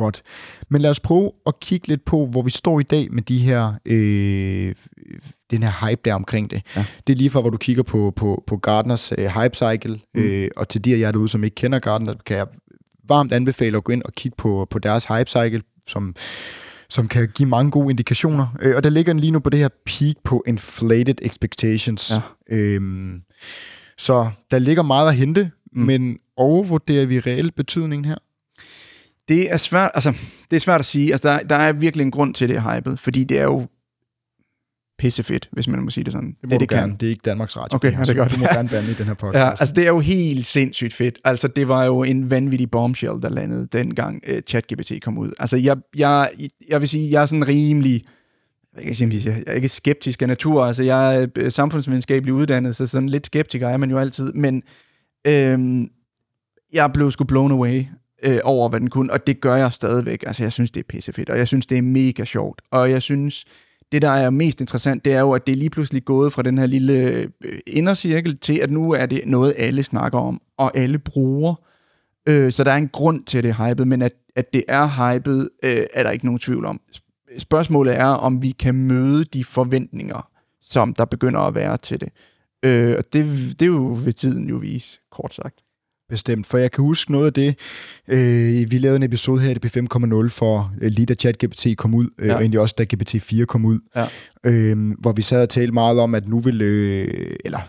Godt. 0.00 0.22
Men 0.68 0.82
lad 0.82 0.90
os 0.90 1.00
prøve 1.00 1.32
at 1.46 1.60
kigge 1.60 1.88
lidt 1.88 2.04
på, 2.04 2.26
hvor 2.26 2.42
vi 2.42 2.50
står 2.50 2.80
i 2.80 2.82
dag 2.82 3.08
med 3.12 3.22
de 3.22 3.38
her, 3.38 3.72
øh, 3.84 4.74
den 5.50 5.62
her 5.62 5.88
hype 5.88 6.00
der 6.04 6.14
omkring 6.14 6.50
det. 6.50 6.62
Ja. 6.76 6.84
Det 7.06 7.12
er 7.12 7.16
lige 7.16 7.30
fra, 7.30 7.40
hvor 7.40 7.50
du 7.50 7.56
kigger 7.56 7.82
på, 7.82 8.12
på, 8.16 8.44
på 8.46 8.56
Gardners 8.56 9.12
øh, 9.18 9.26
hype 9.26 9.56
cycle, 9.56 10.00
mm. 10.14 10.20
øh, 10.20 10.48
og 10.56 10.68
til 10.68 10.84
de 10.84 10.94
af 10.94 10.98
jer 10.98 11.12
derude, 11.12 11.28
som 11.28 11.44
ikke 11.44 11.54
kender 11.54 11.78
Gardner, 11.78 12.14
kan 12.26 12.36
jeg 12.36 12.46
varmt 13.08 13.32
anbefale 13.32 13.76
at 13.76 13.84
gå 13.84 13.92
ind 13.92 14.02
og 14.02 14.12
kigge 14.12 14.36
på, 14.36 14.66
på 14.70 14.78
deres 14.78 15.04
hype 15.04 15.30
cycle, 15.30 15.62
som 15.88 16.14
som 16.88 17.08
kan 17.08 17.28
give 17.34 17.48
mange 17.48 17.70
gode 17.70 17.90
indikationer. 17.90 18.46
Øh, 18.60 18.76
og 18.76 18.84
der 18.84 18.90
ligger 18.90 19.12
lige 19.12 19.30
nu 19.30 19.38
på 19.38 19.50
det 19.50 19.60
her 19.60 19.68
peak 19.86 20.14
på 20.24 20.44
inflated 20.46 21.14
expectations. 21.22 22.12
Ja. 22.50 22.56
Øhm, 22.56 23.22
så 23.98 24.30
der 24.50 24.58
ligger 24.58 24.82
meget 24.82 25.08
at 25.08 25.16
hente, 25.16 25.50
mm. 25.72 25.82
men 25.82 26.18
overvurderer 26.36 27.06
vi 27.06 27.20
reelt 27.20 27.54
betydningen 27.54 28.04
her? 28.04 28.16
Det 29.30 29.52
er 29.52 29.56
svært, 29.56 29.90
altså, 29.94 30.12
det 30.50 30.56
er 30.56 30.60
svært 30.60 30.80
at 30.80 30.86
sige. 30.86 31.12
Altså, 31.12 31.28
der, 31.28 31.38
der 31.38 31.56
er 31.56 31.72
virkelig 31.72 32.04
en 32.04 32.10
grund 32.10 32.34
til 32.34 32.48
det 32.48 32.62
hypet, 32.62 32.98
fordi 32.98 33.24
det 33.24 33.38
er 33.38 33.44
jo 33.44 33.66
pissefedt, 34.98 35.48
hvis 35.52 35.68
man 35.68 35.82
må 35.82 35.90
sige 35.90 36.04
det 36.04 36.12
sådan. 36.12 36.28
Det 36.28 36.36
må 36.42 36.50
det, 36.50 36.60
det 36.60 36.68
kan. 36.68 36.78
Gerne. 36.78 36.96
Det 37.00 37.06
er 37.06 37.10
ikke 37.10 37.22
Danmarks 37.24 37.56
Radio. 37.56 37.76
Okay, 37.76 37.92
ja, 37.92 38.00
det 38.00 38.10
er 38.10 38.14
godt. 38.14 38.32
Du 38.32 38.38
må 38.38 38.46
gerne 38.46 38.68
bande 38.68 38.90
i 38.90 38.94
den 38.94 39.06
her 39.06 39.14
podcast. 39.14 39.38
Ja, 39.38 39.50
altså 39.50 39.74
det 39.74 39.84
er 39.84 39.88
jo 39.88 40.00
helt 40.00 40.46
sindssygt 40.46 40.94
fedt. 40.94 41.18
Altså 41.24 41.48
det 41.48 41.68
var 41.68 41.84
jo 41.84 42.02
en 42.02 42.30
vanvittig 42.30 42.70
bombshell, 42.70 43.22
der 43.22 43.28
landede 43.28 43.68
dengang 43.72 44.22
uh, 44.32 44.38
ChatGPT 44.46 44.92
kom 45.02 45.18
ud. 45.18 45.32
Altså 45.38 45.56
jeg, 45.56 45.76
jeg, 45.96 46.30
jeg 46.68 46.80
vil 46.80 46.88
sige, 46.88 47.10
jeg 47.10 47.22
er 47.22 47.26
sådan 47.26 47.48
rimelig 47.48 48.04
jeg 48.76 48.84
kan 48.84 48.94
sige, 48.94 49.22
jeg 49.24 49.42
er 49.46 49.52
ikke 49.52 49.68
skeptisk 49.68 50.22
af 50.22 50.28
natur, 50.28 50.64
altså 50.64 50.82
jeg 50.82 51.16
er 51.22 51.26
øh, 51.36 51.52
samfundsvidenskabelig 51.52 52.34
uddannet, 52.34 52.76
så 52.76 52.86
sådan 52.86 53.08
lidt 53.08 53.26
skeptiker 53.26 53.68
er 53.68 53.76
man 53.76 53.90
jo 53.90 53.98
altid, 53.98 54.32
men 54.32 54.62
øhm, 55.26 55.88
jeg 56.72 56.90
blev 56.92 57.10
sgu 57.10 57.24
blown 57.24 57.52
away 57.52 57.84
øh, 58.22 58.38
over, 58.44 58.68
hvad 58.68 58.80
den 58.80 58.90
kunne, 58.90 59.12
og 59.12 59.26
det 59.26 59.40
gør 59.40 59.56
jeg 59.56 59.72
stadigvæk. 59.72 60.24
Altså 60.26 60.42
jeg 60.42 60.52
synes, 60.52 60.70
det 60.70 60.80
er 60.80 60.84
pissefedt, 60.88 61.30
og 61.30 61.38
jeg 61.38 61.48
synes, 61.48 61.66
det 61.66 61.78
er 61.78 61.82
mega 61.82 62.24
sjovt, 62.24 62.62
og 62.70 62.90
jeg 62.90 63.02
synes, 63.02 63.44
det, 63.92 64.02
der 64.02 64.10
er 64.10 64.30
mest 64.30 64.60
interessant, 64.60 65.04
det 65.04 65.12
er 65.12 65.20
jo, 65.20 65.32
at 65.32 65.46
det 65.46 65.52
er 65.52 65.56
lige 65.56 65.70
pludselig 65.70 66.04
gået 66.04 66.32
fra 66.32 66.42
den 66.42 66.58
her 66.58 66.66
lille 66.66 66.92
øh, 66.92 67.28
indercirkel 67.66 68.38
til, 68.38 68.58
at 68.58 68.70
nu 68.70 68.92
er 68.92 69.06
det 69.06 69.20
noget, 69.26 69.54
alle 69.58 69.82
snakker 69.82 70.18
om, 70.18 70.40
og 70.56 70.76
alle 70.76 70.98
bruger. 70.98 71.54
Øh, 72.28 72.52
så 72.52 72.64
der 72.64 72.70
er 72.70 72.76
en 72.76 72.88
grund 72.88 73.24
til, 73.24 73.38
at 73.38 73.44
det 73.44 73.50
er 73.50 73.68
hypet, 73.68 73.88
men 73.88 74.02
at, 74.02 74.12
at 74.36 74.52
det 74.52 74.64
er 74.68 75.14
hypet, 75.14 75.48
øh, 75.62 75.82
er 75.94 76.02
der 76.02 76.10
ikke 76.10 76.24
nogen 76.24 76.38
tvivl 76.38 76.64
om. 76.64 76.80
Spørgsmålet 77.38 77.96
er, 77.96 78.06
om 78.06 78.42
vi 78.42 78.50
kan 78.50 78.74
møde 78.74 79.24
de 79.24 79.44
forventninger, 79.44 80.28
som 80.60 80.94
der 80.94 81.04
begynder 81.04 81.40
at 81.40 81.54
være 81.54 81.76
til 81.76 82.00
det. 82.00 82.08
Øh, 82.64 82.94
og 82.98 83.04
det, 83.12 83.24
det 83.60 83.62
er 83.62 83.66
jo 83.66 83.98
ved 84.04 84.12
tiden 84.12 84.48
jo 84.48 84.56
vise, 84.56 85.00
kort 85.10 85.34
sagt. 85.34 85.54
Bestemt, 86.10 86.46
for 86.46 86.58
jeg 86.58 86.70
kan 86.70 86.84
huske 86.84 87.12
noget 87.12 87.26
af 87.26 87.32
det. 87.32 87.58
Øh, 88.08 88.70
vi 88.70 88.78
lavede 88.78 88.96
en 88.96 89.02
episode 89.02 89.40
her 89.40 89.50
i 89.50 90.24
P5.0 90.24 90.28
for 90.28 90.72
øh, 90.80 90.90
lige 90.90 91.06
da 91.06 91.14
ChatGPT 91.14 91.66
kom 91.76 91.94
ud, 91.94 92.08
øh, 92.18 92.28
ja. 92.28 92.34
og 92.34 92.40
egentlig 92.40 92.60
også 92.60 92.74
da 92.78 92.86
GPT-4 92.94 93.44
kom 93.44 93.64
ud, 93.64 93.78
ja. 93.96 94.06
øh, 94.44 94.92
hvor 94.98 95.12
vi 95.12 95.22
sad 95.22 95.42
og 95.42 95.48
talte 95.48 95.72
meget 95.72 95.98
om, 95.98 96.14
at 96.14 96.28
nu 96.28 96.40
ville, 96.40 96.64
øh, 96.64 97.36
eller 97.44 97.60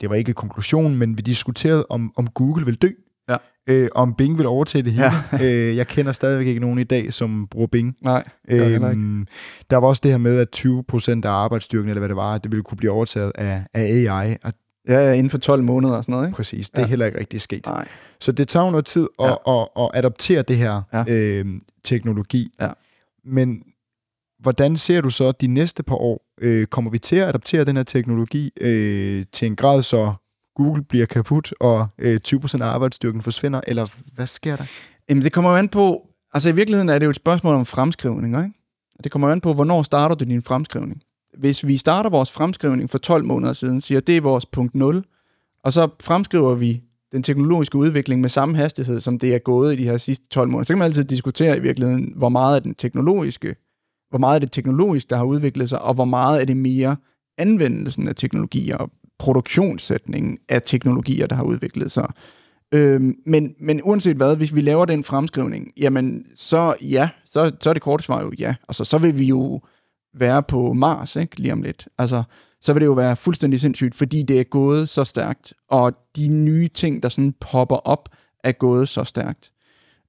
det 0.00 0.10
var 0.10 0.16
ikke 0.16 0.32
konklusionen, 0.32 0.98
men 0.98 1.16
vi 1.16 1.22
diskuterede, 1.22 1.86
om, 1.90 2.12
om 2.16 2.26
Google 2.26 2.64
vil 2.64 2.74
dø. 2.74 2.88
Ja. 3.28 3.36
Øh, 3.68 3.88
om 3.94 4.14
Bing 4.14 4.38
vil 4.38 4.46
overtage 4.46 4.82
det 4.82 4.92
hele. 4.92 5.10
Ja. 5.32 5.44
øh, 5.70 5.76
jeg 5.76 5.86
kender 5.86 6.12
stadigvæk 6.12 6.46
ikke 6.46 6.60
nogen 6.60 6.78
i 6.78 6.84
dag, 6.84 7.12
som 7.12 7.46
bruger 7.50 7.66
Bing. 7.66 7.96
Nej, 8.02 8.24
øh, 8.50 8.72
ikke. 8.72 9.26
Der 9.70 9.76
var 9.76 9.88
også 9.88 10.00
det 10.04 10.10
her 10.10 10.18
med, 10.18 10.38
at 10.38 10.56
20% 10.56 11.20
af 11.24 11.30
arbejdsstyrken, 11.30 11.88
eller 11.88 12.00
hvad 12.00 12.08
det 12.08 12.16
var, 12.16 12.38
det 12.38 12.52
ville 12.52 12.62
kunne 12.62 12.78
blive 12.78 12.92
overtaget 12.92 13.32
af, 13.34 13.62
af 13.74 13.82
AI, 13.82 14.36
og 14.44 14.52
Ja, 14.88 15.06
ja, 15.06 15.12
inden 15.12 15.30
for 15.30 15.38
12 15.38 15.62
måneder 15.62 15.96
og 15.96 16.04
sådan 16.04 16.12
noget, 16.12 16.26
ikke? 16.26 16.36
Præcis, 16.36 16.70
det 16.70 16.78
ja. 16.78 16.82
er 16.82 16.86
heller 16.86 17.06
ikke 17.06 17.18
rigtig 17.18 17.40
sket. 17.40 17.66
Nej. 17.66 17.88
Så 18.20 18.32
det 18.32 18.48
tager 18.48 18.70
noget 18.70 18.86
tid 18.86 19.08
at, 19.18 19.38
ja. 19.46 19.62
at, 19.62 19.68
at 19.80 19.90
adoptere 19.94 20.42
det 20.42 20.56
her 20.56 20.82
ja. 20.92 21.04
øh, 21.08 21.46
teknologi. 21.84 22.48
Ja. 22.60 22.68
Men 23.24 23.62
hvordan 24.38 24.76
ser 24.76 25.00
du 25.00 25.10
så 25.10 25.32
de 25.32 25.46
næste 25.46 25.82
par 25.82 25.96
år? 25.96 26.26
Øh, 26.40 26.66
kommer 26.66 26.90
vi 26.90 26.98
til 26.98 27.16
at 27.16 27.28
adoptere 27.28 27.64
den 27.64 27.76
her 27.76 27.82
teknologi 27.82 28.50
øh, 28.60 29.24
til 29.32 29.46
en 29.46 29.56
grad, 29.56 29.82
så 29.82 30.12
Google 30.56 30.84
bliver 30.84 31.06
kaput, 31.06 31.54
og 31.60 31.86
øh, 31.98 32.20
20% 32.28 32.62
af 32.62 32.66
arbejdsstyrken 32.66 33.22
forsvinder, 33.22 33.60
eller 33.66 33.86
hvad 34.14 34.26
sker 34.26 34.56
der? 34.56 34.64
Jamen, 35.08 35.22
det 35.22 35.32
kommer 35.32 35.50
jo 35.50 35.56
an 35.56 35.68
på, 35.68 36.06
altså 36.34 36.48
i 36.48 36.54
virkeligheden 36.54 36.88
er 36.88 36.98
det 36.98 37.06
jo 37.06 37.10
et 37.10 37.16
spørgsmål 37.16 37.54
om 37.54 37.66
fremskrivning, 37.66 38.38
ikke? 38.38 38.52
Det 39.04 39.12
kommer 39.12 39.28
jo 39.28 39.32
an 39.32 39.40
på, 39.40 39.52
hvornår 39.52 39.82
starter 39.82 40.14
du 40.14 40.24
din 40.24 40.42
fremskrivning 40.42 41.02
hvis 41.36 41.66
vi 41.66 41.76
starter 41.76 42.10
vores 42.10 42.32
fremskrivning 42.32 42.90
for 42.90 42.98
12 42.98 43.24
måneder 43.24 43.52
siden, 43.52 43.80
siger, 43.80 44.00
det 44.00 44.16
er 44.16 44.20
vores 44.20 44.46
punkt 44.46 44.74
0, 44.74 45.04
og 45.64 45.72
så 45.72 45.88
fremskriver 46.02 46.54
vi 46.54 46.82
den 47.12 47.22
teknologiske 47.22 47.78
udvikling 47.78 48.20
med 48.20 48.28
samme 48.28 48.56
hastighed, 48.56 49.00
som 49.00 49.18
det 49.18 49.34
er 49.34 49.38
gået 49.38 49.74
i 49.74 49.76
de 49.76 49.84
her 49.84 49.96
sidste 49.96 50.28
12 50.28 50.48
måneder, 50.48 50.64
så 50.64 50.72
kan 50.72 50.78
man 50.78 50.86
altid 50.86 51.04
diskutere 51.04 51.56
i 51.56 51.60
virkeligheden, 51.60 52.12
hvor 52.16 52.28
meget 52.28 52.56
er 52.56 52.60
den 52.60 52.74
teknologiske, 52.74 53.56
hvor 54.10 54.18
meget 54.18 54.34
er 54.34 54.38
det 54.38 54.52
teknologisk, 54.52 55.10
der 55.10 55.16
har 55.16 55.24
udviklet 55.24 55.68
sig, 55.68 55.82
og 55.82 55.94
hvor 55.94 56.04
meget 56.04 56.40
er 56.40 56.44
det 56.44 56.56
mere 56.56 56.96
anvendelsen 57.38 58.08
af 58.08 58.14
teknologier, 58.14 58.76
og 58.76 58.90
produktionssætningen 59.18 60.38
af 60.48 60.62
teknologier, 60.62 61.26
der 61.26 61.36
har 61.36 61.44
udviklet 61.44 61.92
sig. 61.92 62.06
Øhm, 62.74 63.14
men, 63.26 63.54
men 63.60 63.80
uanset 63.84 64.16
hvad, 64.16 64.36
hvis 64.36 64.54
vi 64.54 64.60
laver 64.60 64.84
den 64.84 65.04
fremskrivning, 65.04 65.72
jamen 65.76 66.26
så 66.36 66.74
ja, 66.82 67.08
så, 67.24 67.52
så 67.60 67.68
er 67.68 67.72
det 67.72 67.82
korte 67.82 68.04
svar 68.04 68.22
jo 68.22 68.32
ja. 68.38 68.54
Altså 68.68 68.84
så 68.84 68.98
vil 68.98 69.18
vi 69.18 69.24
jo 69.24 69.60
være 70.16 70.42
på 70.42 70.72
Mars 70.72 71.16
ikke, 71.16 71.40
lige 71.40 71.52
om 71.52 71.62
lidt. 71.62 71.88
Altså, 71.98 72.22
så 72.60 72.72
vil 72.72 72.80
det 72.80 72.86
jo 72.86 72.92
være 72.92 73.16
fuldstændig 73.16 73.60
sindssygt, 73.60 73.94
fordi 73.94 74.22
det 74.22 74.40
er 74.40 74.44
gået 74.44 74.88
så 74.88 75.04
stærkt, 75.04 75.54
og 75.68 75.92
de 76.16 76.28
nye 76.28 76.68
ting, 76.68 77.02
der 77.02 77.08
sådan 77.08 77.34
popper 77.40 77.76
op, 77.76 78.08
er 78.44 78.52
gået 78.52 78.88
så 78.88 79.04
stærkt. 79.04 79.52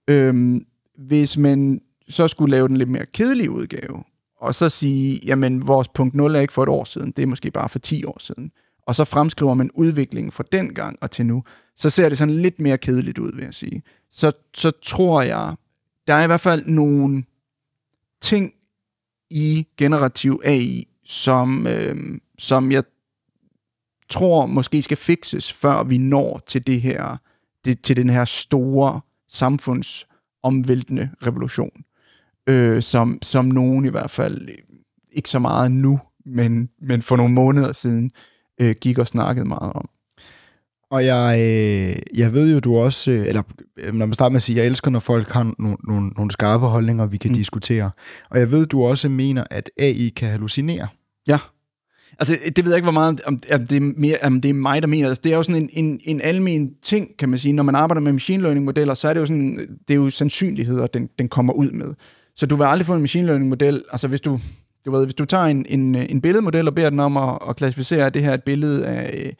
Øhm, 0.07 0.65
hvis 0.97 1.37
man 1.37 1.81
så 2.09 2.27
skulle 2.27 2.51
lave 2.51 2.67
den 2.67 2.77
lidt 2.77 2.89
mere 2.89 3.05
kedelige 3.05 3.51
udgave, 3.51 4.03
og 4.41 4.55
så 4.55 4.69
sige, 4.69 5.19
jamen 5.25 5.67
vores 5.67 5.87
punkt 5.87 6.15
0 6.15 6.35
er 6.35 6.39
ikke 6.39 6.53
for 6.53 6.63
et 6.63 6.69
år 6.69 6.83
siden, 6.83 7.11
det 7.11 7.23
er 7.23 7.27
måske 7.27 7.51
bare 7.51 7.69
for 7.69 7.79
10 7.79 8.05
år 8.05 8.17
siden, 8.19 8.51
og 8.87 8.95
så 8.95 9.05
fremskriver 9.05 9.53
man 9.53 9.69
udviklingen 9.73 10.31
fra 10.31 10.43
den 10.51 10.73
gang 10.73 10.97
og 11.01 11.11
til 11.11 11.25
nu, 11.25 11.43
så 11.75 11.89
ser 11.89 12.09
det 12.09 12.17
sådan 12.17 12.41
lidt 12.41 12.59
mere 12.59 12.77
kedeligt 12.77 13.17
ud, 13.17 13.31
vil 13.35 13.43
jeg 13.43 13.53
sige. 13.53 13.81
Så, 14.11 14.31
så 14.53 14.71
tror 14.83 15.21
jeg, 15.21 15.55
der 16.07 16.13
er 16.13 16.23
i 16.23 16.27
hvert 16.27 16.41
fald 16.41 16.65
nogle 16.65 17.23
ting 18.21 18.53
i 19.29 19.67
generativ 19.77 20.41
AI, 20.45 20.87
som, 21.05 21.67
øh, 21.67 22.19
som 22.37 22.71
jeg 22.71 22.83
tror 24.09 24.45
måske 24.45 24.81
skal 24.81 24.97
fikses, 24.97 25.53
før 25.53 25.83
vi 25.83 25.97
når 25.97 26.41
til 26.47 26.67
det 26.67 26.81
her, 26.81 27.17
det, 27.65 27.81
til 27.81 27.97
den 27.97 28.09
her 28.09 28.25
store 28.25 29.01
samfundsomvæltende 29.29 31.09
revolution, 31.25 31.83
øh, 32.49 32.83
som, 32.83 33.19
som 33.21 33.45
nogen 33.45 33.85
i 33.85 33.89
hvert 33.89 34.11
fald 34.11 34.47
ikke 35.11 35.29
så 35.29 35.39
meget 35.39 35.71
nu, 35.71 35.99
men, 36.25 36.69
men 36.81 37.01
for 37.01 37.15
nogle 37.15 37.33
måneder 37.33 37.73
siden 37.73 38.11
øh, 38.61 38.75
gik 38.81 38.97
og 38.97 39.07
snakkede 39.07 39.47
meget 39.47 39.73
om. 39.73 39.89
Og 40.91 41.05
jeg, 41.05 41.39
øh, 41.39 42.19
jeg 42.19 42.33
ved 42.33 42.53
jo, 42.53 42.59
du 42.59 42.77
også, 42.77 43.11
øh, 43.11 43.27
eller 43.27 43.43
øh, 43.77 43.93
når 43.93 44.05
man 44.05 44.13
starter 44.13 44.31
med 44.31 44.35
at 44.35 44.41
sige, 44.41 44.57
jeg 44.57 44.65
elsker, 44.65 44.91
når 44.91 44.99
folk 44.99 45.31
har 45.31 45.53
nogle, 45.59 45.77
nogle, 45.87 46.07
nogle 46.07 46.31
skarpe 46.31 46.65
holdninger, 46.65 47.05
vi 47.05 47.17
kan 47.17 47.31
mm. 47.31 47.35
diskutere. 47.35 47.91
Og 48.29 48.39
jeg 48.39 48.51
ved, 48.51 48.65
du 48.65 48.85
også 48.85 49.09
mener, 49.09 49.43
at 49.51 49.69
AI 49.79 50.13
kan 50.15 50.29
hallucinere. 50.29 50.87
Ja. 51.27 51.37
Altså, 52.19 52.37
det 52.55 52.65
ved 52.65 52.71
jeg 52.71 52.77
ikke, 52.77 52.85
hvor 52.85 52.91
meget, 52.91 53.21
om, 53.25 53.39
om, 53.53 53.65
det, 53.67 53.77
er 53.77 53.93
mere, 53.97 54.17
om 54.23 54.41
det 54.41 54.49
er 54.49 54.53
mig, 54.53 54.81
der 54.81 54.87
mener. 54.87 55.07
Altså, 55.07 55.21
det 55.23 55.33
er 55.33 55.37
jo 55.37 55.43
sådan 55.43 55.61
en, 55.61 55.69
en, 55.85 55.99
en 56.03 56.21
almen 56.21 56.73
ting, 56.83 57.09
kan 57.19 57.29
man 57.29 57.39
sige. 57.39 57.53
Når 57.53 57.63
man 57.63 57.75
arbejder 57.75 58.01
med 58.01 58.11
machine 58.11 58.43
learning-modeller, 58.43 58.93
så 58.93 59.07
er 59.07 59.13
det 59.13 59.21
jo 59.21 59.25
sådan, 59.25 59.57
det 59.87 59.93
er 59.93 59.97
jo 59.97 60.09
sandsynligheder, 60.09 60.87
den, 60.87 61.09
den 61.19 61.29
kommer 61.29 61.53
ud 61.53 61.71
med. 61.71 61.93
Så 62.35 62.45
du 62.45 62.55
vil 62.55 62.63
aldrig 62.63 62.85
få 62.85 62.93
en 62.93 63.01
machine 63.01 63.27
learning-model, 63.27 63.83
altså 63.91 64.07
hvis 64.07 64.21
du, 64.21 64.39
du 64.85 64.91
ved, 64.91 65.05
hvis 65.05 65.15
du 65.15 65.25
tager 65.25 65.43
en, 65.43 65.65
en, 65.69 65.95
en 65.95 66.21
billedmodel 66.21 66.67
og 66.67 66.75
beder 66.75 66.89
den 66.89 66.99
om 66.99 67.17
at, 67.17 67.39
at 67.49 67.55
klassificere, 67.55 68.05
at 68.05 68.13
det 68.13 68.21
her 68.21 68.29
er 68.29 68.33
et 68.33 68.43
billede 68.43 68.85
af 68.87 69.35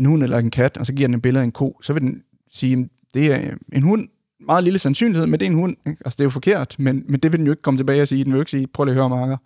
en 0.00 0.06
hund 0.06 0.22
eller 0.22 0.38
en 0.38 0.50
kat, 0.50 0.76
og 0.76 0.86
så 0.86 0.92
giver 0.92 1.08
den 1.08 1.14
et 1.14 1.22
billede 1.22 1.42
af 1.42 1.44
en 1.44 1.52
ko, 1.52 1.78
så 1.82 1.92
vil 1.92 2.02
den 2.02 2.22
sige, 2.50 2.88
det 3.14 3.32
er 3.32 3.40
øh, 3.40 3.56
en 3.72 3.82
hund, 3.82 4.08
meget 4.46 4.64
lille 4.64 4.78
sandsynlighed, 4.78 5.26
men 5.26 5.40
det 5.40 5.46
er 5.46 5.50
en 5.50 5.56
hund. 5.56 5.76
Ikke? 5.86 6.02
Altså, 6.04 6.16
det 6.16 6.20
er 6.20 6.24
jo 6.24 6.30
forkert, 6.30 6.76
men, 6.78 7.04
men 7.08 7.20
det 7.20 7.32
vil 7.32 7.38
den 7.38 7.46
jo 7.46 7.52
ikke 7.52 7.62
komme 7.62 7.78
tilbage 7.78 8.02
og 8.02 8.08
sige. 8.08 8.24
Den 8.24 8.32
vil 8.32 8.36
jo 8.36 8.42
ikke 8.42 8.50
sige, 8.50 8.66
prøv 8.66 8.84
lige 8.84 8.92
at 8.92 8.96
høre, 8.96 9.08
Marker, 9.08 9.36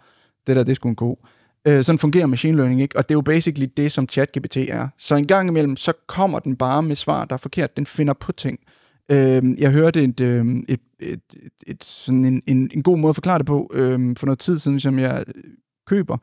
det 0.46 0.56
der, 0.56 0.62
det 0.62 0.70
er 0.70 0.74
sgu 0.74 0.88
en 0.88 0.96
ko. 0.96 1.26
Øh, 1.68 1.84
sådan 1.84 1.98
fungerer 1.98 2.26
machine 2.26 2.56
learning 2.56 2.82
ikke, 2.82 2.96
og 2.96 3.08
det 3.08 3.14
er 3.14 3.16
jo 3.16 3.20
basically 3.20 3.68
det, 3.76 3.92
som 3.92 4.08
ChatGPT 4.08 4.56
er. 4.56 4.88
Så 4.98 5.14
en 5.16 5.26
gang 5.26 5.48
imellem, 5.48 5.76
så 5.76 5.92
kommer 6.06 6.38
den 6.38 6.56
bare 6.56 6.82
med 6.82 6.96
svar, 6.96 7.24
der 7.24 7.34
er 7.34 7.38
forkert. 7.38 7.76
Den 7.76 7.86
finder 7.86 8.12
på 8.12 8.32
ting. 8.32 8.58
Øh, 9.10 9.42
jeg 9.58 9.72
hørte 9.72 10.04
et, 10.04 10.20
øh, 10.20 10.46
et, 10.68 10.80
et, 11.00 11.20
et, 11.32 11.52
et, 11.66 11.84
sådan 11.84 12.24
en, 12.24 12.42
en, 12.46 12.70
en 12.74 12.82
god 12.82 12.98
måde 12.98 13.10
at 13.10 13.16
forklare 13.16 13.38
det 13.38 13.46
på 13.46 13.70
øh, 13.74 14.16
for 14.16 14.26
noget 14.26 14.38
tid 14.38 14.58
siden, 14.58 14.80
som 14.80 14.98
jeg 14.98 15.24
køber, 15.86 16.16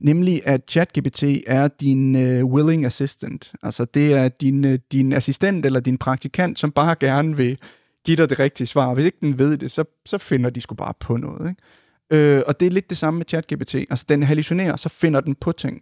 nemlig 0.00 0.40
at 0.44 0.60
ChatGPT 0.70 1.22
er 1.46 1.68
din 1.68 2.16
øh, 2.16 2.44
willing 2.44 2.84
assistant. 2.84 3.52
Altså 3.62 3.84
det 3.84 4.12
er 4.14 4.28
din, 4.28 4.64
øh, 4.64 4.78
din 4.92 5.12
assistent 5.12 5.66
eller 5.66 5.80
din 5.80 5.98
praktikant, 5.98 6.58
som 6.58 6.72
bare 6.72 6.94
gerne 7.00 7.36
vil 7.36 7.58
give 8.04 8.16
dig 8.16 8.30
det 8.30 8.38
rigtige 8.38 8.66
svar. 8.66 8.94
Hvis 8.94 9.04
ikke 9.04 9.18
den 9.20 9.38
ved 9.38 9.56
det, 9.56 9.70
så, 9.70 9.84
så 10.06 10.18
finder 10.18 10.50
de 10.50 10.60
sgu 10.60 10.74
bare 10.74 10.94
på 11.00 11.16
noget. 11.16 11.48
Ikke? 11.50 12.36
Øh, 12.36 12.42
og 12.46 12.60
det 12.60 12.66
er 12.66 12.70
lidt 12.70 12.90
det 12.90 12.98
samme 12.98 13.18
med 13.18 13.26
ChatGPT. 13.28 13.74
Altså 13.74 14.04
den 14.08 14.22
hallucinerer, 14.22 14.76
så 14.76 14.88
finder 14.88 15.20
den 15.20 15.34
på 15.34 15.52
ting. 15.52 15.80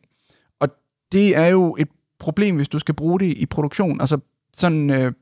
Og 0.61 0.68
det 1.12 1.37
er 1.37 1.47
jo 1.49 1.76
et 1.78 1.89
problem, 2.18 2.57
hvis 2.57 2.68
du 2.68 2.78
skal 2.78 2.95
bruge 2.95 3.20
det 3.20 3.39
i 3.39 3.47
produktion. 3.47 4.01
Altså 4.01 4.18
sådan... 4.53 4.91
øh, 4.91 5.12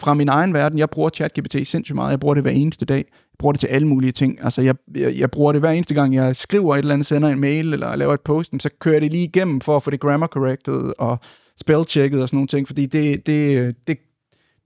fra 0.00 0.14
min 0.14 0.28
egen 0.28 0.54
verden, 0.54 0.78
jeg 0.78 0.90
bruger 0.90 1.10
ChatGPT 1.10 1.52
sindssygt 1.52 1.94
meget. 1.94 2.10
Jeg 2.10 2.20
bruger 2.20 2.34
det 2.34 2.44
hver 2.44 2.50
eneste 2.50 2.86
dag. 2.86 3.04
Jeg 3.34 3.38
bruger 3.38 3.52
det 3.52 3.60
til 3.60 3.66
alle 3.66 3.88
mulige 3.88 4.12
ting. 4.12 4.44
Altså, 4.44 4.62
jeg, 4.62 4.74
jeg, 4.96 5.18
jeg 5.18 5.30
bruger 5.30 5.52
det 5.52 5.60
hver 5.60 5.70
eneste 5.70 5.94
gang, 5.94 6.14
jeg 6.14 6.36
skriver 6.36 6.74
et 6.74 6.78
eller 6.78 6.94
andet, 6.94 7.06
sender 7.06 7.28
en 7.28 7.40
mail, 7.40 7.72
eller 7.72 7.96
laver 7.96 8.14
et 8.14 8.20
post, 8.20 8.52
så 8.58 8.70
kører 8.80 8.94
jeg 8.94 9.02
det 9.02 9.10
lige 9.10 9.24
igennem 9.24 9.60
for 9.60 9.76
at 9.76 9.82
få 9.82 9.90
det 9.90 10.00
grammar 10.00 10.26
corrected, 10.26 10.92
og 10.98 11.18
spellchecket 11.60 12.22
og 12.22 12.28
sådan 12.28 12.36
nogle 12.36 12.48
ting, 12.48 12.66
fordi 12.66 12.86
det, 12.86 13.26
det, 13.26 13.76
det, 13.88 13.98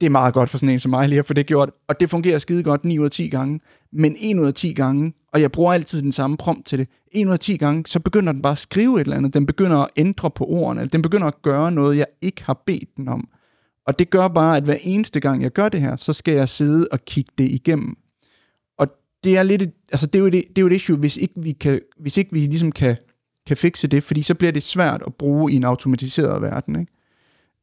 det 0.00 0.06
er 0.06 0.10
meget 0.10 0.34
godt 0.34 0.50
for 0.50 0.58
sådan 0.58 0.74
en 0.74 0.80
som 0.80 0.90
mig 0.90 1.08
lige 1.08 1.18
at 1.18 1.26
få 1.26 1.32
det 1.32 1.46
gjort, 1.46 1.70
og 1.88 2.00
det 2.00 2.10
fungerer 2.10 2.38
skide 2.38 2.62
godt 2.62 2.84
9 2.84 2.98
ud 2.98 3.04
af 3.04 3.10
10 3.10 3.28
gange, 3.28 3.60
men 3.92 4.16
1 4.20 4.38
ud 4.38 4.46
af 4.46 4.54
10 4.54 4.72
gange, 4.72 5.12
og 5.32 5.40
jeg 5.40 5.52
bruger 5.52 5.72
altid 5.72 6.02
den 6.02 6.12
samme 6.12 6.36
prompt 6.36 6.66
til 6.66 6.78
det, 6.78 6.88
1 7.12 7.26
ud 7.26 7.32
af 7.32 7.38
10 7.38 7.56
gange, 7.56 7.84
så 7.86 8.00
begynder 8.00 8.32
den 8.32 8.42
bare 8.42 8.52
at 8.52 8.58
skrive 8.58 8.94
et 8.94 9.00
eller 9.00 9.16
andet, 9.16 9.34
den 9.34 9.46
begynder 9.46 9.76
at 9.76 9.88
ændre 9.96 10.30
på 10.30 10.44
ordene, 10.44 10.86
den 10.86 11.02
begynder 11.02 11.26
at 11.26 11.42
gøre 11.42 11.72
noget, 11.72 11.96
jeg 11.96 12.06
ikke 12.22 12.44
har 12.44 12.62
bedt 12.66 12.96
den 12.96 13.08
om. 13.08 13.28
Og 13.86 13.98
det 13.98 14.10
gør 14.10 14.28
bare, 14.28 14.56
at 14.56 14.64
hver 14.64 14.76
eneste 14.84 15.20
gang, 15.20 15.42
jeg 15.42 15.50
gør 15.50 15.68
det 15.68 15.80
her, 15.80 15.96
så 15.96 16.12
skal 16.12 16.34
jeg 16.34 16.48
sidde 16.48 16.88
og 16.92 17.04
kigge 17.04 17.32
det 17.38 17.44
igennem. 17.50 17.96
Det 19.24 19.36
er 19.36 19.42
lidt, 19.42 19.62
altså 19.92 20.06
det 20.06 20.14
er 20.14 20.22
jo 20.22 20.28
det, 20.28 20.44
det, 20.48 20.58
er 20.58 20.62
jo 20.62 20.66
et 20.66 20.72
issue, 20.72 20.96
hvis 20.96 21.16
ikke 21.16 21.34
vi, 21.36 21.52
kan, 21.52 21.80
hvis 22.00 22.16
ikke 22.16 22.32
vi 22.32 22.38
ligesom 22.38 22.72
kan, 22.72 22.96
kan 23.46 23.56
fikse 23.56 23.88
det, 23.88 24.02
fordi 24.02 24.22
så 24.22 24.34
bliver 24.34 24.52
det 24.52 24.62
svært 24.62 25.02
at 25.06 25.14
bruge 25.14 25.52
i 25.52 25.56
en 25.56 25.64
automatiseret 25.64 26.42
verden. 26.42 26.80
Ikke? 26.80 26.92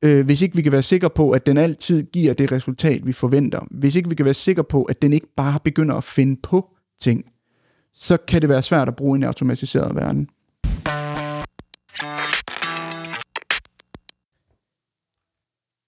Øh, 0.01 0.25
hvis 0.25 0.41
ikke 0.41 0.55
vi 0.55 0.61
kan 0.61 0.71
være 0.71 0.83
sikre 0.83 1.09
på, 1.09 1.31
at 1.31 1.45
den 1.45 1.57
altid 1.57 2.03
giver 2.03 2.33
det 2.33 2.51
resultat, 2.51 3.05
vi 3.05 3.13
forventer. 3.13 3.59
Hvis 3.71 3.95
ikke 3.95 4.09
vi 4.09 4.15
kan 4.15 4.25
være 4.25 4.33
sikre 4.33 4.63
på, 4.63 4.83
at 4.83 5.01
den 5.01 5.13
ikke 5.13 5.27
bare 5.37 5.59
begynder 5.63 5.95
at 5.95 6.03
finde 6.03 6.41
på 6.43 6.69
ting, 6.99 7.25
så 7.93 8.17
kan 8.17 8.41
det 8.41 8.49
være 8.49 8.61
svært 8.61 8.87
at 8.87 8.95
bruge 8.95 9.17
i 9.17 9.19
en 9.19 9.23
automatiseret 9.23 9.95
verden. 9.95 10.29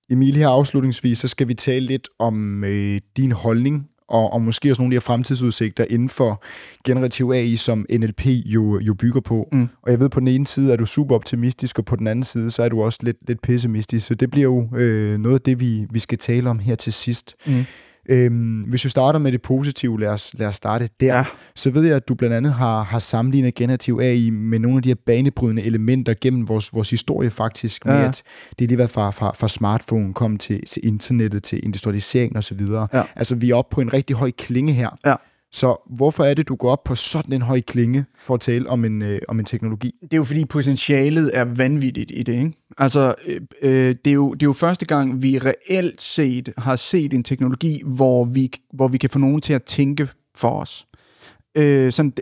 Emil, 0.09 0.35
her 0.35 0.49
afslutningsvis, 0.49 1.17
så 1.17 1.27
skal 1.27 1.47
vi 1.47 1.53
tale 1.53 1.85
lidt 1.85 2.09
om 2.19 2.63
øh, 2.63 3.01
din 3.17 3.31
holdning, 3.31 3.89
og, 4.07 4.33
og 4.33 4.41
måske 4.41 4.71
også 4.71 4.81
nogle 4.81 4.89
af 4.89 4.91
de 4.91 4.95
her 4.95 5.13
fremtidsudsigter 5.13 5.85
inden 5.89 6.09
for 6.09 6.43
generativ 6.85 7.31
AI, 7.31 7.55
som 7.55 7.85
NLP 7.91 8.25
jo, 8.25 8.79
jo 8.79 8.93
bygger 8.93 9.21
på. 9.21 9.47
Mm. 9.51 9.67
Og 9.81 9.91
jeg 9.91 9.99
ved, 9.99 10.09
på 10.09 10.19
den 10.19 10.27
ene 10.27 10.47
side 10.47 10.73
er 10.73 10.77
du 10.77 10.85
super 10.85 11.15
optimistisk, 11.15 11.79
og 11.79 11.85
på 11.85 11.95
den 11.95 12.07
anden 12.07 12.25
side, 12.25 12.51
så 12.51 12.63
er 12.63 12.69
du 12.69 12.83
også 12.83 12.99
lidt, 13.01 13.17
lidt 13.27 13.41
pessimistisk. 13.41 14.07
Så 14.07 14.15
det 14.15 14.31
bliver 14.31 14.43
jo 14.43 14.77
øh, 14.77 15.19
noget 15.19 15.35
af 15.35 15.41
det, 15.41 15.59
vi, 15.59 15.85
vi 15.89 15.99
skal 15.99 16.17
tale 16.17 16.49
om 16.49 16.59
her 16.59 16.75
til 16.75 16.93
sidst. 16.93 17.35
Mm. 17.45 17.65
Øhm, 18.09 18.61
hvis 18.61 18.85
vi 18.85 18.89
starter 18.89 19.19
med 19.19 19.31
det 19.31 19.41
positive, 19.41 19.99
lad 19.99 20.09
os, 20.09 20.31
lad 20.33 20.47
os 20.47 20.55
starte 20.55 20.89
der. 20.99 21.15
Ja. 21.15 21.25
Så 21.55 21.69
ved 21.69 21.83
jeg, 21.83 21.95
at 21.95 22.07
du 22.07 22.15
blandt 22.15 22.35
andet 22.35 22.53
har, 22.53 22.83
har 22.83 22.99
sammenlignet 22.99 23.55
generativ 23.55 23.99
AI 24.03 24.29
med 24.29 24.59
nogle 24.59 24.77
af 24.77 24.83
de 24.83 24.89
her 24.89 24.95
banebrydende 25.05 25.63
elementer 25.63 26.13
gennem 26.21 26.47
vores, 26.47 26.73
vores 26.73 26.89
historie 26.89 27.31
faktisk, 27.31 27.85
med 27.85 27.93
ja. 27.93 28.07
at 28.07 28.23
det 28.59 28.65
er 28.65 28.67
lige 28.67 28.77
været 28.77 28.89
fra, 28.89 29.11
fra, 29.11 29.31
fra 29.35 29.47
smartphone, 29.47 30.13
kom 30.13 30.37
til, 30.37 30.65
til 30.65 30.87
internettet, 30.87 31.43
til 31.43 31.65
industrialisering 31.65 32.37
osv. 32.37 32.61
Ja. 32.93 33.03
Altså 33.15 33.35
vi 33.35 33.49
er 33.49 33.55
oppe 33.55 33.75
på 33.75 33.81
en 33.81 33.93
rigtig 33.93 34.15
høj 34.15 34.31
klinge 34.31 34.73
her. 34.73 34.89
Ja. 35.05 35.15
Så 35.51 35.75
hvorfor 35.95 36.23
er 36.23 36.33
det, 36.33 36.47
du 36.47 36.55
går 36.55 36.71
op 36.71 36.83
på 36.83 36.95
sådan 36.95 37.33
en 37.33 37.41
høj 37.41 37.61
klinge 37.61 38.05
for 38.19 38.33
at 38.33 38.39
tale 38.39 38.69
om 38.69 38.85
en, 38.85 39.01
øh, 39.01 39.21
om 39.27 39.39
en 39.39 39.45
teknologi? 39.45 39.91
Det 40.01 40.13
er 40.13 40.17
jo 40.17 40.23
fordi 40.23 40.45
potentialet 40.45 41.31
er 41.33 41.45
vanvittigt 41.45 42.11
i 42.13 42.23
det. 42.23 42.33
Ikke? 42.33 42.53
Altså, 42.77 43.15
øh, 43.27 43.41
øh 43.61 43.95
det, 44.05 44.07
er 44.07 44.13
jo, 44.13 44.33
det 44.33 44.43
er 44.43 44.47
jo 44.47 44.53
første 44.53 44.85
gang, 44.85 45.21
vi 45.23 45.37
reelt 45.37 46.01
set 46.01 46.53
har 46.57 46.75
set 46.75 47.13
en 47.13 47.23
teknologi, 47.23 47.81
hvor 47.85 48.25
vi, 48.25 48.51
hvor 48.73 48.87
vi 48.87 48.97
kan 48.97 49.09
få 49.09 49.19
nogen 49.19 49.41
til 49.41 49.53
at 49.53 49.63
tænke 49.63 50.07
for 50.35 50.49
os. 50.49 50.87
Øh, 51.57 51.91
sådan, 51.91 52.13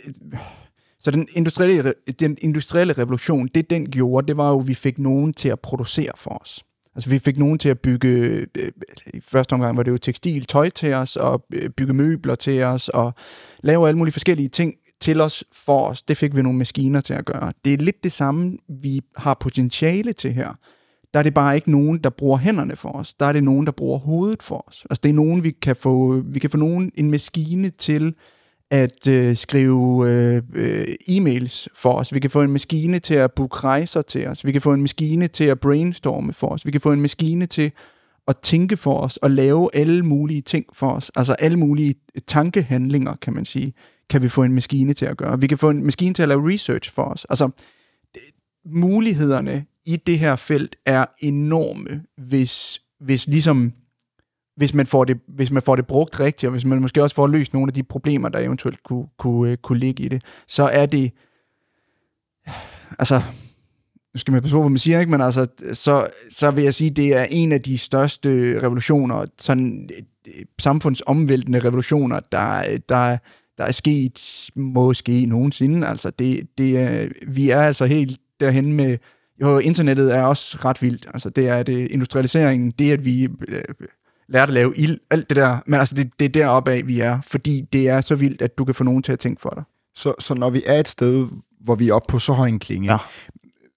så 0.99 1.11
den 1.11 1.27
industrielle, 1.35 1.93
den 2.19 2.37
industrielle 2.41 2.93
revolution, 2.93 3.49
det 3.55 3.69
den 3.69 3.85
gjorde, 3.91 4.27
det 4.27 4.37
var 4.37 4.49
jo, 4.49 4.59
at 4.59 4.67
vi 4.67 4.73
fik 4.73 4.99
nogen 4.99 5.33
til 5.33 5.49
at 5.49 5.59
producere 5.59 6.11
for 6.15 6.41
os. 6.41 6.64
Altså 6.95 7.09
vi 7.09 7.19
fik 7.19 7.37
nogen 7.37 7.59
til 7.59 7.69
at 7.69 7.79
bygge, 7.79 8.09
øh, 8.09 8.71
i 9.13 9.19
første 9.19 9.53
omgang 9.53 9.77
var 9.77 9.83
det 9.83 9.91
jo 9.91 9.97
tekstil, 9.97 10.45
tøj 10.45 10.69
til 10.69 10.93
os, 10.93 11.15
og 11.15 11.45
øh, 11.53 11.69
bygge 11.69 11.93
møbler 11.93 12.35
til 12.35 12.63
os, 12.63 12.89
og 12.89 13.13
lave 13.63 13.87
alle 13.87 13.97
mulige 13.97 14.13
forskellige 14.13 14.49
ting 14.49 14.73
til 15.01 15.21
os 15.21 15.43
for 15.53 15.87
os. 15.87 16.03
Det 16.03 16.17
fik 16.17 16.35
vi 16.35 16.41
nogle 16.41 16.57
maskiner 16.57 17.01
til 17.01 17.13
at 17.13 17.25
gøre. 17.25 17.51
Det 17.65 17.73
er 17.73 17.77
lidt 17.77 18.03
det 18.03 18.11
samme, 18.11 18.57
vi 18.81 19.01
har 19.17 19.33
potentiale 19.33 20.13
til 20.13 20.33
her. 20.33 20.53
Der 21.13 21.19
er 21.19 21.23
det 21.23 21.33
bare 21.33 21.55
ikke 21.55 21.71
nogen, 21.71 21.97
der 21.97 22.09
bruger 22.09 22.37
hænderne 22.37 22.75
for 22.75 22.89
os. 22.89 23.13
Der 23.13 23.25
er 23.25 23.33
det 23.33 23.43
nogen, 23.43 23.65
der 23.65 23.71
bruger 23.71 23.99
hovedet 23.99 24.43
for 24.43 24.63
os. 24.67 24.85
Altså 24.89 25.01
det 25.03 25.09
er 25.09 25.13
nogen, 25.13 25.43
vi 25.43 25.51
kan 25.51 25.75
få, 25.75 26.21
vi 26.25 26.39
kan 26.39 26.49
få 26.49 26.57
nogen, 26.57 26.91
en 26.95 27.11
maskine 27.11 27.69
til 27.69 28.15
at 28.71 29.07
øh, 29.07 29.35
skrive 29.35 30.09
øh, 30.09 30.41
øh, 30.53 30.95
e-mails 31.09 31.67
for 31.75 31.93
os. 31.93 32.13
Vi 32.13 32.19
kan 32.19 32.31
få 32.31 32.41
en 32.41 32.51
maskine 32.51 32.99
til 32.99 33.13
at 33.13 33.31
booke 33.33 33.57
rejser 33.57 34.01
til 34.01 34.27
os. 34.27 34.45
Vi 34.45 34.51
kan 34.51 34.61
få 34.61 34.73
en 34.73 34.81
maskine 34.81 35.27
til 35.27 35.43
at 35.43 35.59
brainstorme 35.59 36.33
for 36.33 36.47
os. 36.47 36.65
Vi 36.65 36.71
kan 36.71 36.81
få 36.81 36.91
en 36.91 37.01
maskine 37.01 37.45
til 37.45 37.71
at 38.27 38.39
tænke 38.39 38.77
for 38.77 38.99
os 38.99 39.17
og 39.17 39.31
lave 39.31 39.69
alle 39.73 40.03
mulige 40.03 40.41
ting 40.41 40.65
for 40.73 40.91
os. 40.91 41.11
Altså 41.15 41.33
alle 41.33 41.59
mulige 41.59 41.95
tankehandlinger, 42.27 43.15
kan 43.15 43.33
man 43.33 43.45
sige, 43.45 43.73
kan 44.09 44.21
vi 44.21 44.29
få 44.29 44.43
en 44.43 44.53
maskine 44.53 44.93
til 44.93 45.05
at 45.05 45.17
gøre. 45.17 45.39
Vi 45.39 45.47
kan 45.47 45.57
få 45.57 45.69
en 45.69 45.83
maskine 45.83 46.13
til 46.13 46.21
at 46.21 46.29
lave 46.29 46.53
research 46.53 46.91
for 46.91 47.03
os. 47.03 47.25
Altså, 47.29 47.49
mulighederne 48.65 49.65
i 49.85 49.95
det 49.95 50.19
her 50.19 50.35
felt 50.35 50.75
er 50.85 51.05
enorme, 51.19 52.03
hvis, 52.17 52.81
hvis 52.99 53.27
ligesom 53.27 53.73
hvis 54.55 54.73
man, 54.73 54.87
får 54.87 55.03
det, 55.03 55.19
hvis 55.27 55.51
man 55.51 55.63
får 55.63 55.75
det 55.75 55.87
brugt 55.87 56.19
rigtigt, 56.19 56.47
og 56.47 56.51
hvis 56.51 56.65
man 56.65 56.81
måske 56.81 57.03
også 57.03 57.15
får 57.15 57.27
løst 57.27 57.53
nogle 57.53 57.69
af 57.69 57.73
de 57.73 57.83
problemer, 57.83 58.29
der 58.29 58.39
eventuelt 58.39 58.83
kunne, 58.83 59.07
kunne, 59.17 59.51
øh, 59.51 59.57
kunne 59.57 59.79
ligge 59.79 60.03
i 60.03 60.07
det, 60.07 60.23
så 60.47 60.63
er 60.63 60.85
det, 60.85 61.11
altså, 62.99 63.21
nu 64.13 64.19
skal 64.19 64.31
man 64.31 64.41
passe 64.41 64.55
på, 64.55 64.61
hvad 64.61 64.69
man 64.69 64.79
siger, 64.79 64.99
ikke? 64.99 65.11
men 65.11 65.21
altså, 65.21 65.47
så, 65.73 66.07
så 66.31 66.51
vil 66.51 66.63
jeg 66.63 66.73
sige, 66.73 66.89
det 66.89 67.13
er 67.13 67.23
en 67.23 67.51
af 67.51 67.61
de 67.61 67.77
største 67.77 68.29
revolutioner, 68.63 69.25
sådan 69.37 69.89
øh, 70.27 70.45
samfundsomvæltende 70.59 71.59
revolutioner, 71.59 72.19
der, 72.19 72.77
der, 72.89 73.17
der 73.57 73.63
er 73.63 73.71
sket 73.71 74.49
måske 74.55 75.25
nogensinde. 75.25 75.87
Altså, 75.87 76.09
det, 76.09 76.47
det 76.57 77.13
vi 77.27 77.49
er 77.49 77.61
altså 77.61 77.85
helt 77.85 78.19
derhen 78.39 78.73
med, 78.73 78.97
jo, 79.41 79.59
internettet 79.59 80.15
er 80.15 80.23
også 80.23 80.57
ret 80.65 80.81
vildt. 80.81 81.07
Altså, 81.13 81.29
det 81.29 81.47
er 81.47 81.63
det, 81.63 81.91
industrialiseringen, 81.91 82.71
det 82.71 82.91
at 82.91 83.05
vi 83.05 83.23
øh, 83.47 83.63
lærte 84.29 84.49
at 84.49 84.53
lave 84.53 84.77
ild, 84.77 84.99
alt 85.09 85.29
det 85.29 85.35
der, 85.35 85.57
men 85.65 85.79
altså, 85.79 85.95
det, 85.95 86.09
det 86.19 86.25
er 86.25 86.29
deroppe 86.29 86.71
af, 86.71 86.87
vi 86.87 86.99
er, 86.99 87.19
fordi 87.27 87.61
det 87.73 87.89
er 87.89 88.01
så 88.01 88.15
vildt, 88.15 88.41
at 88.41 88.57
du 88.57 88.65
kan 88.65 88.75
få 88.75 88.83
nogen 88.83 89.03
til 89.03 89.11
at 89.11 89.19
tænke 89.19 89.41
for 89.41 89.49
dig. 89.49 89.63
Så, 89.95 90.13
så 90.19 90.33
når 90.33 90.49
vi 90.49 90.63
er 90.65 90.79
et 90.79 90.87
sted, 90.87 91.27
hvor 91.61 91.75
vi 91.75 91.89
er 91.89 91.93
oppe 91.93 92.11
på 92.11 92.19
så 92.19 92.33
høj 92.33 92.47
en 92.47 92.59
klinge, 92.59 92.91
ja. 92.91 92.97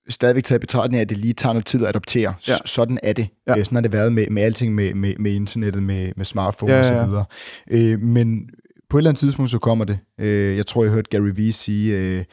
stadigvæk 0.08 0.44
taget 0.44 0.60
betragtning 0.60 0.98
af, 0.98 1.02
at 1.02 1.08
det 1.08 1.18
lige 1.18 1.34
tager 1.34 1.52
noget 1.52 1.66
tid 1.66 1.82
at 1.82 1.88
adoptere. 1.88 2.34
Ja. 2.48 2.56
Sådan 2.64 2.98
er 3.02 3.12
det. 3.12 3.28
Ja. 3.46 3.64
Sådan 3.64 3.76
har 3.76 3.82
det 3.82 3.92
været 3.92 4.12
med, 4.12 4.26
med 4.30 4.42
alting 4.42 4.74
med, 4.74 4.94
med, 4.94 5.14
med 5.18 5.32
internettet, 5.32 5.82
med, 5.82 6.12
med 6.16 6.24
smartphones 6.24 6.72
ja, 6.72 6.80
ja, 6.80 6.92
ja. 6.92 6.98
og 6.98 7.04
så 7.04 7.10
videre. 7.10 7.92
Øh, 7.92 8.00
men 8.00 8.50
på 8.90 8.96
et 8.96 9.00
eller 9.00 9.10
andet 9.10 9.20
tidspunkt, 9.20 9.50
så 9.50 9.58
kommer 9.58 9.84
det. 9.84 9.98
Øh, 10.20 10.56
jeg 10.56 10.66
tror, 10.66 10.84
jeg 10.84 10.92
hørte 10.92 11.10
Gary 11.10 11.30
Vee 11.34 11.52
sige, 11.52 12.18
uh, 12.18 12.24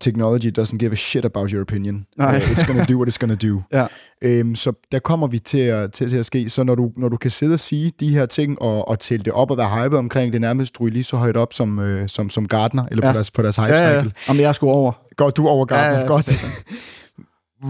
technology 0.00 0.52
doesn't 0.58 0.76
give 0.76 0.92
a 0.92 0.94
shit 0.94 1.24
about 1.24 1.50
your 1.50 1.62
opinion. 1.62 2.06
Nej. 2.16 2.36
Uh, 2.36 2.50
it's 2.50 2.66
gonna 2.66 2.84
do 2.84 2.96
what 2.96 3.08
it's 3.08 3.18
gonna 3.18 3.34
do. 3.34 3.62
ja. 3.78 3.86
øhm, 4.22 4.54
så 4.54 4.72
der 4.92 4.98
kommer 4.98 5.26
vi 5.26 5.38
til 5.38 5.58
at, 5.58 5.92
til, 5.92 6.08
til 6.08 6.16
at 6.16 6.26
ske. 6.26 6.50
Så 6.50 6.62
når 6.62 6.74
du, 6.74 6.92
når 6.96 7.08
du 7.08 7.16
kan 7.16 7.30
sidde 7.30 7.54
og 7.54 7.60
sige 7.60 7.92
de 8.00 8.08
her 8.08 8.26
ting, 8.26 8.62
og, 8.62 8.88
og 8.88 8.98
tælle 8.98 9.24
det 9.24 9.32
op 9.32 9.50
og 9.50 9.56
være 9.58 9.84
hyped 9.84 9.98
omkring 9.98 10.32
det, 10.32 10.40
nærmest 10.40 10.80
ryge 10.80 10.92
lige 10.92 11.04
så 11.04 11.16
højt 11.16 11.36
op 11.36 11.52
som, 11.52 11.78
øh, 11.78 12.08
som, 12.08 12.30
som 12.30 12.48
Gardner, 12.48 12.84
eller 12.90 13.06
ja. 13.06 13.12
på 13.12 13.14
deres, 13.14 13.30
på 13.30 13.42
deres 13.42 13.56
hype 13.56 13.68
cycle. 13.68 13.84
Ja, 13.84 13.94
ja. 13.94 14.04
Jamen, 14.28 14.42
jeg 14.42 14.54
skulle 14.54 14.72
over. 14.72 14.92
Går 15.16 15.30
du 15.30 15.48
over 15.48 15.64
Gardner? 15.64 15.92
Ja, 15.92 16.00
ja, 16.00 16.06
godt. 16.06 16.30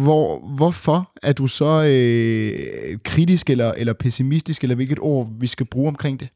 Hvor, 0.03 0.38
hvorfor 0.57 1.12
er 1.22 1.32
du 1.32 1.47
så 1.47 1.84
øh, 1.84 2.99
kritisk 3.05 3.51
eller, 3.51 3.72
eller 3.72 3.92
pessimistisk, 3.92 4.62
eller 4.62 4.74
hvilket 4.76 4.99
ord 4.99 5.28
vi 5.40 5.47
skal 5.47 5.66
bruge 5.66 5.88
omkring 5.88 6.20
det? 6.20 6.28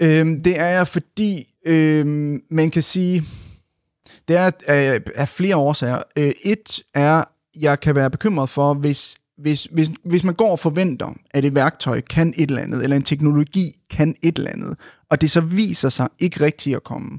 Øhm, 0.00 0.42
det 0.42 0.60
er 0.60 0.66
jeg, 0.66 0.88
fordi 0.88 1.54
øhm, 1.66 2.42
man 2.50 2.70
kan 2.70 2.82
sige, 2.82 3.22
det 4.28 4.36
er 4.36 4.50
af, 4.66 5.00
af 5.14 5.28
flere 5.28 5.56
årsager. 5.56 6.02
Øh, 6.16 6.32
et 6.44 6.82
er, 6.94 7.24
jeg 7.56 7.80
kan 7.80 7.94
være 7.94 8.10
bekymret 8.10 8.48
for, 8.48 8.74
hvis, 8.74 9.16
hvis, 9.38 9.64
hvis, 9.64 9.90
hvis 10.04 10.24
man 10.24 10.34
går 10.34 10.50
og 10.50 10.58
forventer, 10.58 11.14
at 11.30 11.44
et 11.44 11.54
værktøj 11.54 12.00
kan 12.00 12.34
et 12.36 12.48
eller 12.48 12.62
andet, 12.62 12.82
eller 12.82 12.96
en 12.96 13.02
teknologi 13.02 13.72
kan 13.90 14.14
et 14.22 14.38
eller 14.38 14.50
andet, 14.50 14.76
og 15.10 15.20
det 15.20 15.30
så 15.30 15.40
viser 15.40 15.88
sig 15.88 16.08
ikke 16.18 16.44
rigtigt 16.44 16.76
at 16.76 16.84
komme, 16.84 17.18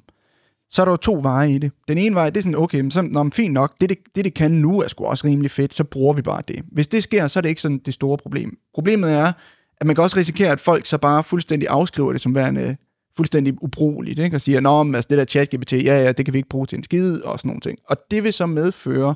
så 0.75 0.81
er 0.81 0.85
der 0.85 0.91
jo 0.91 0.97
to 0.97 1.19
veje 1.21 1.51
i 1.51 1.57
det. 1.57 1.71
Den 1.87 1.97
ene 1.97 2.15
vej, 2.15 2.29
det 2.29 2.37
er 2.37 2.41
sådan, 2.41 2.57
okay, 2.57 2.79
men 2.79 2.91
så, 2.91 3.01
nå, 3.01 3.29
fint 3.33 3.53
nok, 3.53 3.73
det 3.81 3.89
det, 3.89 3.97
det 4.15 4.25
det 4.25 4.33
kan 4.33 4.51
nu 4.51 4.81
er 4.81 4.87
sgu 4.87 5.05
også 5.05 5.27
rimelig 5.27 5.51
fedt, 5.51 5.73
så 5.73 5.83
bruger 5.83 6.13
vi 6.13 6.21
bare 6.21 6.41
det. 6.47 6.63
Hvis 6.71 6.87
det 6.87 7.03
sker, 7.03 7.27
så 7.27 7.39
er 7.39 7.41
det 7.41 7.49
ikke 7.49 7.61
sådan 7.61 7.77
det 7.77 7.93
store 7.93 8.17
problem. 8.17 8.57
Problemet 8.73 9.11
er, 9.11 9.31
at 9.77 9.87
man 9.87 9.95
kan 9.95 10.03
også 10.03 10.17
risikere, 10.17 10.51
at 10.51 10.59
folk 10.59 10.85
så 10.85 10.97
bare 10.97 11.23
fuldstændig 11.23 11.69
afskriver 11.69 12.11
det 12.11 12.21
som 12.21 12.35
værende 12.35 12.77
fuldstændig 13.17 13.63
ubrugeligt, 13.63 14.19
ikke? 14.19 14.37
og 14.37 14.41
siger, 14.41 14.59
nå, 14.59 14.83
men 14.83 14.95
altså 14.95 15.07
det 15.09 15.17
der 15.17 15.25
chat-GPT, 15.25 15.85
ja, 15.85 16.03
ja, 16.03 16.11
det 16.11 16.25
kan 16.25 16.33
vi 16.33 16.37
ikke 16.37 16.49
bruge 16.49 16.65
til 16.65 16.77
en 16.77 16.83
skide, 16.83 17.21
og 17.25 17.39
sådan 17.39 17.49
nogle 17.49 17.61
ting. 17.61 17.79
Og 17.87 17.97
det 18.11 18.23
vil 18.23 18.33
så 18.33 18.45
medføre, 18.45 19.15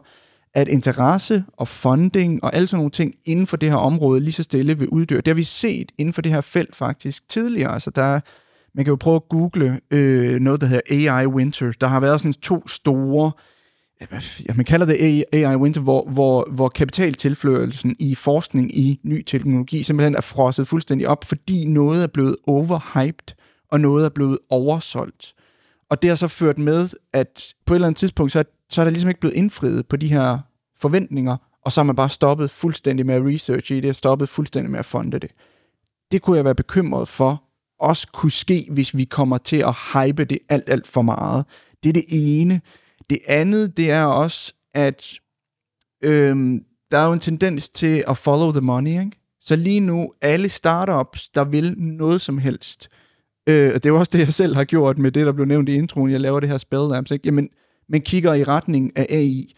at 0.54 0.68
interesse 0.68 1.44
og 1.58 1.68
funding 1.68 2.44
og 2.44 2.56
alle 2.56 2.68
sådan 2.68 2.78
nogle 2.78 2.92
ting 2.92 3.16
inden 3.26 3.48
for 3.48 3.58
det 3.58 3.70
her 3.70 3.78
område 3.78 4.20
lige 4.20 4.34
så 4.34 4.44
stille 4.44 4.80
vil 4.80 4.88
uddøre. 4.88 5.18
Det 5.18 5.28
har 5.28 5.36
vi 5.36 5.44
set 5.44 5.92
inden 5.98 6.14
for 6.14 6.22
det 6.22 6.32
her 6.32 6.42
felt 6.42 6.76
faktisk 6.76 7.30
tidligere. 7.30 7.74
Altså 7.74 7.90
der, 7.90 8.20
man 8.76 8.86
kan 8.86 8.92
jo 8.92 8.96
prøve 8.96 9.16
at 9.16 9.30
google 9.30 9.80
øh, 9.92 10.40
noget, 10.40 10.62
der 10.62 10.68
hedder 10.68 11.12
AI 11.12 11.26
Winter. 11.26 11.72
Der 11.82 11.88
har 11.88 12.00
været 12.00 12.22
sådan 12.22 12.34
to 12.34 12.68
store 12.68 13.32
ja, 14.48 14.54
man 14.56 14.66
kalder 14.66 14.86
det 14.86 15.26
AI 15.34 15.56
Winter, 15.56 15.82
hvor, 15.82 16.10
hvor, 16.10 16.48
hvor 16.52 16.70
kapitaltilførelsen 16.70 17.96
i 18.00 18.16
forskning 18.16 18.78
i 18.78 19.00
ny 19.04 19.24
teknologi 19.24 19.84
simpelthen 19.84 20.16
er 20.16 20.22
frosset 20.22 20.68
fuldstændig 20.68 21.08
op, 21.08 21.24
fordi 21.24 21.66
noget 21.66 22.04
er 22.04 22.08
blevet 22.08 22.36
overhyped, 22.48 23.36
og 23.72 23.80
noget 23.80 24.06
er 24.06 24.10
blevet 24.10 24.40
oversolgt. 24.50 25.34
Og 25.90 26.02
det 26.02 26.10
har 26.10 26.16
så 26.16 26.28
ført 26.28 26.58
med, 26.58 26.90
at 27.14 27.54
på 27.66 27.74
et 27.74 27.76
eller 27.76 27.88
andet 27.88 28.00
tidspunkt, 28.00 28.32
så 28.32 28.40
er, 28.40 28.44
så 28.70 28.82
er 28.82 28.86
der 28.86 28.92
ligesom 28.92 29.10
ikke 29.10 29.20
blevet 29.20 29.36
indfriet 29.36 29.88
på 29.88 29.96
de 29.96 30.08
her 30.08 30.40
forventninger, 30.78 31.38
og 31.66 31.72
så 31.72 31.82
er 31.82 31.86
man 31.86 31.96
bare 31.96 32.10
stoppet 32.10 32.52
fuldstændig 32.52 33.06
med 33.06 33.16
at 33.16 33.26
researche 33.26 33.78
i 33.78 33.82
det, 33.82 33.90
og 33.90 33.96
stoppet 33.96 34.30
fuldstændig 34.30 34.72
med 34.72 34.80
at 34.80 34.86
funde 34.86 35.20
det. 35.20 35.32
Det 36.12 36.22
kunne 36.22 36.38
jeg 36.38 36.46
være 36.46 36.56
bekymret 36.56 37.08
for, 37.08 37.44
også 37.80 38.08
kunne 38.14 38.32
ske, 38.32 38.68
hvis 38.72 38.98
vi 38.98 39.04
kommer 39.04 39.38
til 39.38 39.58
at 39.58 39.76
hype 39.94 40.26
det 40.26 40.40
alt, 40.50 40.70
alt 40.70 40.88
for 40.88 41.02
meget. 41.02 41.46
Det 41.84 41.90
er 41.90 41.94
det 41.94 42.06
ene. 42.10 42.62
Det 43.10 43.20
andet, 43.28 43.78
det 43.78 43.92
er 43.92 44.04
også, 44.04 44.54
at 44.74 45.14
øhm, 46.04 46.60
der 46.92 46.98
er 46.98 47.08
jo 47.08 47.14
en 47.14 47.20
tendens 47.20 47.70
til 47.70 48.04
at 48.08 48.18
follow 48.18 48.52
the 48.52 48.62
money, 48.62 48.92
ikke? 48.92 49.12
Så 49.42 49.56
lige 49.56 49.80
nu, 49.80 50.14
alle 50.22 50.50
startups, 50.50 51.30
der 51.30 51.44
vil 51.46 51.76
noget 51.78 52.22
som 52.22 52.38
helst, 52.38 52.90
øh, 53.50 53.74
det 53.74 53.86
er 53.86 53.90
jo 53.90 54.00
også 54.00 54.10
det, 54.14 54.20
jeg 54.20 54.34
selv 54.34 54.56
har 54.56 54.64
gjort 54.64 54.98
med 54.98 55.12
det, 55.12 55.26
der 55.26 55.34
blev 55.34 55.46
nævnt 55.46 55.70
i 55.70 55.74
introen, 55.74 56.12
jeg 56.12 56.22
laver 56.22 56.40
det 56.40 56.50
her 56.50 56.58
Spell 56.58 56.88
Labs, 56.90 57.12
ikke? 57.12 57.28
Jamen, 57.28 57.50
man 57.90 58.02
kigger 58.02 58.34
i 58.34 58.44
retning 58.44 58.98
af 58.98 59.06
AI, 59.10 59.54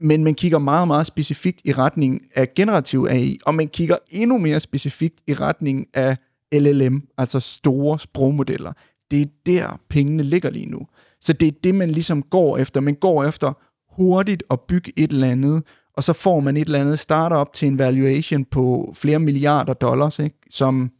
men 0.00 0.24
man 0.24 0.34
kigger 0.34 0.58
meget, 0.58 0.88
meget 0.88 1.06
specifikt 1.06 1.60
i 1.64 1.72
retning 1.72 2.20
af 2.34 2.54
generativ 2.54 3.06
AI, 3.10 3.38
og 3.46 3.54
man 3.54 3.68
kigger 3.68 3.96
endnu 4.10 4.38
mere 4.38 4.60
specifikt 4.60 5.20
i 5.26 5.34
retning 5.34 5.86
af 5.94 6.16
LLM, 6.60 7.02
altså 7.18 7.40
store 7.40 7.98
sprogmodeller. 7.98 8.72
Det 9.10 9.22
er 9.22 9.26
der, 9.46 9.80
pengene 9.88 10.22
ligger 10.22 10.50
lige 10.50 10.66
nu. 10.66 10.80
Så 11.20 11.32
det 11.32 11.48
er 11.48 11.52
det, 11.64 11.74
man 11.74 11.90
ligesom 11.90 12.22
går 12.22 12.58
efter. 12.58 12.80
Man 12.80 12.94
går 12.94 13.24
efter 13.24 13.52
hurtigt 13.96 14.42
at 14.50 14.60
bygge 14.60 14.92
et 14.96 15.10
eller 15.10 15.30
andet, 15.30 15.62
og 15.96 16.04
så 16.04 16.12
får 16.12 16.40
man 16.40 16.56
et 16.56 16.64
eller 16.64 16.80
andet 16.80 16.98
startup 16.98 17.52
til 17.52 17.68
en 17.68 17.78
valuation 17.78 18.44
på 18.44 18.94
flere 18.96 19.18
milliarder 19.18 19.74
dollars, 19.74 20.18
ikke? 20.18 20.36
som 20.50 20.90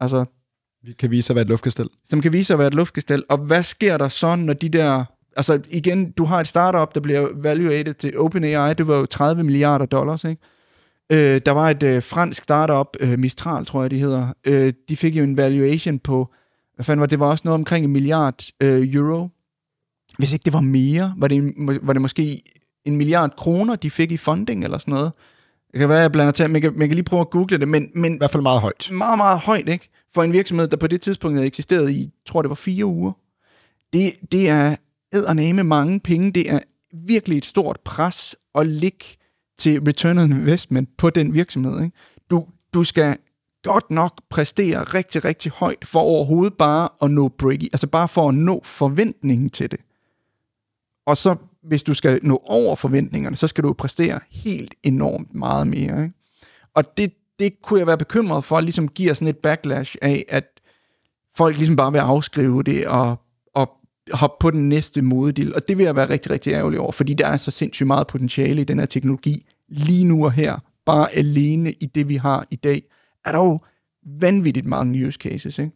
altså, 0.00 0.24
kan 0.98 1.10
vise 1.10 1.26
sig 1.26 1.34
at 1.34 1.36
være 1.36 1.42
et 1.42 1.48
luftkastel. 1.48 1.88
Som 2.04 2.20
kan 2.20 2.32
vise 2.32 2.44
sig 2.44 2.54
at 2.54 2.58
være 2.58 2.68
et 2.68 2.74
luftkastel. 2.74 3.24
Og 3.28 3.38
hvad 3.38 3.62
sker 3.62 3.98
der 3.98 4.08
så, 4.08 4.36
når 4.36 4.52
de 4.52 4.68
der... 4.68 5.04
Altså 5.36 5.60
igen, 5.70 6.10
du 6.10 6.24
har 6.24 6.40
et 6.40 6.48
startup, 6.48 6.94
der 6.94 7.00
bliver 7.00 7.28
valuated 7.34 7.94
til 7.94 8.18
OpenAI, 8.18 8.74
det 8.74 8.86
var 8.86 8.96
jo 8.96 9.06
30 9.06 9.44
milliarder 9.44 9.86
dollars, 9.86 10.24
ikke? 10.24 10.42
Øh, 11.12 11.40
der 11.46 11.50
var 11.50 11.70
et 11.70 11.82
øh, 11.82 12.02
fransk 12.02 12.42
startup, 12.44 12.96
øh, 13.00 13.18
Mistral 13.18 13.66
tror 13.66 13.82
jeg, 13.82 13.90
de 13.90 13.98
hedder. 13.98 14.32
Øh, 14.46 14.72
de 14.88 14.96
fik 14.96 15.16
jo 15.16 15.24
en 15.24 15.36
valuation 15.36 15.98
på, 15.98 16.28
hvad 16.74 16.84
fanden 16.84 17.00
var 17.00 17.06
det, 17.06 17.20
var 17.20 17.26
også 17.26 17.42
noget 17.44 17.54
omkring 17.54 17.84
en 17.84 17.92
milliard 17.92 18.42
øh, 18.62 18.94
euro. 18.94 19.28
Hvis 20.18 20.32
ikke 20.32 20.44
det 20.44 20.52
var 20.52 20.60
mere, 20.60 21.14
var 21.16 21.28
det, 21.28 21.52
var 21.82 21.92
det 21.92 22.02
måske 22.02 22.42
en 22.84 22.96
milliard 22.96 23.36
kroner, 23.36 23.76
de 23.76 23.90
fik 23.90 24.12
i 24.12 24.16
funding 24.16 24.64
eller 24.64 24.78
sådan 24.78 24.94
noget. 24.94 25.12
Det 25.72 25.78
kan 25.78 25.88
være, 25.88 25.98
jeg 25.98 26.12
blander 26.12 26.32
til, 26.32 26.50
man 26.50 26.62
kan, 26.62 26.72
man 26.76 26.88
kan 26.88 26.94
lige 26.94 27.04
prøve 27.04 27.20
at 27.20 27.30
google 27.30 27.58
det, 27.58 27.68
men, 27.68 27.88
men... 27.94 28.14
I 28.14 28.18
hvert 28.18 28.30
fald 28.30 28.42
meget 28.42 28.60
højt. 28.60 28.88
Meget, 28.92 29.18
meget 29.18 29.38
højt, 29.38 29.68
ikke? 29.68 29.88
For 30.14 30.22
en 30.22 30.32
virksomhed, 30.32 30.68
der 30.68 30.76
på 30.76 30.86
det 30.86 31.00
tidspunkt 31.00 31.36
havde 31.36 31.46
eksisteret 31.46 31.90
i, 31.90 32.12
tror 32.26 32.42
det 32.42 32.48
var 32.48 32.54
fire 32.54 32.84
uger. 32.84 33.12
Det, 33.92 34.12
det 34.32 34.48
er 34.48 34.76
med 35.52 35.64
mange 35.64 36.00
penge. 36.00 36.32
Det 36.32 36.50
er 36.50 36.58
virkelig 37.06 37.38
et 37.38 37.44
stort 37.44 37.80
pres 37.84 38.36
at 38.54 38.66
ligge 38.66 39.04
til 39.60 39.80
return 39.80 40.18
on 40.18 40.32
investment 40.32 40.96
på 40.96 41.10
den 41.10 41.34
virksomhed. 41.34 41.82
Ikke? 41.82 41.96
Du, 42.30 42.46
du 42.74 42.84
skal 42.84 43.16
godt 43.62 43.90
nok 43.90 44.20
præstere 44.30 44.82
rigtig, 44.82 45.24
rigtig 45.24 45.52
højt 45.52 45.84
for 45.84 46.00
overhovedet 46.00 46.54
bare 46.54 46.88
at 47.02 47.10
nå 47.10 47.28
break 47.28 47.62
altså 47.62 47.86
bare 47.86 48.08
for 48.08 48.28
at 48.28 48.34
nå 48.34 48.60
forventningen 48.64 49.50
til 49.50 49.70
det. 49.70 49.80
Og 51.06 51.16
så, 51.16 51.36
hvis 51.62 51.82
du 51.82 51.94
skal 51.94 52.20
nå 52.22 52.42
over 52.44 52.76
forventningerne, 52.76 53.36
så 53.36 53.46
skal 53.46 53.64
du 53.64 53.72
præstere 53.72 54.20
helt 54.30 54.74
enormt 54.82 55.34
meget 55.34 55.66
mere. 55.66 56.02
Ikke? 56.02 56.14
Og 56.74 56.96
det, 56.96 57.12
det 57.38 57.62
kunne 57.62 57.78
jeg 57.78 57.86
være 57.86 57.98
bekymret 57.98 58.44
for, 58.44 58.60
ligesom 58.60 58.88
giver 58.88 59.14
sådan 59.14 59.28
et 59.28 59.38
backlash 59.38 59.96
af, 60.02 60.24
at 60.28 60.60
folk 61.36 61.56
ligesom 61.56 61.76
bare 61.76 61.92
vil 61.92 61.98
afskrive 61.98 62.62
det 62.62 62.86
og, 62.86 63.10
og 63.10 63.16
hoppe 64.12 64.36
på 64.40 64.50
den 64.50 64.68
næste 64.68 65.02
modedil. 65.02 65.54
Og 65.54 65.68
det 65.68 65.78
vil 65.78 65.84
jeg 65.84 65.96
være 65.96 66.08
rigtig, 66.10 66.32
rigtig 66.32 66.52
ærgerlig 66.52 66.80
over, 66.80 66.92
fordi 66.92 67.14
der 67.14 67.26
er 67.26 67.36
så 67.36 67.50
sindssygt 67.50 67.86
meget 67.86 68.06
potentiale 68.06 68.60
i 68.60 68.64
den 68.64 68.78
her 68.78 68.86
teknologi 68.86 69.46
lige 69.68 70.04
nu 70.04 70.24
og 70.24 70.32
her. 70.32 70.58
Bare 70.86 71.14
alene 71.14 71.72
i 71.72 71.86
det, 71.86 72.08
vi 72.08 72.16
har 72.16 72.46
i 72.50 72.56
dag, 72.56 72.82
er 73.24 73.32
der 73.32 73.38
jo 73.38 73.58
vanvittigt 74.06 74.66
mange 74.66 75.06
use 75.06 75.18
cases, 75.22 75.58
ikke? 75.58 75.72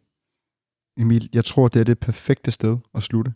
Emil, 0.98 1.28
jeg 1.34 1.44
tror, 1.44 1.68
det 1.68 1.80
er 1.80 1.84
det 1.84 1.98
perfekte 1.98 2.50
sted 2.50 2.76
at 2.94 3.02
slutte. 3.02 3.32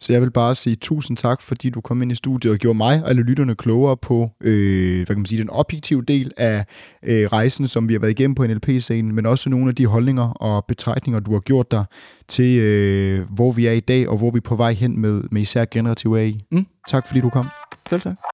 Så 0.00 0.12
jeg 0.12 0.22
vil 0.22 0.30
bare 0.30 0.54
sige 0.54 0.76
tusind 0.76 1.16
tak, 1.16 1.42
fordi 1.42 1.70
du 1.70 1.80
kom 1.80 2.02
ind 2.02 2.12
i 2.12 2.14
studiet 2.14 2.52
og 2.52 2.58
gjorde 2.58 2.76
mig 2.76 3.02
og 3.02 3.10
alle 3.10 3.22
lytterne 3.22 3.54
klogere 3.54 3.96
på 3.96 4.30
øh, 4.40 4.96
hvad 4.96 5.06
kan 5.06 5.16
man 5.16 5.26
sige, 5.26 5.38
den 5.38 5.50
objektive 5.50 6.02
del 6.02 6.32
af 6.36 6.64
øh, 7.02 7.26
rejsen, 7.26 7.68
som 7.68 7.88
vi 7.88 7.94
har 7.94 8.00
været 8.00 8.10
igennem 8.10 8.34
på 8.34 8.46
NLP-scenen, 8.46 9.14
men 9.14 9.26
også 9.26 9.50
nogle 9.50 9.68
af 9.68 9.74
de 9.74 9.86
holdninger 9.86 10.28
og 10.28 10.64
betragtninger, 10.68 11.20
du 11.20 11.32
har 11.32 11.40
gjort 11.40 11.70
dig 11.70 11.84
til, 12.28 12.58
øh, 12.58 13.30
hvor 13.30 13.52
vi 13.52 13.66
er 13.66 13.72
i 13.72 13.80
dag, 13.80 14.08
og 14.08 14.16
hvor 14.16 14.30
vi 14.30 14.36
er 14.36 14.48
på 14.48 14.56
vej 14.56 14.72
hen 14.72 15.00
med, 15.00 15.22
med 15.30 15.42
især 15.42 15.64
generativ 15.70 16.14
AI. 16.14 16.40
Mm. 16.50 16.66
Tak 16.88 17.06
fordi 17.06 17.20
du 17.20 17.30
kom. 17.30 17.48
Selv 17.88 18.00
tak. 18.00 18.33